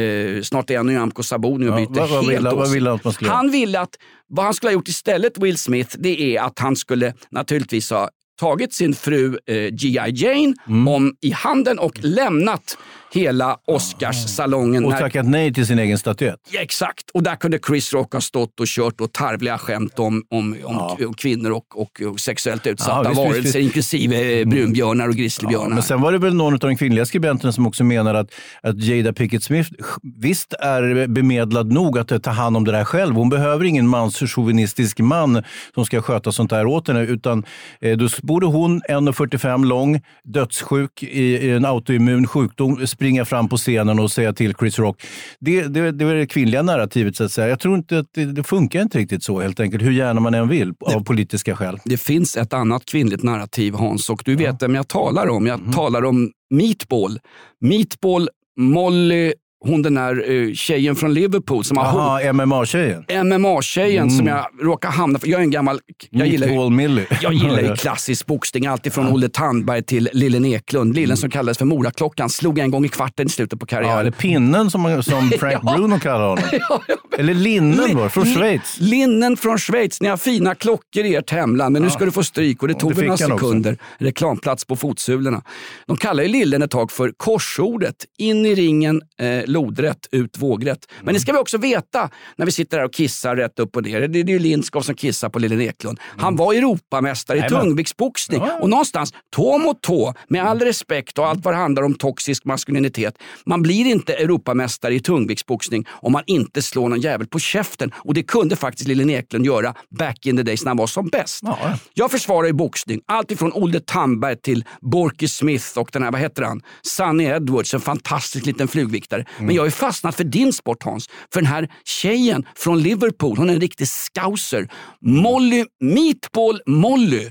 Eh, 0.00 0.42
snart 0.42 0.70
är 0.70 0.74
jag 0.74 0.86
Nyamko 0.86 1.22
Sabuni 1.22 1.66
och 1.68 1.70
Ja, 1.70 1.76
byter 1.76 2.00
vad- 2.00 2.10
vad 2.10 2.24
helt 2.24 2.30
ville- 2.30 2.50
åsikt. 2.52 2.74
ville 2.76 2.90
han? 2.90 3.36
Han 3.36 3.50
ville 3.50 3.80
att, 3.80 3.94
vad 4.28 4.44
han 4.44 4.54
skulle 4.54 4.68
ha 4.70 4.74
gjort 4.74 4.88
istället 4.88 5.38
Will 5.38 5.58
Smith, 5.58 5.96
det 5.98 6.36
är 6.36 6.42
att 6.42 6.58
han 6.58 6.76
skulle 6.76 7.14
naturligtvis 7.30 7.90
ha 7.90 8.08
tagit 8.40 8.74
sin 8.74 8.94
fru 8.94 9.38
eh, 9.46 9.54
G.I. 9.54 10.10
Jane 10.14 10.54
Mm. 10.68 10.88
om 10.88 11.14
i 11.20 11.30
handen 11.30 11.78
och 11.78 11.98
lämnat 12.04 12.78
hela 13.12 13.56
Oscarssalongen. 13.66 14.84
Och 14.84 14.92
tackat 14.92 15.26
nej 15.26 15.54
till 15.54 15.66
sin 15.66 15.78
egen 15.78 15.98
statyett. 15.98 16.36
Ja, 16.50 16.60
exakt. 16.60 17.10
Och 17.14 17.22
där 17.22 17.36
kunde 17.36 17.58
Chris 17.66 17.92
Rock 17.92 18.12
ha 18.12 18.20
stått 18.20 18.60
och 18.60 18.66
kört 18.66 19.00
och 19.00 19.12
tarvliga 19.12 19.58
skämt 19.58 19.98
om, 19.98 20.22
om, 20.30 20.56
om 20.64 20.78
k- 20.78 21.12
kvinnor 21.16 21.50
och, 21.50 21.80
och, 21.80 22.00
och 22.10 22.20
sexuellt 22.20 22.66
utsatta 22.66 22.92
Ja, 22.92 23.00
visst, 23.02 23.10
visst, 23.10 23.18
varelser, 23.28 23.42
visst. 23.42 23.56
inklusive 23.56 24.40
eh, 24.40 24.46
brunbjörnar 24.48 25.08
och 25.08 25.14
grizzlybjörnar. 25.14 25.74
Men 25.74 25.82
sen 25.82 26.00
var 26.00 26.12
det 26.12 26.18
väl 26.18 26.34
någon 26.34 26.52
av 26.52 26.58
de 26.58 26.76
kvinnliga 26.76 27.06
skribenterna 27.06 27.52
som 27.52 27.66
också 27.66 27.84
menar 27.84 28.14
att, 28.14 28.30
att 28.62 28.82
Jada 28.84 29.12
Pickett 29.12 29.42
Smith 29.42 29.70
visst 30.18 30.52
är 30.52 31.06
bemedlad 31.06 31.72
nog 31.72 31.98
att 31.98 32.22
ta 32.22 32.30
hand 32.30 32.56
om 32.56 32.64
det 32.64 32.72
där 32.72 32.84
själv. 32.84 33.14
Hon 33.14 33.28
behöver 33.28 33.64
ingen 33.64 33.88
manschauvinistisk 33.88 34.98
man 34.98 35.42
som 35.74 35.84
ska 35.86 36.02
sköta 36.02 36.32
sånt 36.32 36.50
där 36.50 36.66
åt 36.66 36.88
henne. 36.88 37.00
Utan 37.02 37.44
eh, 37.80 37.96
då 37.96 38.08
borde 38.22 38.46
hon, 38.46 38.82
1,45 38.82 39.66
lång, 39.66 40.00
dödssjuk 40.24 41.02
i, 41.02 41.22
i 41.22 41.50
en 41.50 41.64
autoimmun 41.64 42.26
sjukdom, 42.26 42.86
springa 43.00 43.24
fram 43.24 43.48
på 43.48 43.56
scenen 43.56 43.98
och 43.98 44.10
säga 44.10 44.32
till 44.32 44.54
Chris 44.54 44.78
Rock. 44.78 45.02
Det, 45.38 45.62
det, 45.62 45.92
det 45.92 46.04
är 46.04 46.14
det 46.14 46.26
kvinnliga 46.26 46.62
narrativet 46.62 47.16
så 47.16 47.24
att 47.24 47.32
säga. 47.32 47.48
Jag 47.48 47.60
tror 47.60 47.76
inte 47.76 47.98
att 47.98 48.06
det, 48.14 48.24
det 48.24 48.42
funkar 48.42 48.82
inte 48.82 48.98
riktigt 48.98 49.22
så 49.22 49.40
helt 49.40 49.60
enkelt, 49.60 49.82
hur 49.82 49.92
gärna 49.92 50.20
man 50.20 50.34
än 50.34 50.48
vill, 50.48 50.72
av 50.80 51.04
politiska 51.04 51.56
skäl. 51.56 51.78
Det 51.84 51.96
finns 51.96 52.36
ett 52.36 52.52
annat 52.52 52.84
kvinnligt 52.84 53.22
narrativ 53.22 53.74
Hans 53.74 54.10
och 54.10 54.22
du 54.24 54.36
vet 54.36 54.62
vem 54.62 54.74
jag 54.74 54.88
talar 54.88 55.28
om. 55.28 55.46
Jag 55.46 55.60
talar 55.72 56.04
om 56.04 56.30
Meatball. 56.50 57.18
Meatball, 57.60 58.28
Molly, 58.58 59.32
hon 59.62 59.82
den 59.82 59.94
där 59.94 60.30
uh, 60.30 60.54
tjejen 60.54 60.96
från 60.96 61.14
Liverpool 61.14 61.64
som 61.64 61.76
har 61.76 61.84
Jaha, 62.20 62.32
MMA-tjejen. 62.32 63.04
MMA-tjejen 63.24 64.10
som 64.10 64.26
jag 64.26 64.46
råkar 64.62 64.88
hamna 64.90 65.18
för. 65.18 65.28
Jag 65.28 65.40
är 65.40 65.44
en 65.44 65.50
gammal... 65.50 65.80
Jag 66.10 66.26
gillar, 66.26 66.70
Millie. 66.70 67.06
jag 67.22 67.32
gillar 67.32 67.60
ju 67.60 67.76
klassisk 67.76 68.26
boxning. 68.26 68.66
Alltifrån 68.66 69.08
Olle 69.08 69.28
Tandberg 69.28 69.82
till 69.82 70.08
Lillen 70.12 70.44
Eklund. 70.44 70.94
Lillen 70.94 71.16
som 71.16 71.30
kallades 71.30 71.58
för 71.58 71.64
Moraklockan. 71.64 72.30
Slog 72.30 72.58
en 72.58 72.70
gång 72.70 72.84
i 72.84 72.88
kvarten 72.88 73.26
i 73.26 73.30
slutet 73.30 73.60
på 73.60 73.66
Ja, 73.70 73.76
karriären. 73.76 73.98
eller 73.98 74.10
pinnen 74.10 74.70
som, 74.70 75.02
som 75.02 75.30
Frank 75.40 75.58
Ja. 75.62 75.74
Bruno 75.76 75.98
kallar 75.98 76.28
honom. 76.28 76.44
Ja, 76.52 76.82
ja, 76.88 76.94
men- 77.10 77.20
Eller 77.20 77.34
linnen 77.34 77.96
var 77.96 78.08
från 78.08 78.26
Schweiz. 78.26 78.76
Linnen 78.80 79.36
från 79.36 79.58
Schweiz. 79.58 80.00
Ni 80.00 80.08
har 80.08 80.16
fina 80.16 80.54
klockor 80.54 81.04
i 81.04 81.14
ert 81.14 81.30
hemland, 81.30 81.72
men 81.72 81.82
nu 81.82 81.90
ska 81.90 82.04
du 82.04 82.10
få 82.10 82.22
stryk. 82.22 82.62
Och 82.62 82.68
det 82.68 82.74
tog 82.74 82.94
det 82.94 83.02
några 83.02 83.16
han 83.24 83.32
också. 83.32 83.46
sekunder. 83.46 83.78
Reklamplats 83.98 84.64
på 84.64 84.76
fotsulorna. 84.76 85.42
De 85.86 85.96
kallar 85.96 86.22
ju 86.22 86.28
Lillen 86.28 86.62
ett 86.62 86.70
tag 86.70 86.90
för 86.92 87.12
korsordet. 87.16 87.96
In 88.18 88.46
i 88.46 88.54
ringen, 88.54 89.02
eh, 89.20 89.46
lodrätt, 89.52 90.08
ut 90.10 90.38
vågrätt. 90.38 90.86
Men 91.02 91.14
det 91.14 91.20
ska 91.20 91.32
vi 91.32 91.38
också 91.38 91.58
veta 91.58 92.10
när 92.36 92.46
vi 92.46 92.52
sitter 92.52 92.76
där 92.76 92.84
och 92.84 92.92
kissar 92.92 93.36
rätt 93.36 93.58
upp 93.58 93.76
och 93.76 93.82
ner. 93.82 94.08
Det, 94.08 94.20
är 94.20 94.24
ju 94.24 94.38
Lindskov 94.38 94.80
som 94.80 94.94
kissar 94.94 95.28
på 95.28 95.38
Lillen 95.38 95.60
Eklund. 95.60 96.00
Han 96.02 96.36
var 96.36 96.54
Europamästare 96.54 97.38
i 97.38 97.42
tungviktsboxning. 97.48 98.42
Och 98.60 98.70
någonstans, 98.70 99.12
tå 99.36 99.58
mot 99.58 99.82
tå, 99.82 100.14
med 100.28 100.44
all 100.44 100.60
respekt 100.60 101.18
och 101.18 101.26
allt 101.26 101.44
vad 101.44 101.54
det 101.54 101.58
handlar 101.58 101.82
om 101.82 101.94
toxisk 101.94 102.44
maskulinitet. 102.44 103.14
Man 103.46 103.62
blir 103.62 103.86
inte 103.86 104.14
Europamästare 104.14 104.94
i 104.94 105.00
tungviktsboxning 105.00 105.86
om 105.90 106.12
man 106.12 106.22
inte 106.26 106.62
slår 106.62 106.88
någon 106.88 107.00
jävel 107.00 107.26
på 107.26 107.38
käften. 107.38 107.92
Och 107.96 108.14
det 108.14 108.22
kunde 108.22 108.56
faktiskt 108.56 108.88
Lillen 108.88 109.10
Eklund 109.10 109.46
göra 109.46 109.74
back 109.98 110.26
in 110.26 110.36
the 110.36 110.42
days 110.42 110.64
när 110.64 110.70
han 110.70 110.76
var 110.76 110.86
som 110.86 111.08
bäst. 111.08 111.40
Ja. 111.42 111.58
Jag 111.94 112.10
försvarar 112.10 112.46
ju 112.46 112.52
boxning. 112.52 113.00
Allt 113.06 113.30
ifrån 113.30 113.52
Olle 113.54 113.80
Tandberg 113.80 114.36
till 114.36 114.64
Borky 114.80 115.28
Smith 115.28 115.78
och 115.78 115.90
den 115.92 116.02
här, 116.02 116.10
vad 116.10 116.20
heter 116.20 116.42
han? 116.42 116.62
Sunny 116.82 117.24
Edwards, 117.24 117.74
en 117.74 117.80
fantastisk 117.80 118.46
liten 118.46 118.68
flugviktare. 118.68 119.24
Men 119.40 119.54
jag 119.54 119.64
ju 119.64 119.70
fastnat 119.70 120.14
för 120.14 120.24
din 120.24 120.52
sport 120.52 120.82
Hans. 120.82 121.08
För 121.32 121.40
den 121.40 121.46
här 121.46 121.68
tjejen 121.84 122.46
från 122.56 122.82
Liverpool, 122.82 123.36
hon 123.36 123.50
är 123.50 123.54
en 123.54 123.60
riktig 123.60 123.88
scouser. 123.88 124.68
Molly, 125.00 125.64
Meatball 125.80 126.60
Molly, 126.66 127.30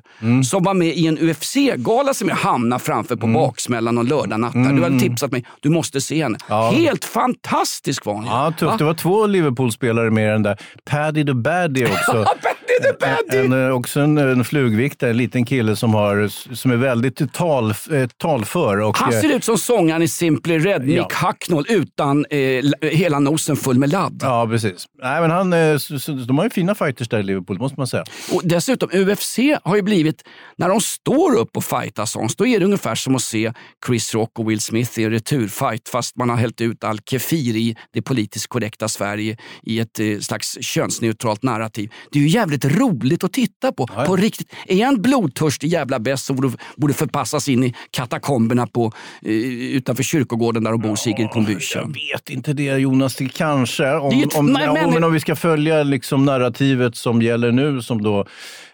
som 0.50 0.64
var 0.64 0.74
med 0.74 0.88
i 0.88 1.08
en 1.08 1.18
UFC-gala 1.30 2.14
som 2.14 2.30
jag 2.30 2.36
hamnade 2.36 2.84
framför 2.84 3.16
på 3.16 3.28
baksmällan 3.28 3.96
någon 3.96 4.06
lördagnatt. 4.08 4.54
där. 4.54 4.74
Du 4.74 4.84
hade 4.84 5.00
tipsat 5.00 5.32
mig, 5.32 5.46
du 5.60 5.70
måste 5.70 6.02
se 6.02 6.24
henne. 6.24 6.38
Ja. 6.48 6.72
Helt 6.72 7.06
fantastisk 7.06 8.06
var 8.06 8.14
hon. 8.14 8.26
Ja, 8.26 8.54
tufft. 8.60 8.78
Det 8.78 8.84
var 8.84 8.94
två 8.94 9.26
Liverpool-spelare 9.26 10.12
med 10.12 10.24
i 10.28 10.32
den 10.32 10.44
där. 10.44 10.58
Paddy 10.86 11.26
the 11.26 11.34
Baddy 11.34 11.86
också. 11.86 12.26
Paddy 12.80 12.92
the 12.92 13.06
Baddy! 13.06 13.46
En, 13.46 13.66
eh, 13.66 13.76
också 13.76 14.00
en, 14.00 14.18
en 14.18 14.46
flugviktare, 14.46 15.10
en 15.10 15.18
liten 15.18 15.46
kille 15.46 15.76
som, 15.76 15.94
har, 15.94 16.28
som 16.56 16.72
är 16.72 16.76
väldigt 16.76 17.34
tal, 17.34 17.70
eh, 17.70 18.08
talför. 18.18 18.82
Och, 18.82 18.98
Han 18.98 19.14
eh, 19.14 19.22
ser 19.22 19.36
ut 19.36 19.44
som 19.44 19.58
sångaren 19.58 20.02
i 20.02 20.08
Simply 20.08 20.60
Red, 20.60 20.86
Nick 20.86 20.98
Ja. 20.98 21.08
Hacknall, 21.14 21.66
utan 21.70 22.26
eh, 22.30 22.64
hela 22.82 23.20
nosen 23.20 23.56
full 23.56 23.80
med 23.80 23.92
ladd. 23.92 24.20
Ja, 24.24 24.48
precis. 24.48 24.86
Nej, 25.02 25.22
men 25.22 25.32
han, 25.32 25.54
eh, 25.54 25.78
så, 25.78 26.00
så, 26.00 26.12
de 26.12 26.38
har 26.38 26.46
ju 26.46 26.50
fina 26.50 26.76
fighters 26.76 27.10
där 27.10 27.20
i 27.20 27.24
Liverpool, 27.24 27.58
måste 27.60 27.80
man 27.80 27.88
säga. 27.88 28.04
Och 28.32 28.42
dessutom, 28.46 28.90
UFC 28.94 29.40
har 29.64 29.76
ju 29.76 29.82
blivit, 29.82 30.24
när 30.58 30.70
de 30.70 30.82
står 30.82 31.36
upp 31.36 31.58
och 31.58 31.64
fightas 31.64 32.12
sånt, 32.12 32.38
då 32.38 32.48
är 32.48 32.60
det 32.60 32.66
ungefär 32.66 32.96
som 32.96 33.16
att 33.16 33.22
se 33.22 33.54
Chris 33.88 34.14
Rock 34.14 34.40
och 34.40 34.50
Will 34.50 34.62
Smith 34.62 35.00
i 35.00 35.04
en 35.04 35.12
returfight 35.12 35.90
fast 35.90 36.16
man 36.16 36.30
har 36.30 36.38
hällt 36.38 36.62
ut 36.62 36.84
all 36.84 37.00
kefir 37.00 37.56
i 37.56 37.76
det 37.94 38.02
politiskt 38.02 38.48
korrekta 38.48 38.88
Sverige 38.88 39.38
i 39.64 39.80
ett 39.80 40.00
eh, 40.00 40.20
slags 40.20 40.58
könsneutralt 40.62 41.44
narrativ. 41.44 41.92
Det 42.12 42.20
är 42.20 42.24
ju 42.24 42.30
jävligt 42.30 42.66
roligt 42.70 43.24
att 43.24 43.34
titta 43.34 43.72
på. 43.72 43.88
På 43.88 44.16
riktigt. 44.16 44.52
Är 44.68 44.86
en 44.86 45.02
blodtörstig 45.02 45.68
jävla 45.68 46.00
bäst 46.00 46.26
som 46.26 46.36
borde, 46.36 46.52
borde 46.76 46.94
förpassas 46.94 47.50
in 47.50 47.64
i 47.64 47.74
katakomberna 47.92 48.68
på, 48.68 48.86
eh, 49.22 49.32
utanför 49.76 50.04
kyrkogården 50.04 50.64
där 50.64 50.72
de 50.72 50.82
bor, 50.82 50.96
Sigrid 50.96 51.28
von 51.34 51.46
Büchen. 51.46 51.82
Jag 51.82 51.88
vet 52.14 52.30
inte 52.30 52.54
det 52.54 52.64
Jonas, 52.78 53.16
det 53.16 53.30
kanske. 53.30 53.92
Om, 53.94 54.10
Det 54.10 54.24
ett- 54.24 54.36
om, 54.36 54.46
men- 54.46 54.62
ja, 54.64 54.74
men- 54.74 54.90
men 54.94 55.04
om 55.04 55.14
vi 55.14 55.20
ska 55.20 55.36
följa 55.36 55.84
liksom 55.84 56.26
narrativet 56.26 56.96
som 56.96 57.22
gäller 57.22 57.52
nu, 57.52 57.82
som, 57.82 58.02
då, 58.04 58.26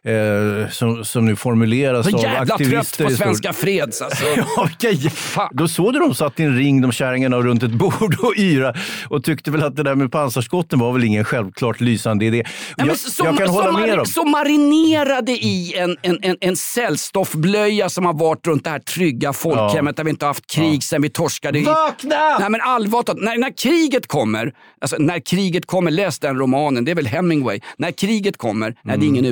eh, 0.06 0.70
som, 0.72 1.06
som 1.06 1.26
nu 1.26 1.36
formuleras 1.36 2.10
Så 2.10 2.16
av 2.18 2.24
jävla 2.24 2.58
trött 2.58 2.98
på. 3.04 3.10
Svenska 3.10 3.54
Freds 3.54 4.02
alltså. 4.02 4.26
Ja, 4.36 4.70
vilka, 4.82 5.10
Fan. 5.10 5.50
då 5.54 5.68
såg 5.68 5.94
du 5.94 6.00
de 6.00 6.16
satt 6.16 6.40
i 6.40 6.44
en 6.44 6.58
ring, 6.58 6.82
de 6.82 6.92
kärringarna, 6.92 7.38
runt 7.38 7.64
ett 7.64 7.72
bord 7.72 8.16
och 8.24 8.34
yra 8.38 8.74
och 9.10 9.24
tyckte 9.24 9.52
väl 9.52 9.64
att 9.64 9.76
det 9.76 9.84
där 9.84 9.96
med 9.96 10.12
pansarskotten 10.12 10.80
var 10.80 10.94
väl 10.94 11.04
ingen 11.04 11.24
självklart 11.26 11.82
lysande 11.82 12.26
idé. 12.26 12.44
Nej, 12.78 12.88
jag, 12.88 12.98
så, 12.98 13.26
jag 13.26 13.38
kan 13.38 13.48
hålla 13.48 13.72
med 13.72 13.82
mari- 13.90 13.96
dem. 13.96 14.06
så 14.06 14.26
marinerade 14.26 15.32
i 15.32 15.74
en, 15.78 15.98
en, 16.02 16.20
en, 16.22 16.38
en 16.42 16.56
cellstoffblöja 16.56 17.90
som 17.90 18.06
har 18.06 18.14
varit 18.14 18.48
runt 18.48 18.64
det 18.64 18.70
här 18.70 18.80
trygga 18.80 19.34
folkhemmet 19.34 19.98
där 19.98 20.04
vi 20.04 20.10
inte 20.10 20.26
har 20.26 20.30
haft 20.30 20.52
krig 20.52 20.84
sen 20.84 21.02
vi 21.02 21.10
torskade. 21.10 21.60
i- 21.60 21.64
Vakna! 21.64 22.38
Nej 22.40 22.50
men 22.50 22.62
allvarligt 22.62 23.22
när, 23.22 23.38
när 23.38 23.58
kriget 23.58 24.08
kommer, 24.08 24.54
alltså 24.82 24.96
när 25.00 25.20
kriget 25.20 25.66
kommer, 25.66 25.92
läs 25.92 26.20
den 26.20 26.38
romanen, 26.40 26.86
det 26.86 26.92
är 26.92 26.96
väl 26.96 27.08
Hemingway. 27.08 27.60
När 27.78 27.92
kriget 27.92 28.38
kommer, 28.38 28.76
nej 28.84 28.98
det 28.98 29.06
är 29.06 29.08
ingen 29.08 29.26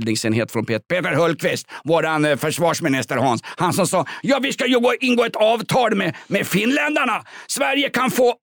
utbildningsenhet 0.00 0.52
från 0.52 0.66
Peter, 0.66 0.84
Peter 0.88 1.14
Hultqvist, 1.14 1.66
våran 1.84 2.24
eh, 2.24 2.36
försvarsminister 2.36 3.16
Hans, 3.16 3.42
han 3.44 3.72
som 3.72 3.86
sa 3.86 4.06
ja 4.22 4.38
vi 4.42 4.52
ska 4.52 4.66
ju 4.66 4.80
ingå 5.00 5.24
ett 5.24 5.36
avtal 5.36 5.94
med, 5.94 6.16
med 6.26 6.46
finländarna. 6.46 7.24
Sverige 7.46 7.88
kan 7.88 8.10
få 8.10 8.34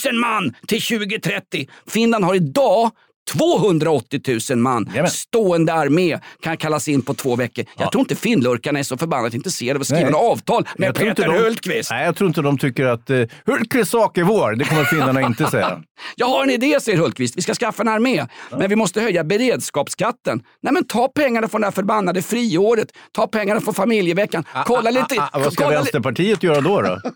80 0.00 0.10
000 0.10 0.20
man 0.20 0.54
till 0.66 0.82
2030. 0.82 1.68
Finland 1.86 2.24
har 2.24 2.34
idag 2.34 2.90
280 3.32 4.20
000 4.50 4.58
man 4.58 4.86
Jajamän. 4.88 5.10
stående 5.10 5.72
armé 5.72 6.18
kan 6.42 6.56
kallas 6.56 6.88
in 6.88 7.02
på 7.02 7.14
två 7.14 7.36
veckor. 7.36 7.64
Jag 7.78 7.92
tror 7.92 8.00
inte 8.00 8.16
finlurkarna 8.16 8.78
är 8.78 8.82
så 8.82 8.96
förbannat 8.96 9.34
intresserade 9.34 9.76
av 9.76 9.80
att 9.80 9.86
skriva 9.86 10.18
avtal 10.18 10.68
med 10.76 10.88
Jag 10.88 10.94
Peter 10.94 11.24
de- 11.28 11.38
Hultqvist. 11.44 11.90
Nej, 11.90 12.04
jag 12.04 12.16
tror 12.16 12.28
inte 12.28 12.40
de 12.42 12.58
tycker 12.58 12.84
att 12.86 13.10
eh, 13.10 13.22
Hultqvists 13.46 13.90
sak 13.92 14.18
är 14.18 14.22
vår. 14.24 14.52
Det 14.52 14.64
kommer 14.64 14.84
finnarna 14.84 15.20
inte 15.22 15.46
säga. 15.50 15.82
Jag 16.16 16.26
har 16.26 16.42
en 16.42 16.50
idé, 16.50 16.80
säger 16.80 16.98
Hultqvist. 16.98 17.36
Vi 17.36 17.42
ska 17.42 17.54
skaffa 17.54 17.82
en 17.82 17.88
armé, 17.88 18.26
men 18.50 18.68
vi 18.68 18.76
måste 18.76 19.00
höja 19.00 19.24
beredskapsskatten. 19.24 20.42
Nej, 20.62 20.72
men 20.72 20.84
ta 20.84 21.08
pengarna 21.08 21.48
från 21.48 21.60
det 21.60 21.66
här 21.66 21.72
förbannade 21.72 22.22
friåret. 22.22 22.88
Ta 23.12 23.26
pengarna 23.26 23.60
från 23.60 23.74
familjeveckan. 23.74 24.44
Kolla 24.66 24.90
lite... 24.90 25.14
Ah, 25.20 25.28
ah, 25.32 25.38
vad 25.38 25.52
ska 25.52 25.64
kolla, 25.64 25.76
Vänsterpartiet 25.76 26.42
göra 26.42 26.60
då? 26.60 26.80
då? 26.82 27.00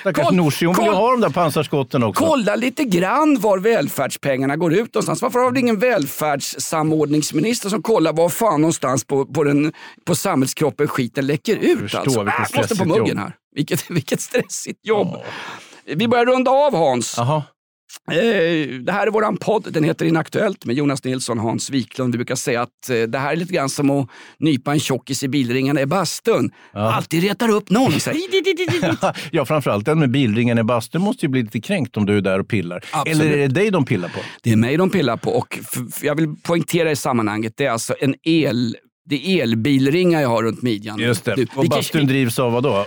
Stackars 0.00 0.30
Nooshi, 0.30 0.66
hon 0.66 0.74
vill 0.74 0.84
ju 0.84 0.90
ha 0.90 1.10
de 1.10 1.20
där 1.20 1.30
pansarskotten 1.30 2.02
också. 2.02 2.24
kolla 2.24 2.56
lite 2.56 2.84
grann 2.84 3.40
var 3.40 3.58
välfärdspengarna 3.58 4.56
går 4.56 4.72
ut 4.72 4.94
någonstans. 4.94 5.22
Varför 5.22 5.38
har 5.38 5.50
vi 5.50 5.60
ingen 5.60 5.78
välfärdssamordningsminister 5.78 7.68
som 7.68 7.82
kollar 7.82 8.12
var 8.12 8.28
fan 8.28 8.60
någonstans 8.60 9.04
på, 9.04 9.26
på, 9.26 9.44
den, 9.44 9.72
på 10.04 10.14
samhällskroppen 10.14 10.88
skiten 10.88 11.26
läcker 11.26 11.56
ut? 11.56 11.94
alltså. 11.94 12.22
vilket 12.22 12.54
Äh, 12.54 12.60
måste 12.60 12.76
på 12.76 12.84
muggen 12.84 13.06
jobb. 13.06 13.18
här. 13.18 13.32
Vilket, 13.54 13.90
vilket 13.90 14.20
stressigt 14.20 14.86
jobb. 14.86 15.16
Vi 15.84 16.08
börjar 16.08 16.26
runda 16.26 16.50
av 16.50 16.74
Hans. 16.76 17.14
Jaha. 17.16 17.42
Eh, 18.10 18.16
Det 18.80 18.92
här 18.92 19.06
är 19.06 19.10
våran 19.10 19.36
podd, 19.36 19.72
den 19.72 19.84
heter 19.84 20.06
Inaktuellt 20.06 20.64
med 20.64 20.76
Jonas 20.76 21.04
Nilsson 21.04 21.38
och 21.38 21.44
Hans 21.44 21.70
Wiklund. 21.70 22.14
Vi 22.14 22.18
brukar 22.18 22.34
säga 22.34 22.62
att 22.62 22.90
eh, 22.90 23.02
det 23.02 23.18
här 23.18 23.32
är 23.32 23.36
lite 23.36 23.52
grann 23.54 23.68
som 23.68 23.90
att 23.90 24.08
nypa 24.38 24.72
en 24.72 24.80
tjockis 24.80 25.22
i 25.22 25.28
bilringarna 25.28 25.80
i 25.80 25.86
bastun. 25.86 26.50
Alltid 26.72 27.22
retar 27.22 27.48
upp 27.50 27.70
någon. 27.70 27.92
Ja, 29.32 29.44
framförallt 29.44 29.84
den 29.86 29.98
med 29.98 30.10
bilringen 30.10 30.58
i 30.58 30.62
bastun 30.62 31.02
måste 31.02 31.26
ju 31.26 31.30
bli 31.30 31.42
lite 31.42 31.60
kränkt 31.60 31.96
om 31.96 32.06
du 32.06 32.16
är 32.16 32.20
där 32.20 32.38
och 32.38 32.48
pillar. 32.48 32.84
Absolut. 32.92 33.20
Eller 33.20 33.32
är 33.32 33.36
det 33.36 33.48
dig 33.48 33.70
de 33.70 33.84
pillar 33.84 34.08
på? 34.08 34.20
Det 34.42 34.52
är 34.52 34.56
mig 34.56 34.76
de 34.76 34.90
pillar 34.90 35.16
på 35.16 35.30
och 35.30 35.58
jag 36.02 36.14
vill 36.14 36.34
poängtera 36.42 36.90
i 36.90 36.96
sammanhanget, 36.96 37.52
det 37.56 37.64
är 37.66 37.70
alltså 37.70 37.94
en 38.00 38.14
el 38.22 38.76
det 39.10 39.26
är 39.28 39.42
elbilringar 39.42 40.20
jag 40.20 40.28
har 40.28 40.42
runt 40.42 40.62
midjan. 40.62 40.98
Just 40.98 41.24
det. 41.24 41.34
Du, 41.34 41.46
och 41.54 41.62
vilken- 41.64 41.78
bastun 41.78 42.06
drivs 42.06 42.38
av 42.38 42.52
vad 42.52 42.62
då? 42.62 42.86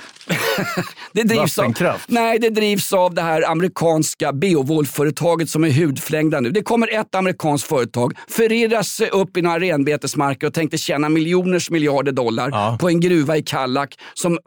det 1.14 1.24
drivs 1.24 1.58
av, 1.60 1.64
vattenkraft? 1.64 2.10
Nej, 2.10 2.40
det 2.40 2.50
drivs 2.50 2.94
av 2.94 3.14
det 3.14 3.22
här 3.22 3.50
amerikanska 3.52 4.34
Beowulf-företaget 4.34 5.50
som 5.50 5.64
är 5.64 5.70
hudflängda 5.72 6.40
nu. 6.40 6.50
Det 6.52 6.62
kommer 6.64 6.94
ett 7.00 7.16
amerikanskt 7.16 7.68
företag, 7.68 8.14
förirrar 8.28 8.84
sig 8.84 9.10
upp 9.10 9.38
i 9.38 9.42
några 9.42 9.60
renbetesmarker 9.60 10.48
och 10.48 10.54
tänkte 10.54 10.78
tjäna 10.78 11.10
miljoners 11.10 11.70
miljarder 11.70 12.12
dollar 12.12 12.50
Ja. 12.52 12.78
på 12.82 12.90
en 12.90 13.00
gruva 13.00 13.38
i 13.38 13.44
Kallak 13.44 13.96
som 14.14 14.34
eh, 14.34 14.40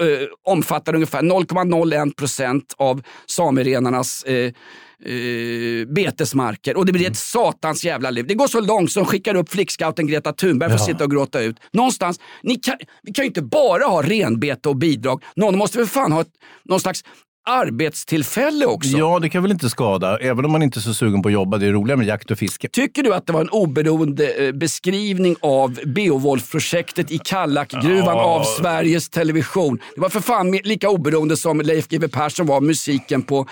omfattar 0.47 0.95
ungefär 0.95 1.23
0,01 1.23 2.15
procent 2.17 2.75
av 2.77 3.03
samerenarnas 3.27 4.23
eh, 4.25 4.53
eh, 5.05 5.89
betesmarker. 5.95 6.77
Och 6.77 6.87
det 6.87 6.93
blir 6.93 7.11
ett 7.11 7.17
satans 7.17 7.85
jävla 7.85 8.11
liv. 8.11 8.27
Det 8.27 8.35
går 8.35 8.47
så 8.47 8.61
långt 8.61 8.93
som 8.93 9.05
skickar 9.05 9.35
upp 9.35 9.49
flickscouten 9.51 10.07
Greta 10.07 10.33
Thunberg 10.33 10.71
för 10.71 10.77
att 10.77 10.85
sitta 10.85 11.05
och 11.05 11.11
gråta 11.11 11.41
ut. 11.41 11.57
Någonstans, 11.73 12.21
ni 12.43 12.57
kan, 12.57 12.75
vi 13.03 13.13
kan 13.13 13.23
ju 13.23 13.27
inte 13.27 13.43
bara 13.43 13.85
ha 13.85 14.03
renbete 14.03 14.69
och 14.69 14.77
bidrag. 14.77 15.23
Någon 15.37 15.59
måste 15.59 15.79
väl 15.79 15.87
fan 15.87 16.13
ha 16.13 16.21
ett, 16.21 16.31
någon 16.65 16.81
slags 16.81 17.05
arbetstillfälle 17.47 18.67
också. 18.67 18.89
Ja, 18.99 19.19
det 19.19 19.29
kan 19.29 19.43
väl 19.43 19.53
inte 19.53 19.71
skada. 19.71 20.19
Även 20.19 20.45
om 20.45 20.53
man 20.53 20.63
inte 20.63 20.79
är 20.79 20.81
så 20.81 20.95
sugen 20.95 21.23
på 21.23 21.29
att 21.29 21.33
jobba. 21.33 21.59
Det 21.59 21.67
är 21.67 21.73
roligare 21.73 21.99
med 21.99 22.07
jakt 22.07 22.31
och 22.31 22.39
fiske. 22.39 22.69
Tycker 22.69 23.03
du 23.03 23.15
att 23.15 23.27
det 23.27 23.33
var 23.33 23.41
en 23.41 23.49
oberoende 23.49 24.31
eh, 24.47 24.53
beskrivning 24.53 25.37
av 25.41 25.79
Beowulf-projektet 25.87 27.11
i 27.11 27.19
Kallakgruvan 27.19 28.17
Ja. 28.17 28.23
av 28.23 28.43
Sveriges 28.45 29.09
Television? 29.09 29.79
Det 29.95 30.01
var 30.01 30.09
för 30.09 30.21
fan 30.21 30.53
lika 30.65 30.89
oberoende 30.91 31.37
som 31.37 31.61
Leif 31.61 31.89
GW 31.89 32.09
Persson 32.09 32.47
var 32.47 32.61
musiken 32.61 33.23
på, 33.23 33.47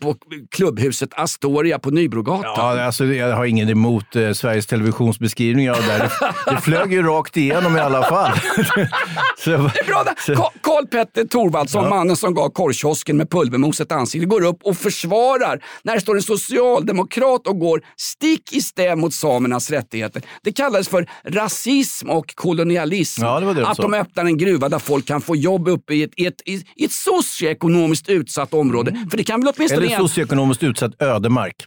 på 0.00 0.16
klubbhuset 0.50 1.10
Astoria 1.12 1.78
på 1.78 1.90
Nybrogatan. 1.90 2.42
Ja, 2.56 2.84
alltså, 2.84 3.04
jag 3.04 3.36
har 3.36 3.44
ingen 3.44 3.68
emot 3.68 4.16
eh, 4.16 4.32
Sveriges 4.32 4.66
Televisions 4.66 5.18
beskrivningar 5.18 5.72
av 5.72 5.82
det. 5.86 5.98
Det, 5.98 6.10
det 6.54 6.60
flög 6.60 6.92
ju 6.92 7.02
rakt 7.02 7.36
igenom 7.36 7.76
i 7.76 7.80
alla 7.80 8.02
fall. 8.02 8.32
Så, 9.38 9.50
Det 9.50 9.56
är 9.56 9.86
bra 9.86 10.04
där. 10.04 10.34
Ka- 10.34 10.50
Karl 10.62 10.86
Petter 10.86 11.24
Thorvaldsson, 11.24 11.84
Ja. 11.84 11.90
mannen 11.90 12.16
som 12.16 12.34
gav 12.34 12.48
korvkiosken 12.48 13.16
med 13.16 13.30
pulvermos 13.40 13.80
ett 13.80 13.92
ansikte, 13.92 14.26
går 14.26 14.44
upp 14.44 14.58
och 14.62 14.76
försvarar 14.76 15.64
när 15.82 15.94
det 15.94 16.00
står 16.00 16.16
en 16.16 16.22
socialdemokrat 16.22 17.46
och 17.46 17.58
går 17.58 17.82
stick 17.96 18.52
i 18.52 18.60
stäv 18.60 18.98
mot 18.98 19.14
samernas 19.14 19.70
rättigheter. 19.70 20.22
Det 20.42 20.52
kallades 20.52 20.88
för 20.88 21.10
rasism 21.24 22.10
och 22.10 22.34
kolonialism. 22.34 23.22
Ja, 23.22 23.40
det 23.40 23.46
det 23.46 23.60
de 23.60 23.64
att 23.66 23.76
de 23.76 23.94
öppnar 23.94 24.24
en 24.24 24.38
gruva 24.38 24.68
där 24.68 24.78
folk 24.78 25.06
kan 25.06 25.20
få 25.20 25.36
jobb 25.36 25.68
uppe 25.68 25.94
i 25.94 26.02
ett, 26.02 26.10
i 26.16 26.26
ett, 26.26 26.42
i 26.76 26.84
ett 26.84 26.92
socioekonomiskt 26.92 28.08
utsatt 28.08 28.54
område. 28.54 29.06
För 29.10 29.16
det 29.16 29.24
kan 29.24 29.40
väl 29.40 29.52
åtminstone 29.56 29.76
Mm. 29.86 29.94
eller 29.94 30.08
socioekonomiskt 30.08 30.62
utsatt 30.62 31.02
ödemark. 31.02 31.64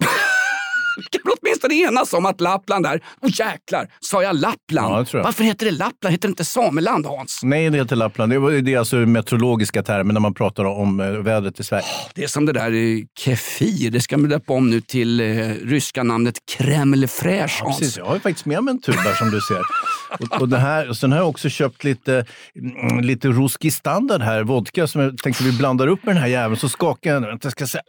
kan 1.12 1.22
väl 1.24 1.34
åtminstone 1.42 1.74
enas 1.74 2.14
om 2.14 2.26
att 2.26 2.42
Lappland 2.42 2.86
är... 2.86 3.04
Åh 3.22 3.30
jäklar, 3.34 3.88
sa 4.00 4.24
jag 4.24 4.36
Lappland? 4.36 5.08
Ja, 5.14 5.18
jag. 5.18 5.24
Varför 5.24 5.44
heter 5.44 5.66
det 5.66 5.72
Lappland? 5.72 6.14
Heter 6.14 6.28
det 6.28 6.32
inte 6.32 6.46
Sameland, 6.46 7.06
Hans? 7.06 7.40
Nej, 7.44 7.70
det 7.70 7.78
heter 7.78 7.96
Lappland. 7.96 8.32
Det 8.32 8.62
det 8.62 8.74
är 8.74 8.80
alltså 8.80 8.96
meteorologiska 8.96 9.84
termer 9.84 10.14
när 10.14 10.20
man 10.20 10.34
pratar 10.34 10.66
om 10.66 11.00
eh, 11.00 11.08
vädret 11.08 11.60
i 11.60 11.64
Sverige. 11.64 11.86
Det 12.16 12.24
är 12.24 12.28
som 12.28 12.46
det 12.46 12.54
där 12.54 12.72
kefir. 13.20 13.92
Det 13.92 14.02
ska 14.02 14.18
man 14.18 14.30
döpa 14.30 14.54
om 14.54 14.70
nu 14.70 14.82
till 14.82 15.20
eh, 15.20 15.26
ryska 15.64 16.04
namnet 16.04 16.36
Kreml 16.58 17.08
Fraiche. 17.08 17.58
Ja, 17.60 17.66
Hans. 17.66 17.80
precis. 17.80 17.98
Jag 17.98 18.06
har 18.06 18.20
faktiskt 18.20 18.46
med 18.46 18.64
mig 18.64 18.72
en 18.72 18.82
tub 18.82 18.96
här 18.96 19.14
som 19.14 19.32
du 19.32 19.42
ser. 19.42 19.62
Och, 20.20 20.42
och 20.42 20.50
det 20.50 20.58
här, 20.58 20.90
och 20.90 20.98
sen 20.98 21.12
har 21.12 21.20
jag 21.20 21.30
också 21.30 21.50
köpt 21.50 21.84
lite, 21.84 22.26
mm, 22.56 23.00
lite 23.00 23.28
Ruski 23.28 23.72
standard 23.72 24.22
här, 24.22 24.44
vodka 24.44 24.88
som 24.88 25.02
jag 25.02 25.18
tänkte 25.18 25.44
vi 25.44 25.58
blandar 25.58 25.88
upp 25.88 26.06
med 26.06 26.16
den 26.16 26.22
här 26.22 26.30
jäveln. 26.30 26.58
Så 26.58 26.70
skakar 26.70 27.14
jag 27.14 27.22
den. 27.22 27.40
Jag 27.44 27.52
ska 27.52 27.68
se. 27.68 27.80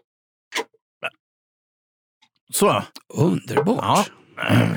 Så. 2.52 2.82
Underbart. 3.14 3.78
Ja. 3.82 4.04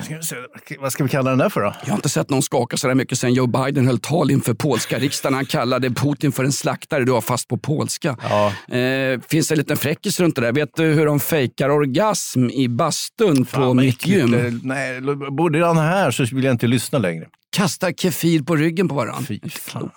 Ska 0.03 0.17
vi 0.17 0.23
se. 0.23 0.35
Vad 0.79 0.91
ska 0.91 1.03
vi 1.03 1.09
kalla 1.09 1.29
den 1.29 1.39
där 1.39 1.49
för 1.49 1.61
då? 1.61 1.73
Jag 1.83 1.89
har 1.89 1.95
inte 1.95 2.09
sett 2.09 2.29
någon 2.29 2.41
skaka 2.41 2.77
så 2.77 2.87
där 2.87 2.95
mycket 2.95 3.19
sen 3.19 3.33
Joe 3.33 3.47
Biden 3.47 3.87
höll 3.87 3.99
tal 3.99 4.31
inför 4.31 4.53
polska 4.53 4.99
riksdagen. 4.99 5.33
Han 5.33 5.45
kallade 5.45 5.89
Putin 5.89 6.31
för 6.31 6.43
en 6.43 6.51
slaktare, 6.51 7.05
du 7.05 7.11
har 7.11 7.21
fast 7.21 7.47
på 7.47 7.57
polska. 7.57 8.17
Ja. 8.21 8.75
Eh, 8.77 9.19
finns 9.27 9.51
en 9.51 9.57
liten 9.57 9.77
fräckis 9.77 10.19
runt 10.19 10.35
det 10.35 10.41
där. 10.41 10.51
Vet 10.51 10.69
du 10.75 10.83
hur 10.83 11.05
de 11.05 11.19
fejkar 11.19 11.69
orgasm 11.69 12.49
i 12.49 12.67
bastun 12.67 13.45
på 13.45 13.61
vad 13.61 13.75
mitt 13.75 14.07
gym? 14.07 14.61
Nej, 14.63 15.01
borde 15.31 15.65
han 15.65 15.77
här 15.77 16.11
så 16.11 16.23
vill 16.35 16.43
jag 16.43 16.53
inte 16.53 16.67
lyssna 16.67 16.99
längre. 16.99 17.25
Kastar 17.53 17.91
kefir 17.91 18.43
på 18.43 18.55
ryggen 18.55 18.87
på 18.87 18.95
varandra. 18.95 19.25
Fy 19.27 19.39
fan. 19.49 19.91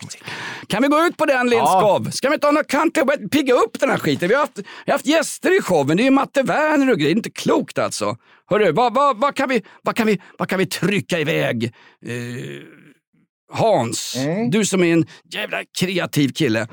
Kan 0.67 0.83
vi 0.83 0.89
gå 0.89 1.05
ut 1.05 1.17
på 1.17 1.27
den 1.27 1.51
Lindskov? 1.51 2.11
Ska 2.11 2.29
vi 2.29 2.35
inte 2.35 2.47
ha 2.47 2.53
något 2.53 2.67
country 2.67 3.03
och 3.03 3.31
pigga 3.31 3.55
upp 3.55 3.81
den 3.81 3.91
här 3.91 3.99
skiten? 3.99 4.29
Vi 4.29 4.35
har 4.35 4.41
haft, 4.41 4.59
vi 4.59 4.65
har 4.87 4.93
haft 4.93 5.07
gäster 5.07 5.59
i 5.59 5.63
showen. 5.63 5.97
Det 5.97 6.03
är 6.03 6.05
ju 6.05 6.11
Matte 6.11 6.43
Werner 6.43 6.93
och 6.93 6.99
grejer. 6.99 7.15
Det 7.15 7.17
är 7.17 7.17
inte 7.17 7.31
klokt 7.31 7.79
alltså. 7.79 8.17
Hörru, 8.51 8.73
vad, 8.73 8.95
vad, 8.95 9.17
vad, 9.17 9.35
kan, 9.35 9.49
vi, 9.49 9.63
vad, 9.83 9.97
kan, 9.97 10.07
vi, 10.07 10.21
vad 10.39 10.49
kan 10.49 10.59
vi 10.59 10.67
trycka 10.67 11.19
iväg? 11.21 11.65
Eh, 12.07 12.13
Hans, 13.53 14.17
du 14.51 14.65
som 14.65 14.85
är 14.85 14.93
en 14.93 15.07
jävla 15.33 15.59
kreativ 15.79 16.29
kille. 16.29 16.67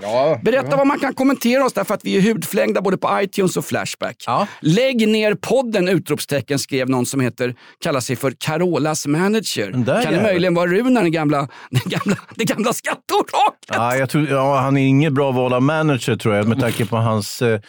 Berätta 0.44 0.76
vad 0.78 0.88
man 0.88 1.00
kan 1.00 1.14
kommentera 1.14 1.66
oss 1.66 1.74
där 1.74 1.84
för 1.84 1.94
att 1.94 2.06
vi 2.06 2.18
är 2.18 2.22
hudflängda 2.22 2.82
både 2.82 2.98
på 2.98 3.20
iTunes 3.22 3.58
och 3.58 3.66
Flashback. 3.66 4.16
Lägg 4.62 5.08
ner 5.08 5.36
podden! 5.36 5.88
Utropstecken 5.88 6.60
skrev 6.60 6.90
någon 6.90 7.06
som 7.06 7.20
heter, 7.20 7.56
kallar 7.84 8.00
sig 8.00 8.16
för 8.16 8.34
Carolas 8.38 9.08
manager. 9.08 9.72
Kan 10.04 10.14
det 10.14 10.22
möjligen 10.24 10.54
vara 10.54 10.68
Runar, 10.72 11.02
den 11.02 11.12
gamla, 11.12 11.38
den 11.70 11.82
gamla, 11.86 12.18
det 12.36 12.46
gamla 12.46 12.74
skatteoraklet? 12.74 13.68
Ja, 13.68 13.96
jag 13.96 14.10
tror, 14.10 14.30
ja, 14.30 14.60
han 14.60 14.78
är 14.78 14.88
inget 14.88 15.14
bra 15.14 15.32
val 15.32 15.54
av 15.54 15.62
manager 15.62 16.16
tror 16.16 16.36
jag 16.36 16.48
med 16.48 16.60
tanke 16.60 16.86
på 16.86 16.98
hans, 16.98 17.42
eh, 17.42 17.60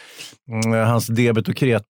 mm, 0.65 0.87
hans 0.87 1.07
debet 1.07 1.49
och 1.49 1.57
kret, 1.57 1.83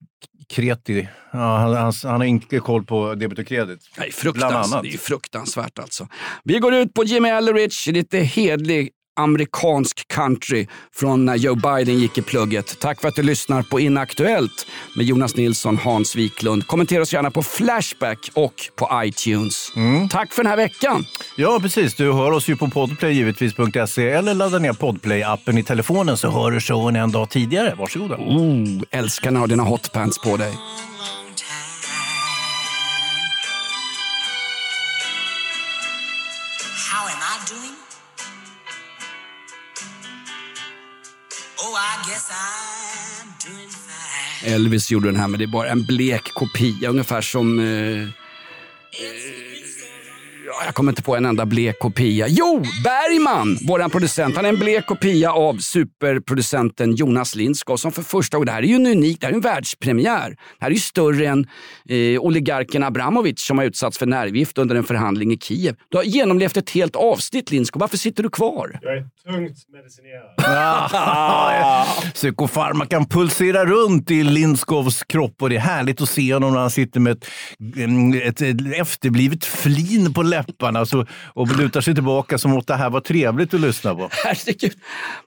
kreti. 0.49 1.09
Ja, 1.33 1.57
han, 1.57 1.75
hans, 1.75 2.05
han 2.05 2.21
har 2.21 2.25
inte 2.25 2.59
koll 2.59 2.85
på 2.85 3.15
debet 3.15 3.39
och 3.39 3.47
kredit. 3.47 3.81
Nej, 3.99 4.13
fruktans, 4.13 4.71
det 4.83 4.89
är 4.89 4.99
fruktansvärt 4.99 5.79
alltså. 5.79 6.09
Vi 6.45 6.59
går 6.59 6.75
ut 6.75 6.95
på 6.95 7.05
Jimmy 7.05 7.29
Ellerich, 7.29 7.87
lite 7.87 8.19
hedlig 8.19 8.91
amerikansk 9.17 10.09
country 10.09 10.67
från 10.95 11.25
när 11.25 11.37
Joe 11.37 11.55
Biden 11.55 11.99
gick 11.99 12.19
i 12.19 12.23
plugget. 12.23 12.79
Tack 12.81 13.01
för 13.01 13.09
att 13.09 13.15
du 13.17 13.23
lyssnar 13.23 13.63
på 13.63 13.81
Inaktuellt 13.81 14.67
med 14.97 15.07
Jonas 15.07 15.37
Nilsson, 15.37 15.77
Hans 15.77 16.17
Wiklund. 16.17 16.67
Kommentera 16.67 17.03
oss 17.03 17.13
gärna 17.13 17.31
på 17.31 17.43
Flashback 17.43 18.31
och 18.35 18.55
på 18.77 18.91
iTunes. 19.05 19.73
Tack 20.11 20.33
för 20.33 20.43
den 20.43 20.51
här 20.51 20.57
veckan. 20.57 21.05
Ja, 21.37 21.59
precis. 21.63 21.95
Du 21.95 22.13
hör 22.13 22.31
oss 22.31 22.49
ju 22.49 22.57
på 22.57 22.69
podplay 22.69 23.13
givetvis.se 23.13 24.09
eller 24.09 24.35
ladda 24.35 24.59
ner 24.59 24.73
podplay-appen 24.73 25.59
i 25.59 25.63
telefonen 25.63 26.17
så 26.17 26.31
hör 26.31 26.51
du 26.51 26.61
showen 26.61 26.97
en 26.97 27.13
dag 27.13 27.31
tidigare. 27.31 27.75
Varsågoda. 27.79 28.15
Oh, 28.17 28.83
älskar 28.91 29.31
när 29.31 29.39
du 29.39 29.41
har 29.41 29.49
dina 29.49 29.63
hotpants 29.63 30.19
på 30.19 30.37
dig. 30.37 30.53
Elvis 44.45 44.91
gjorde 44.91 45.09
den 45.09 45.17
här 45.17 45.29
men 45.29 45.39
det 45.39 45.45
är 45.45 45.47
bara 45.47 45.69
en 45.69 45.85
blek 45.85 46.25
kopia. 46.35 46.89
Ungefär 46.89 47.21
som... 47.21 47.59
Eh, 47.59 48.03
eh, 48.03 49.44
jag 50.65 50.75
kommer 50.75 50.93
inte 50.93 51.03
på 51.03 51.17
en 51.17 51.25
enda 51.25 51.47
blek 51.47 51.79
kopia. 51.79 52.27
Jo, 52.29 52.63
Bergman, 52.85 53.59
våran 53.67 53.91
producent. 53.91 54.37
Han 54.37 54.45
är 54.45 54.49
en 54.49 54.59
blek 54.59 54.87
kopia 54.87 55.33
av 55.33 55.59
superproducenten 55.59 56.95
Jonas 56.95 57.35
Lindskog 57.35 57.81
som 57.81 57.93
för 57.93 58.03
första 58.03 58.37
gången, 58.37 58.47
det 58.47 58.53
här 58.53 58.63
är 58.63 58.67
ju 58.67 58.75
en 58.75 58.87
unik, 58.87 59.21
det 59.21 59.27
här 59.27 59.33
är 59.33 59.37
en 59.37 59.41
världspremiär. 59.41 60.31
Det 60.31 60.37
här 60.61 60.71
är 60.71 60.75
ju 60.75 60.81
större 60.81 61.27
än 61.27 61.47
eh, 61.89 62.21
oligarken 62.21 62.83
Abramovic 62.83 63.41
som 63.41 63.59
har 63.59 63.65
utsatts 63.65 63.99
för 63.99 64.07
nervgift 64.07 64.59
under 64.59 64.77
en 64.77 64.85
förhandling 64.85 65.33
i 65.33 65.39
Kiev. 65.39 65.77
Du 65.89 65.97
har 65.97 66.05
genomlevt 66.05 66.57
ett 66.57 66.71
helt 66.71 66.97
avsnitt 66.97 67.51
Lindskog. 67.51 67.81
Varför 67.81 67.97
sitter 67.97 68.23
du 68.23 68.31
kvar? 68.31 68.79
Jag 68.83 68.97
är 68.97 69.07
tungt 69.27 69.57
medicinerad. 69.69 70.35
Ah, 70.95 71.87
Psykofarmakan 72.15 73.07
pulserar 73.07 73.67
runt 73.67 74.11
i 74.11 74.23
Lindskovs 74.23 75.03
kropp 75.03 75.43
och 75.43 75.51
det 75.51 75.57
är 75.57 75.61
härligt 75.61 76.01
att 76.01 76.09
se 76.09 76.35
honom 76.35 76.53
när 76.53 76.61
han 76.61 76.71
sitter 76.71 77.01
med 77.01 77.13
ett, 77.13 77.29
mm, 77.77 78.23
ett, 78.23 78.41
ett 78.41 78.57
efterblivet 78.77 79.45
flin 79.45 80.15
på 80.15 80.23
läpparna 80.37 80.87
så, 80.87 81.07
och 81.35 81.57
lutar 81.57 81.81
sig 81.81 81.95
tillbaka 81.95 82.39
som 82.39 82.59
att 82.59 82.67
det 82.67 82.75
här 82.77 82.91
var 82.91 83.01
trevligt 83.01 83.55
att 83.55 83.61
lyssna 83.61 83.95
på. 83.95 84.09
Herregud. 84.25 84.73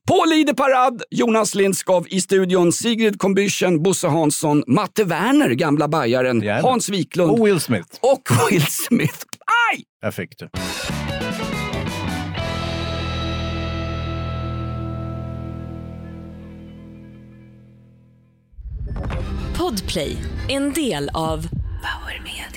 På 0.08 0.26
Lider 0.30 0.54
Parad, 0.54 1.02
Jonas 1.12 1.56
Lindskov 1.56 2.08
i 2.10 2.22
studion, 2.22 2.72
Sigrid 2.72 3.16
Combüchen, 3.22 3.82
Bosse 3.84 4.08
Hansson, 4.08 4.64
Matte 4.68 5.04
Werner, 5.04 5.50
gamla 5.50 5.88
bajaren, 5.88 6.42
Gärna. 6.42 6.62
Hans 6.62 6.90
Wiklund 6.90 7.32
Och 7.32 7.48
Will 7.48 7.60
Smith. 7.60 7.88
och 8.02 8.22
Will 8.52 8.66
Smith. 8.66 9.18
Aj! 9.74 9.84
Där 10.02 10.12
fick 10.12 10.38
du. 10.38 10.50
Podplay, 19.58 20.18
en 20.50 20.74
del 20.74 21.10
av 21.14 21.42
Power 21.82 22.22
Media. 22.24 22.57